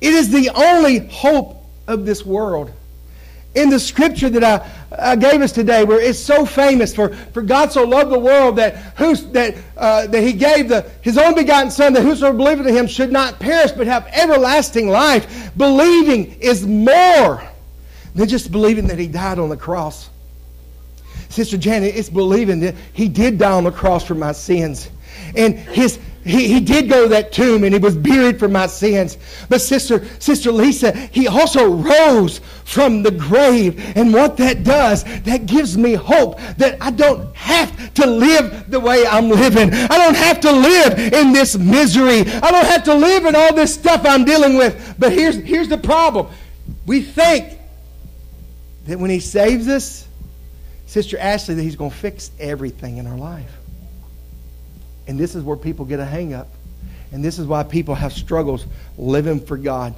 It 0.00 0.14
is 0.14 0.30
the 0.30 0.50
only 0.50 1.06
hope 1.08 1.64
of 1.86 2.04
this 2.04 2.24
world. 2.24 2.72
In 3.54 3.70
the 3.70 3.80
scripture 3.80 4.28
that 4.28 4.44
I, 4.44 5.12
I 5.12 5.16
gave 5.16 5.40
us 5.40 5.52
today, 5.52 5.82
where 5.82 6.00
it's 6.00 6.18
so 6.18 6.46
famous 6.46 6.94
for, 6.94 7.08
for 7.08 7.42
God 7.42 7.72
so 7.72 7.82
loved 7.84 8.12
the 8.12 8.18
world 8.18 8.56
that, 8.56 8.76
who's, 8.96 9.26
that, 9.28 9.56
uh, 9.76 10.06
that 10.06 10.22
he 10.22 10.32
gave 10.32 10.68
the, 10.68 10.88
his 11.00 11.18
own 11.18 11.34
begotten 11.34 11.70
Son, 11.70 11.92
that 11.94 12.02
whosoever 12.02 12.36
believeth 12.36 12.66
in 12.66 12.74
him 12.74 12.86
should 12.86 13.10
not 13.10 13.40
perish 13.40 13.72
but 13.72 13.86
have 13.86 14.06
everlasting 14.12 14.88
life. 14.88 15.50
Believing 15.56 16.38
is 16.40 16.66
more 16.66 17.42
than 18.14 18.28
just 18.28 18.52
believing 18.52 18.86
that 18.88 18.98
he 18.98 19.08
died 19.08 19.38
on 19.38 19.48
the 19.48 19.56
cross. 19.56 20.10
Sister 21.28 21.56
Janet, 21.56 21.94
it's 21.94 22.10
believing 22.10 22.60
that 22.60 22.74
he 22.92 23.08
did 23.08 23.38
die 23.38 23.52
on 23.52 23.64
the 23.64 23.70
cross 23.70 24.04
for 24.04 24.14
my 24.14 24.32
sins. 24.32 24.90
And 25.36 25.54
his 25.58 25.98
he, 26.28 26.46
he 26.46 26.60
did 26.60 26.90
go 26.90 27.04
to 27.04 27.08
that 27.08 27.32
tomb 27.32 27.64
and 27.64 27.72
he 27.72 27.80
was 27.80 27.96
buried 27.96 28.38
for 28.38 28.48
my 28.48 28.66
sins. 28.66 29.16
But 29.48 29.62
sister, 29.62 30.04
sister 30.18 30.52
Lisa, 30.52 30.92
he 30.92 31.26
also 31.26 31.70
rose 31.70 32.40
from 32.64 33.02
the 33.02 33.10
grave. 33.10 33.96
And 33.96 34.12
what 34.12 34.36
that 34.36 34.62
does, 34.62 35.04
that 35.22 35.46
gives 35.46 35.78
me 35.78 35.94
hope 35.94 36.38
that 36.58 36.76
I 36.82 36.90
don't 36.90 37.34
have 37.34 37.94
to 37.94 38.06
live 38.06 38.70
the 38.70 38.78
way 38.78 39.06
I'm 39.06 39.30
living. 39.30 39.72
I 39.72 39.96
don't 39.96 40.16
have 40.16 40.40
to 40.40 40.52
live 40.52 40.98
in 40.98 41.32
this 41.32 41.56
misery. 41.56 42.20
I 42.20 42.50
don't 42.50 42.66
have 42.66 42.84
to 42.84 42.94
live 42.94 43.24
in 43.24 43.34
all 43.34 43.54
this 43.54 43.72
stuff 43.72 44.02
I'm 44.04 44.24
dealing 44.24 44.58
with. 44.58 44.96
But 44.98 45.12
here's, 45.12 45.36
here's 45.36 45.68
the 45.68 45.78
problem. 45.78 46.26
We 46.84 47.00
think 47.00 47.58
that 48.86 48.98
when 48.98 49.10
he 49.10 49.20
saves 49.20 49.68
us, 49.68 50.07
Sister 50.88 51.18
Ashley 51.18 51.54
that 51.54 51.62
He's 51.62 51.76
going 51.76 51.90
to 51.90 51.96
fix 51.96 52.30
everything 52.40 52.96
in 52.96 53.06
our 53.06 53.16
life. 53.16 53.52
And 55.06 55.20
this 55.20 55.34
is 55.34 55.44
where 55.44 55.56
people 55.56 55.84
get 55.84 56.00
a 56.00 56.04
hang 56.04 56.34
up. 56.34 56.48
And 57.12 57.24
this 57.24 57.38
is 57.38 57.46
why 57.46 57.62
people 57.62 57.94
have 57.94 58.12
struggles 58.12 58.66
living 58.96 59.40
for 59.40 59.56
God. 59.56 59.94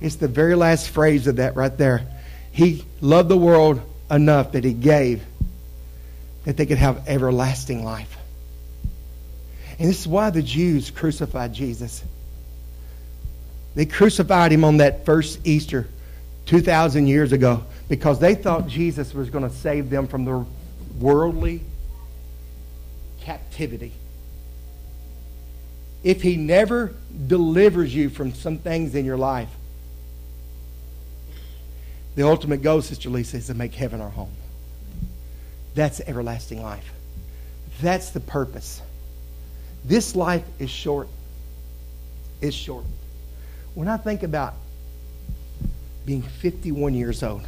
It's 0.00 0.16
the 0.16 0.28
very 0.28 0.54
last 0.54 0.88
phrase 0.88 1.26
of 1.26 1.36
that 1.36 1.54
right 1.54 1.76
there. 1.76 2.06
He 2.50 2.84
loved 3.00 3.28
the 3.28 3.36
world 3.36 3.80
enough 4.10 4.52
that 4.52 4.64
He 4.64 4.72
gave 4.72 5.22
that 6.44 6.56
they 6.56 6.66
could 6.66 6.78
have 6.78 7.08
everlasting 7.08 7.84
life. 7.84 8.16
And 9.78 9.88
this 9.88 10.00
is 10.00 10.08
why 10.08 10.30
the 10.30 10.42
Jews 10.42 10.90
crucified 10.90 11.52
Jesus. 11.52 12.02
They 13.74 13.86
crucified 13.86 14.52
him 14.52 14.64
on 14.64 14.78
that 14.78 15.04
first 15.04 15.46
Easter 15.46 15.88
2,000 16.46 17.06
years 17.06 17.32
ago 17.32 17.64
because 17.88 18.18
they 18.18 18.34
thought 18.34 18.66
Jesus 18.66 19.12
was 19.12 19.30
going 19.30 19.48
to 19.48 19.54
save 19.54 19.90
them 19.90 20.06
from 20.06 20.24
the 20.24 20.44
worldly 20.98 21.62
captivity. 23.20 23.92
If 26.02 26.22
he 26.22 26.36
never 26.36 26.94
delivers 27.26 27.94
you 27.94 28.10
from 28.10 28.34
some 28.34 28.58
things 28.58 28.94
in 28.94 29.04
your 29.04 29.16
life, 29.16 29.50
the 32.14 32.26
ultimate 32.26 32.62
goal, 32.62 32.82
Sister 32.82 33.08
Lisa, 33.08 33.38
is 33.38 33.46
to 33.46 33.54
make 33.54 33.74
heaven 33.74 34.00
our 34.00 34.10
home. 34.10 34.32
That's 35.74 36.00
everlasting 36.00 36.62
life. 36.62 36.92
That's 37.80 38.10
the 38.10 38.20
purpose. 38.20 38.82
This 39.84 40.14
life 40.14 40.44
is 40.58 40.70
short. 40.70 41.08
It's 42.40 42.54
short. 42.54 42.84
When 43.74 43.88
I 43.88 43.96
think 43.96 44.22
about 44.22 44.54
being 46.04 46.22
51 46.22 46.94
years 46.94 47.22
old, 47.22 47.46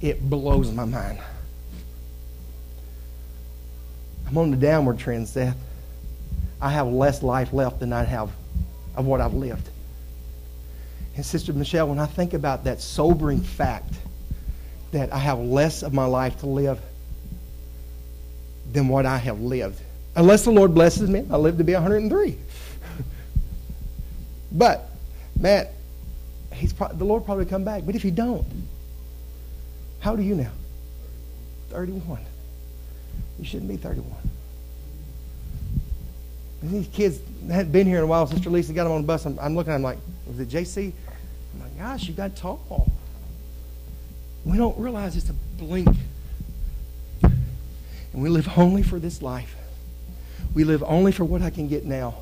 it 0.00 0.28
blows 0.28 0.70
my 0.72 0.84
mind. 0.84 1.18
I'm 4.26 4.38
on 4.38 4.50
the 4.50 4.56
downward 4.56 4.98
trend, 4.98 5.28
Seth. 5.28 5.56
I 6.60 6.70
have 6.70 6.86
less 6.86 7.22
life 7.22 7.52
left 7.52 7.80
than 7.80 7.92
I 7.92 8.04
have 8.04 8.30
of 8.96 9.06
what 9.06 9.20
I've 9.20 9.34
lived. 9.34 9.68
And 11.16 11.24
Sister 11.24 11.52
Michelle, 11.52 11.88
when 11.88 11.98
I 11.98 12.06
think 12.06 12.32
about 12.32 12.64
that 12.64 12.80
sobering 12.80 13.40
fact 13.40 13.92
that 14.92 15.12
I 15.12 15.18
have 15.18 15.38
less 15.38 15.82
of 15.82 15.92
my 15.92 16.04
life 16.04 16.38
to 16.40 16.46
live 16.46 16.80
than 18.72 18.88
what 18.88 19.04
I 19.04 19.18
have 19.18 19.40
lived, 19.40 19.80
unless 20.16 20.44
the 20.44 20.50
Lord 20.50 20.74
blesses 20.74 21.10
me, 21.10 21.26
I 21.30 21.36
live 21.36 21.58
to 21.58 21.64
be 21.64 21.74
103. 21.74 22.38
but, 24.52 24.88
Matt, 25.38 25.72
he's 26.54 26.72
pro- 26.72 26.92
the 26.92 27.04
Lord 27.04 27.24
probably 27.24 27.44
come 27.44 27.64
back. 27.64 27.84
But 27.84 27.94
if 27.94 28.02
he 28.02 28.10
don't, 28.10 28.46
how 30.02 30.10
old 30.10 30.18
are 30.18 30.24
you 30.24 30.34
now? 30.34 30.50
31. 31.70 32.18
You 33.38 33.44
shouldn't 33.44 33.68
be 33.68 33.76
31. 33.76 34.10
And 36.60 36.70
these 36.72 36.88
kids 36.88 37.20
hadn't 37.48 37.70
been 37.70 37.86
here 37.86 37.98
in 37.98 38.04
a 38.04 38.06
while. 38.06 38.26
Sister 38.26 38.50
Lisa 38.50 38.72
got 38.72 38.82
them 38.82 38.92
on 38.92 39.02
the 39.02 39.06
bus. 39.06 39.24
I'm, 39.24 39.38
I'm 39.38 39.54
looking 39.54 39.72
at 39.72 39.76
them 39.76 39.82
like, 39.82 39.98
was 40.26 40.40
it 40.40 40.48
JC? 40.48 40.92
I'm 41.54 41.60
like, 41.60 41.78
gosh, 41.78 42.08
you 42.08 42.14
got 42.14 42.34
tall. 42.34 42.90
We 44.44 44.56
don't 44.56 44.76
realize 44.76 45.16
it's 45.16 45.30
a 45.30 45.34
blink. 45.56 45.88
And 47.22 48.22
we 48.22 48.28
live 48.28 48.48
only 48.58 48.82
for 48.82 48.98
this 48.98 49.22
life. 49.22 49.54
We 50.52 50.64
live 50.64 50.82
only 50.82 51.12
for 51.12 51.24
what 51.24 51.42
I 51.42 51.50
can 51.50 51.68
get 51.68 51.84
now. 51.84 52.16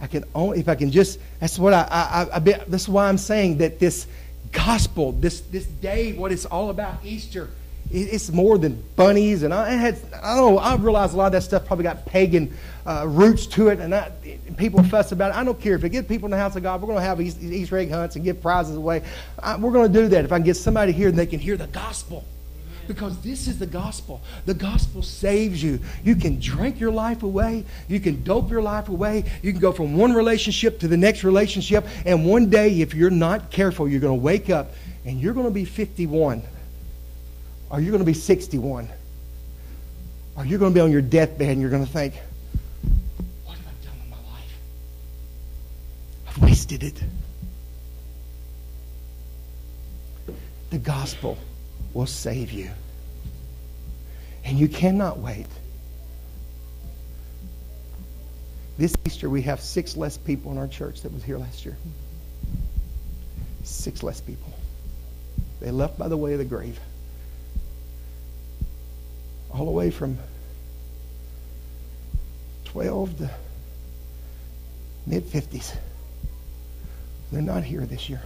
I 0.00 0.06
can 0.06 0.22
only, 0.36 0.60
if 0.60 0.68
I 0.68 0.76
can 0.76 0.92
just, 0.92 1.18
that's 1.40 1.58
what 1.58 1.74
I, 1.74 1.82
I, 1.90 2.22
I, 2.22 2.36
I 2.36 2.38
that's 2.38 2.88
why 2.88 3.08
I'm 3.08 3.18
saying 3.18 3.58
that 3.58 3.80
this 3.80 4.06
gospel, 4.52 5.12
this, 5.12 5.40
this 5.40 5.66
day, 5.66 6.12
what 6.12 6.32
it's 6.32 6.44
all 6.46 6.70
about, 6.70 7.04
Easter, 7.04 7.50
it's 7.90 8.30
more 8.30 8.58
than 8.58 8.82
bunnies. 8.96 9.42
And 9.42 9.54
I 9.54 9.70
had, 9.70 9.98
I 10.22 10.36
don't 10.36 10.54
know, 10.54 10.58
I 10.58 10.76
realized 10.76 11.14
a 11.14 11.16
lot 11.16 11.26
of 11.26 11.32
that 11.32 11.42
stuff 11.42 11.66
probably 11.66 11.84
got 11.84 12.04
pagan 12.04 12.54
uh, 12.84 13.06
roots 13.06 13.46
to 13.46 13.68
it. 13.68 13.80
And, 13.80 13.94
I, 13.94 14.10
people 14.56 14.82
fuss 14.82 15.12
about 15.12 15.30
it. 15.30 15.36
I 15.36 15.44
don't 15.44 15.58
care. 15.58 15.74
If 15.74 15.84
it 15.84 15.90
gets 15.90 16.06
people 16.06 16.26
in 16.26 16.32
the 16.32 16.36
house 16.36 16.54
of 16.56 16.62
God, 16.62 16.82
we're 16.82 16.88
going 16.88 16.98
to 16.98 17.04
have 17.04 17.20
Easter 17.20 17.78
egg 17.78 17.90
hunts 17.90 18.16
and 18.16 18.24
give 18.24 18.42
prizes 18.42 18.76
away. 18.76 19.02
I, 19.38 19.56
we're 19.56 19.72
going 19.72 19.90
to 19.90 19.98
do 20.00 20.08
that 20.08 20.24
if 20.24 20.32
I 20.32 20.36
can 20.36 20.44
get 20.44 20.56
somebody 20.56 20.92
here 20.92 21.08
and 21.08 21.18
they 21.18 21.26
can 21.26 21.40
hear 21.40 21.56
the 21.56 21.66
gospel 21.68 22.24
because 22.88 23.20
this 23.20 23.46
is 23.46 23.58
the 23.58 23.66
gospel. 23.66 24.20
The 24.46 24.54
gospel 24.54 25.02
saves 25.02 25.62
you. 25.62 25.78
You 26.02 26.16
can 26.16 26.40
drink 26.40 26.80
your 26.80 26.90
life 26.90 27.22
away. 27.22 27.64
You 27.86 28.00
can 28.00 28.24
dope 28.24 28.50
your 28.50 28.62
life 28.62 28.88
away. 28.88 29.24
You 29.42 29.52
can 29.52 29.60
go 29.60 29.70
from 29.70 29.96
one 29.96 30.14
relationship 30.14 30.80
to 30.80 30.88
the 30.88 30.96
next 30.96 31.22
relationship. 31.22 31.86
And 32.04 32.26
one 32.26 32.48
day, 32.48 32.80
if 32.80 32.94
you're 32.94 33.10
not 33.10 33.50
careful, 33.50 33.88
you're 33.88 34.00
going 34.00 34.18
to 34.18 34.24
wake 34.24 34.50
up 34.50 34.72
and 35.04 35.20
you're 35.20 35.34
going 35.34 35.46
to 35.46 35.52
be 35.52 35.66
51. 35.66 36.42
Or 37.70 37.80
you're 37.80 37.92
going 37.92 38.02
to 38.02 38.06
be 38.06 38.14
61. 38.14 38.88
Or 40.36 40.46
you're 40.46 40.58
going 40.58 40.72
to 40.72 40.74
be 40.74 40.80
on 40.80 40.90
your 40.90 41.02
deathbed 41.02 41.50
and 41.50 41.60
you're 41.60 41.70
going 41.70 41.84
to 41.84 41.92
think, 41.92 42.14
what 43.44 43.56
have 43.58 43.66
I 43.66 43.84
done 43.84 43.98
with 44.00 44.10
my 44.10 44.16
life? 44.32 44.58
I've 46.28 46.42
wasted 46.42 46.82
it. 46.82 47.02
The 50.70 50.78
gospel 50.78 51.38
will 51.98 52.06
save 52.06 52.52
you. 52.52 52.70
And 54.44 54.56
you 54.56 54.68
cannot 54.68 55.18
wait. 55.18 55.48
This 58.78 58.94
Easter, 59.04 59.28
we 59.28 59.42
have 59.42 59.60
six 59.60 59.96
less 59.96 60.16
people 60.16 60.52
in 60.52 60.58
our 60.58 60.68
church 60.68 61.02
that 61.02 61.12
was 61.12 61.24
here 61.24 61.38
last 61.38 61.64
year. 61.64 61.76
Six 63.64 64.04
less 64.04 64.20
people. 64.20 64.48
They 65.58 65.72
left 65.72 65.98
by 65.98 66.06
the 66.06 66.16
way 66.16 66.34
of 66.34 66.38
the 66.38 66.44
grave. 66.44 66.78
All 69.50 69.64
the 69.64 69.72
way 69.72 69.90
from 69.90 70.18
12 72.66 73.18
to 73.18 73.30
mid 75.04 75.24
50s. 75.24 75.74
They're 77.32 77.42
not 77.42 77.64
here 77.64 77.84
this 77.86 78.08
year. 78.08 78.22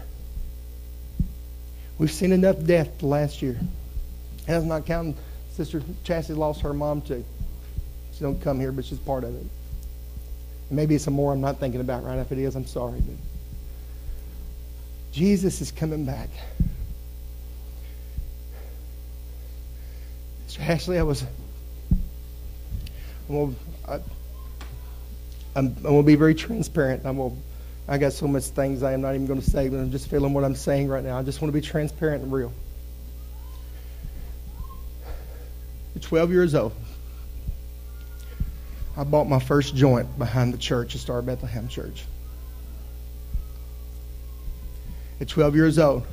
We've 1.99 2.11
seen 2.11 2.33
enough 2.33 2.63
death 2.65 3.03
last 3.03 3.43
year. 3.43 3.57
And 3.59 3.69
that's 4.47 4.65
not 4.65 4.87
counting 4.87 5.17
Sister 5.53 5.81
Chassie 6.05 6.37
lost 6.37 6.63
her 6.63 6.73
mom 6.73 7.03
too. 7.03 7.25
She 8.13 8.21
don't 8.21 8.41
come 8.41 8.59
here, 8.59 8.73
but 8.73 8.85
she's 8.85 8.99
part 8.99 9.25
of 9.25 9.35
it. 9.35 9.41
And 9.41 9.51
maybe 10.71 10.95
it's 10.95 11.05
some 11.05 11.15
more 11.15 11.33
I'm 11.33 11.41
not 11.41 11.61
thinking 11.61 11.81
about 11.81 12.05
right. 12.05 12.17
now. 12.17 12.23
If 12.23 12.33
it 12.33 12.39
is, 12.39 12.57
I'm 12.57 12.67
sorry. 12.67 13.01
But 13.01 13.17
Jesus 15.13 15.61
is 15.61 15.71
coming 15.71 16.05
back. 16.05 16.31
Sister 20.47 20.63
Ashley, 20.63 20.99
I 20.99 21.03
was. 21.03 21.25
I'm 23.29 23.57
I, 23.87 23.95
I'm, 23.95 25.67
I'm 25.77 25.83
gonna 25.83 26.03
be 26.03 26.15
very 26.15 26.35
transparent. 26.35 27.05
I'm 27.05 27.19
gonna 27.19 27.35
I 27.89 27.99
got 27.99 28.13
so 28.13 28.29
much 28.29 28.45
things 28.45 28.83
I 28.83 28.93
am 28.93 29.01
not 29.01 29.15
even 29.15 29.27
going 29.27 29.41
to 29.41 29.51
say, 29.51 29.69
but 29.69 29.79
I'm 29.79 29.91
just 29.91 30.09
feeling 30.09 30.33
what 30.33 30.45
I'm 30.45 30.55
saying 30.55 30.89
right 30.89 31.03
now. 31.03 31.19
I 31.19 31.23
just 31.23 31.43
want 31.43 31.53
to 31.53 31.61
be 31.61 31.67
transparent 31.67 32.23
and 32.23 32.33
real. 32.33 32.53
At 35.97 36.03
12 36.03 36.31
years 36.31 36.55
old, 36.55 36.73
I 38.97 39.05
bought 39.05 39.29
my 39.29 39.41
first 39.41 39.75
joint 39.75 40.19
behind 40.19 40.55
the 40.55 40.59
church, 40.59 40.93
the 40.93 40.99
Star 40.99 41.23
Bethlehem 41.23 41.69
Church. 41.69 42.05
At 45.21 45.29
12 45.29 45.55
years 45.55 45.79
old, 45.79 46.07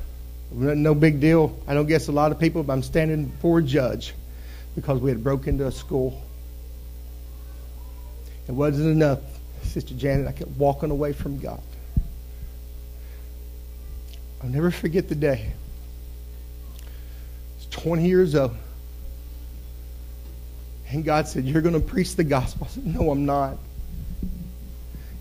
no 0.50 0.94
big 0.94 1.20
deal. 1.20 1.58
I 1.68 1.74
don't 1.74 1.86
guess 1.86 2.08
a 2.08 2.12
lot 2.12 2.32
of 2.32 2.38
people, 2.38 2.62
but 2.62 2.72
I'm 2.72 2.82
standing 2.82 3.26
before 3.26 3.60
a 3.60 3.62
judge 3.62 4.12
because 4.74 5.00
we 5.00 5.10
had 5.10 5.22
broke 5.22 5.46
into 5.46 5.66
a 5.66 5.72
school. 5.72 6.20
It 8.48 8.52
wasn't 8.52 8.88
enough 8.88 9.20
Sister 9.62 9.94
Janet, 9.94 10.26
I 10.26 10.32
kept 10.32 10.50
walking 10.52 10.90
away 10.90 11.12
from 11.12 11.38
God. 11.38 11.62
I'll 14.42 14.48
never 14.48 14.70
forget 14.70 15.08
the 15.08 15.14
day. 15.14 15.52
I 16.76 16.84
was 17.56 17.66
20 17.66 18.06
years 18.06 18.34
old. 18.34 18.56
And 20.88 21.04
God 21.04 21.28
said, 21.28 21.44
You're 21.44 21.62
going 21.62 21.74
to 21.74 21.80
preach 21.80 22.16
the 22.16 22.24
gospel. 22.24 22.66
I 22.68 22.74
said, 22.74 22.86
No, 22.86 23.10
I'm 23.10 23.26
not. 23.26 23.58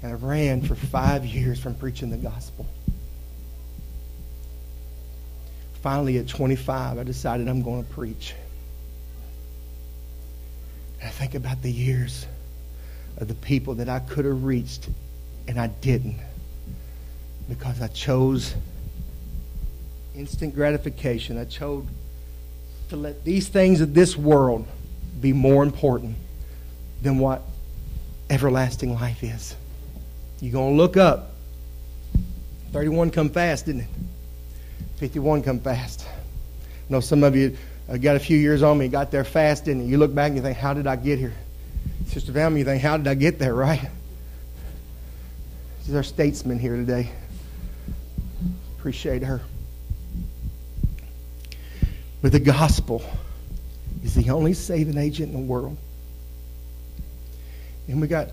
And 0.02 0.12
I 0.12 0.16
ran 0.16 0.62
for 0.62 0.76
five 0.76 1.26
years 1.26 1.60
from 1.60 1.76
preaching 1.76 2.10
the 2.10 2.18
gospel. 2.18 2.66
Finally, 5.82 6.18
at 6.18 6.28
25, 6.28 6.98
I 6.98 7.04
decided 7.04 7.48
I'm 7.48 7.62
going 7.62 7.84
to 7.86 7.90
preach. 7.92 8.34
And 11.00 11.08
I 11.08 11.12
think 11.12 11.36
about 11.36 11.62
the 11.62 11.72
years 11.72 12.26
of 13.18 13.28
the 13.28 13.34
people 13.34 13.76
that 13.76 13.90
I 13.90 14.00
could 14.00 14.26
have 14.26 14.44
reached, 14.44 14.90
and 15.48 15.60
I 15.60 15.68
didn't 15.68 16.20
because 17.48 17.82
I 17.82 17.88
chose 17.88 18.54
instant 20.16 20.54
gratification. 20.54 21.38
I 21.38 21.46
chose 21.46 21.86
to 22.90 22.96
let 22.96 23.24
these 23.24 23.48
things 23.48 23.82
of 23.82 23.94
this 23.94 24.16
world 24.16 24.68
be 25.20 25.34
more 25.34 25.64
important 25.64 26.16
than 27.02 27.18
what 27.18 27.42
everlasting 28.30 28.94
life 28.94 29.24
is. 29.24 29.56
You're 30.40 30.54
going 30.54 30.74
to 30.74 30.78
look 30.78 30.98
up. 30.98 31.32
31 32.72 33.12
come 33.12 33.30
fast, 33.30 33.66
didn't 33.66 33.82
it? 33.82 33.88
51 34.98 35.42
come 35.44 35.60
fast. 35.60 36.06
I 36.08 36.94
know 36.94 37.00
some 37.00 37.24
of 37.24 37.36
you 37.36 37.58
uh, 37.90 37.98
got 37.98 38.16
a 38.16 38.20
few 38.20 38.38
years 38.38 38.62
on 38.62 38.78
me, 38.78 38.88
got 38.88 39.12
there 39.12 39.24
fast, 39.24 39.66
didn't 39.66 39.82
and 39.82 39.90
you 39.90 39.98
look 39.98 40.14
back 40.14 40.28
and 40.28 40.38
you 40.38 40.42
think, 40.42 40.58
how 40.58 40.74
did 40.74 40.88
I 40.88 40.96
get 40.96 41.20
here? 41.20 41.34
Sister 42.10 42.32
Velma, 42.32 42.58
you 42.58 42.66
think, 42.66 42.82
how 42.82 42.98
did 42.98 43.08
I 43.08 43.14
get 43.14 43.38
there, 43.38 43.54
right? 43.54 43.88
She's 45.86 45.94
our 45.94 46.02
statesman 46.02 46.58
here 46.58 46.76
today. 46.76 47.12
Appreciate 48.80 49.22
her. 49.22 49.42
But 52.24 52.32
the 52.32 52.40
gospel 52.40 53.04
is 54.04 54.16
the 54.16 54.32
only 54.32 54.56
saving 54.56 54.98
agent 54.98 55.36
in 55.36 55.40
the 55.40 55.46
world. 55.46 55.78
And 57.88 58.02
we 58.02 58.08
got, 58.08 58.30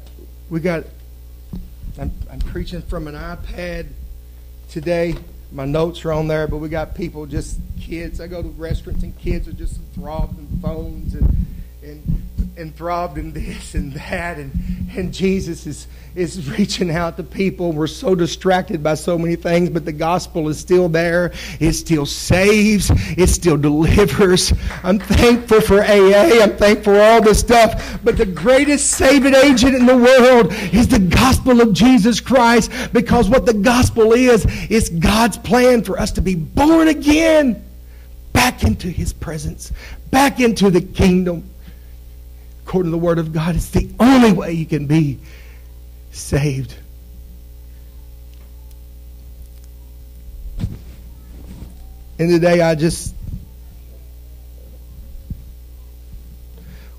we 0.48 0.60
got, 0.60 0.84
I'm, 2.00 2.12
I'm 2.30 2.40
preaching 2.40 2.80
from 2.80 3.08
an 3.08 3.14
iPad 3.14 3.88
today. 4.70 5.16
My 5.52 5.66
notes 5.66 6.02
are 6.06 6.14
on 6.14 6.28
there, 6.28 6.48
but 6.48 6.58
we 6.58 6.70
got 6.70 6.94
people, 6.94 7.26
just 7.26 7.60
kids. 7.78 8.22
I 8.22 8.26
go 8.26 8.40
to 8.40 8.48
restaurants 8.48 9.02
and 9.02 9.16
kids 9.18 9.46
are 9.48 9.52
just 9.52 9.76
enthralled 9.76 10.34
in 10.38 10.60
phones 10.62 11.14
and, 11.14 11.46
and 11.82 12.25
enthralled 12.56 13.18
in 13.18 13.32
this 13.32 13.74
and 13.74 13.92
that 13.92 14.38
and, 14.38 14.50
and 14.96 15.12
jesus 15.12 15.66
is, 15.66 15.86
is 16.14 16.50
reaching 16.58 16.90
out 16.90 17.18
to 17.18 17.22
people. 17.22 17.72
We're 17.72 17.86
so 17.86 18.14
distracted 18.14 18.82
by 18.82 18.94
so 18.94 19.18
many 19.18 19.36
things 19.36 19.68
but 19.68 19.84
the 19.84 19.92
gospel 19.92 20.48
is 20.48 20.58
still 20.58 20.88
there. 20.88 21.32
It 21.60 21.74
still 21.74 22.06
saves. 22.06 22.90
It 23.18 23.28
still 23.28 23.58
delivers. 23.58 24.54
I'm 24.82 24.98
thankful 24.98 25.60
for 25.60 25.82
aa 25.82 26.42
i'm 26.42 26.56
thankful 26.56 26.94
for 26.94 27.00
all 27.00 27.20
this 27.20 27.40
stuff. 27.40 27.98
But 28.02 28.16
the 28.16 28.26
greatest 28.26 28.90
saving 28.92 29.34
agent 29.34 29.74
in 29.74 29.84
the 29.84 29.96
world 29.96 30.52
is 30.72 30.88
the 30.88 30.98
gospel 30.98 31.60
of 31.60 31.72
jesus 31.72 32.20
christ 32.20 32.70
because 32.92 33.28
what 33.28 33.44
the 33.44 33.54
gospel 33.54 34.12
is 34.12 34.46
is 34.70 34.88
god's 34.88 35.36
plan 35.36 35.82
for 35.82 35.98
us 35.98 36.12
to 36.12 36.22
be 36.22 36.34
born 36.34 36.88
again 36.88 37.62
back 38.32 38.62
into 38.62 38.88
his 38.88 39.12
presence 39.12 39.72
back 40.10 40.40
into 40.40 40.70
the 40.70 40.80
kingdom 40.80 41.48
according 42.66 42.90
to 42.90 42.96
the 42.96 43.02
Word 43.02 43.20
of 43.20 43.32
God. 43.32 43.54
It's 43.54 43.70
the 43.70 43.88
only 44.00 44.32
way 44.32 44.50
you 44.50 44.66
can 44.66 44.88
be 44.88 45.20
saved. 46.10 46.74
And 52.18 52.28
today 52.28 52.62
I 52.62 52.74
just 52.74 53.14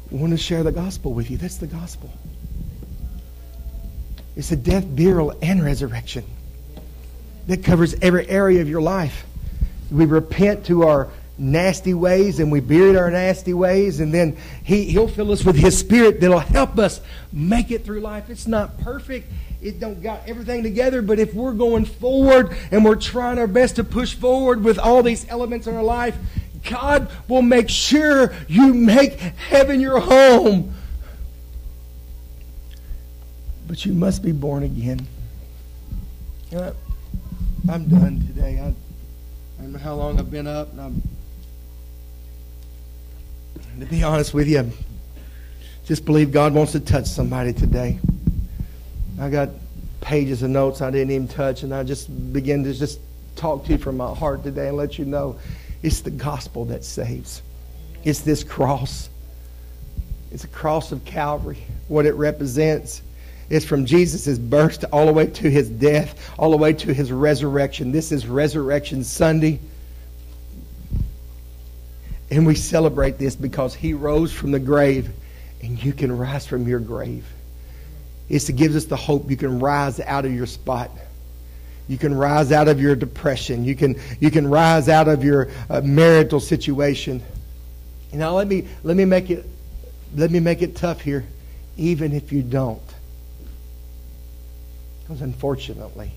want 0.10 0.32
to 0.32 0.38
share 0.38 0.64
the 0.64 0.72
gospel 0.72 1.12
with 1.12 1.30
you. 1.30 1.36
That's 1.36 1.58
the 1.58 1.68
gospel. 1.68 2.10
It's 4.38 4.54
a 4.54 4.56
death, 4.56 4.86
burial, 4.96 5.38
and 5.42 5.66
resurrection 5.66 6.24
that 7.48 7.66
covers 7.66 7.94
every 8.02 8.26
area 8.30 8.62
of 8.62 8.70
your 8.70 8.82
life. 8.82 9.26
We 9.92 10.06
repent 10.06 10.66
to 10.68 10.84
our 10.84 11.10
nasty 11.38 11.94
ways 11.94 12.40
and 12.40 12.52
we 12.52 12.60
buried 12.60 12.96
our 12.96 13.12
nasty 13.12 13.54
ways 13.54 14.00
and 14.00 14.14
then 14.14 14.36
he, 14.64 14.86
he'll 14.86 15.08
fill 15.08 15.32
us 15.32 15.46
with 15.46 15.56
his 15.56 15.78
spirit 15.78 16.20
that'll 16.20 16.40
help 16.40 16.80
us 16.80 17.02
make 17.32 17.72
it 17.72 17.86
through 17.86 18.00
life. 18.00 18.30
It's 18.30 18.48
not 18.48 18.80
perfect. 18.80 19.32
It 19.62 19.80
don't 19.80 20.02
got 20.02 20.28
everything 20.28 20.64
together 20.64 21.02
but 21.02 21.20
if 21.20 21.34
we're 21.34 21.54
going 21.54 21.86
forward 21.86 22.56
and 22.72 22.84
we're 22.84 22.96
trying 22.96 23.38
our 23.38 23.48
best 23.48 23.76
to 23.76 23.84
push 23.84 24.16
forward 24.16 24.64
with 24.64 24.80
all 24.80 25.04
these 25.04 25.28
elements 25.30 25.68
in 25.68 25.76
our 25.76 25.84
life 25.84 26.18
god 26.70 27.10
will 27.28 27.42
make 27.42 27.70
sure 27.70 28.34
you 28.48 28.74
make 28.74 29.14
heaven 29.14 29.80
your 29.80 30.00
home. 30.00 30.74
But 33.68 33.86
you 33.86 33.94
must 33.94 34.24
be 34.24 34.32
born 34.32 34.64
again. 34.64 35.08
You 36.52 36.58
know, 36.60 36.76
i'm 37.70 37.88
done 37.88 38.26
today. 38.28 38.60
I, 38.60 38.68
I 38.68 39.62
don't 39.62 39.74
know 39.74 39.80
how 39.80 39.96
long 39.96 40.20
I've 40.20 40.32
been 40.32 40.48
up, 40.48 40.72
and 40.72 40.80
I'm 40.80 41.02
to 43.80 43.86
be 43.86 44.04
honest 44.04 44.34
with 44.34 44.48
you, 44.48 44.72
just 45.86 46.04
believe 46.04 46.32
God 46.32 46.54
wants 46.54 46.72
to 46.72 46.80
touch 46.80 47.06
somebody 47.06 47.54
today. 47.54 48.00
I 49.20 49.30
got 49.30 49.50
pages 50.02 50.42
of 50.42 50.50
notes 50.50 50.82
I 50.82 50.90
didn't 50.90 51.12
even 51.12 51.28
touch, 51.28 51.64
and 51.64 51.74
I 51.74 51.84
just 51.84 52.34
begin 52.34 52.64
to 52.64 52.74
just 52.74 53.00
talk 53.36 53.66
to 53.66 53.74
you 53.74 53.78
from 53.78 53.98
my 53.98 54.14
heart 54.14 54.44
today 54.44 54.70
and 54.70 54.78
let 54.78 54.98
you 54.98 55.06
know 55.06 55.38
it's 55.84 56.02
the 56.02 56.12
gospel 56.12 56.66
that 56.66 56.84
saves. 56.84 57.42
It's 58.04 58.22
this 58.22 58.44
cross. 58.44 59.10
It's 60.32 60.44
a 60.44 60.48
cross 60.48 60.92
of 60.92 61.06
Calvary, 61.06 61.60
what 61.88 62.06
it 62.06 62.16
represents. 62.16 63.02
It's 63.50 63.66
from 63.66 63.86
Jesus' 63.86 64.38
birth 64.40 64.84
all 64.92 65.06
the 65.06 65.14
way 65.14 65.28
to 65.28 65.50
his 65.50 65.70
death, 65.70 66.34
all 66.38 66.52
the 66.52 66.58
way 66.58 66.74
to 66.74 66.94
his 66.94 67.12
resurrection. 67.12 67.92
This 67.92 68.12
is 68.12 68.28
Resurrection 68.28 69.04
Sunday. 69.04 69.60
And 72.30 72.46
we 72.46 72.56
celebrate 72.56 73.18
this 73.18 73.36
because 73.36 73.74
he 73.74 73.94
rose 73.94 74.34
from 74.34 74.52
the 74.52 74.60
grave 74.60 75.10
and 75.62 75.82
you 75.84 75.94
can 75.94 76.16
rise 76.16 76.46
from 76.46 76.68
your 76.68 76.80
grave. 76.80 77.26
It's, 78.30 78.50
It 78.50 78.54
gives 78.54 78.76
us 78.76 78.86
the 78.86 78.98
hope 78.98 79.30
you 79.30 79.38
can 79.38 79.60
rise 79.60 80.00
out 80.00 80.26
of 80.26 80.34
your 80.34 80.46
spot. 80.46 80.92
You 81.88 81.98
can 81.98 82.14
rise 82.14 82.52
out 82.52 82.68
of 82.68 82.82
your 82.82 82.96
depression. 82.96 83.64
You 83.64 83.76
can, 83.76 84.00
you 84.20 84.30
can 84.30 84.48
rise 84.50 84.90
out 84.90 85.08
of 85.08 85.24
your 85.24 85.50
uh, 85.70 85.82
marital 85.82 86.42
situation. 86.42 87.24
Know, 88.12 88.36
let 88.36 88.48
me, 88.48 88.68
let, 88.84 88.98
me 88.98 89.06
make 89.06 89.30
it, 89.30 89.46
let 90.16 90.32
me 90.32 90.40
make 90.40 90.62
it 90.62 90.76
tough 90.76 91.02
here, 91.02 91.26
even 91.78 92.14
if 92.14 92.34
you 92.34 92.42
don't. 92.42 92.82
Because 95.02 95.22
unfortunately, 95.22 96.12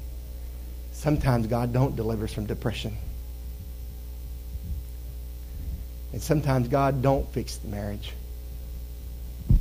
sometimes 0.92 1.46
God 1.46 1.72
don't 1.72 1.94
deliver 1.94 2.24
us 2.24 2.32
from 2.32 2.46
depression. 2.46 2.96
And 6.12 6.22
sometimes 6.22 6.68
God 6.68 7.02
don't 7.02 7.30
fix 7.32 7.56
the 7.56 7.68
marriage. 7.68 8.12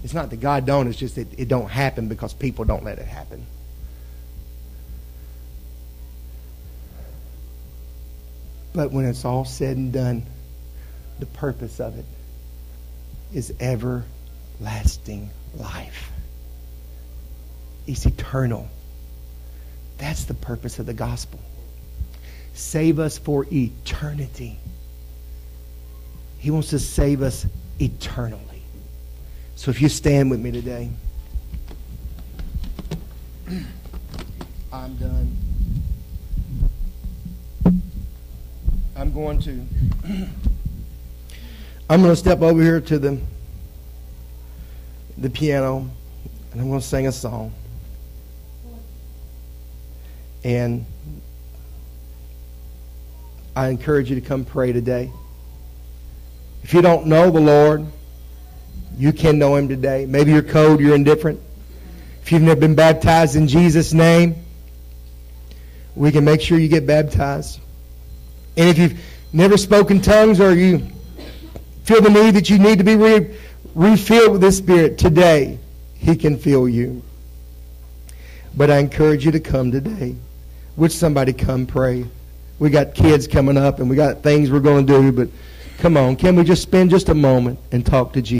It's 0.03 0.13
not 0.13 0.29
that 0.29 0.39
God 0.39 0.65
don't, 0.65 0.87
it's 0.87 0.97
just 0.97 1.15
that 1.15 1.39
it 1.39 1.47
don't 1.47 1.69
happen 1.69 2.07
because 2.07 2.33
people 2.33 2.65
don't 2.65 2.83
let 2.83 2.99
it 2.99 3.07
happen. 3.07 3.45
But 8.73 8.91
when 8.91 9.05
it's 9.05 9.25
all 9.25 9.45
said 9.45 9.77
and 9.77 9.91
done, 9.91 10.25
the 11.19 11.25
purpose 11.25 11.79
of 11.79 11.97
it 11.97 12.05
is 13.33 13.53
everlasting 13.59 15.29
life. 15.57 16.11
It's 17.87 18.05
eternal. 18.05 18.67
That's 19.97 20.25
the 20.25 20.33
purpose 20.33 20.79
of 20.79 20.85
the 20.85 20.93
gospel. 20.93 21.39
Save 22.53 22.99
us 22.99 23.17
for 23.17 23.45
eternity. 23.51 24.59
He 26.39 26.51
wants 26.51 26.69
to 26.69 26.79
save 26.79 27.21
us 27.21 27.45
eternally. 27.79 28.63
So 29.55 29.69
if 29.71 29.81
you 29.81 29.89
stand 29.89 30.31
with 30.31 30.39
me 30.39 30.51
today, 30.51 30.89
I'm 34.71 34.95
done. 34.95 35.37
I'm 38.95 39.13
going 39.13 39.39
to 39.41 39.65
I'm 41.89 42.01
going 42.01 42.13
to 42.13 42.15
step 42.15 42.41
over 42.41 42.61
here 42.61 42.79
to 42.81 42.99
the 42.99 43.19
the 45.17 45.29
piano 45.29 45.89
and 46.51 46.61
I'm 46.61 46.69
going 46.69 46.79
to 46.79 46.85
sing 46.85 47.07
a 47.07 47.11
song. 47.11 47.53
And 50.43 50.85
I 53.55 53.67
encourage 53.67 54.09
you 54.09 54.15
to 54.15 54.25
come 54.25 54.45
pray 54.45 54.71
today. 54.71 55.11
If 56.63 56.73
you 56.73 56.81
don't 56.81 57.07
know 57.07 57.31
the 57.31 57.39
Lord, 57.39 57.85
you 58.97 59.13
can 59.13 59.39
know 59.39 59.55
him 59.55 59.67
today. 59.67 60.05
Maybe 60.05 60.31
you're 60.31 60.41
cold, 60.41 60.79
you're 60.79 60.95
indifferent. 60.95 61.39
If 62.21 62.31
you've 62.31 62.41
never 62.41 62.59
been 62.59 62.75
baptized 62.75 63.35
in 63.35 63.47
Jesus' 63.47 63.93
name, 63.93 64.35
we 65.95 66.11
can 66.11 66.25
make 66.25 66.41
sure 66.41 66.59
you 66.59 66.67
get 66.67 66.85
baptized. 66.85 67.59
And 68.55 68.69
if 68.69 68.77
you've 68.77 68.99
never 69.31 69.57
spoken 69.57 70.01
tongues 70.01 70.39
or 70.39 70.53
you 70.53 70.85
feel 71.85 72.01
the 72.01 72.09
need 72.09 72.35
that 72.35 72.49
you 72.49 72.59
need 72.59 72.77
to 72.77 72.83
be 72.83 72.95
re- 72.95 73.35
refilled 73.73 74.33
with 74.33 74.41
the 74.41 74.51
Spirit 74.51 74.97
today, 74.97 75.59
He 75.95 76.15
can 76.15 76.37
fill 76.37 76.67
you. 76.67 77.01
But 78.55 78.69
I 78.69 78.79
encourage 78.79 79.25
you 79.25 79.31
to 79.31 79.39
come 79.39 79.71
today. 79.71 80.15
Would 80.75 80.91
somebody 80.91 81.33
come 81.33 81.65
pray? 81.65 82.05
We 82.59 82.69
got 82.69 82.93
kids 82.93 83.27
coming 83.27 83.57
up 83.57 83.79
and 83.79 83.89
we 83.89 83.95
got 83.95 84.23
things 84.23 84.51
we're 84.51 84.59
going 84.59 84.85
to 84.85 85.01
do, 85.01 85.11
but 85.11 85.29
Come 85.79 85.95
on, 85.95 86.17
can 86.17 86.35
we 86.35 86.43
just 86.43 86.61
spend 86.61 86.89
just 86.89 87.07
a 87.07 87.13
moment 87.13 87.57
and 87.71 87.85
talk 87.85 88.11
to 88.11 88.21
Jesus? 88.21 88.37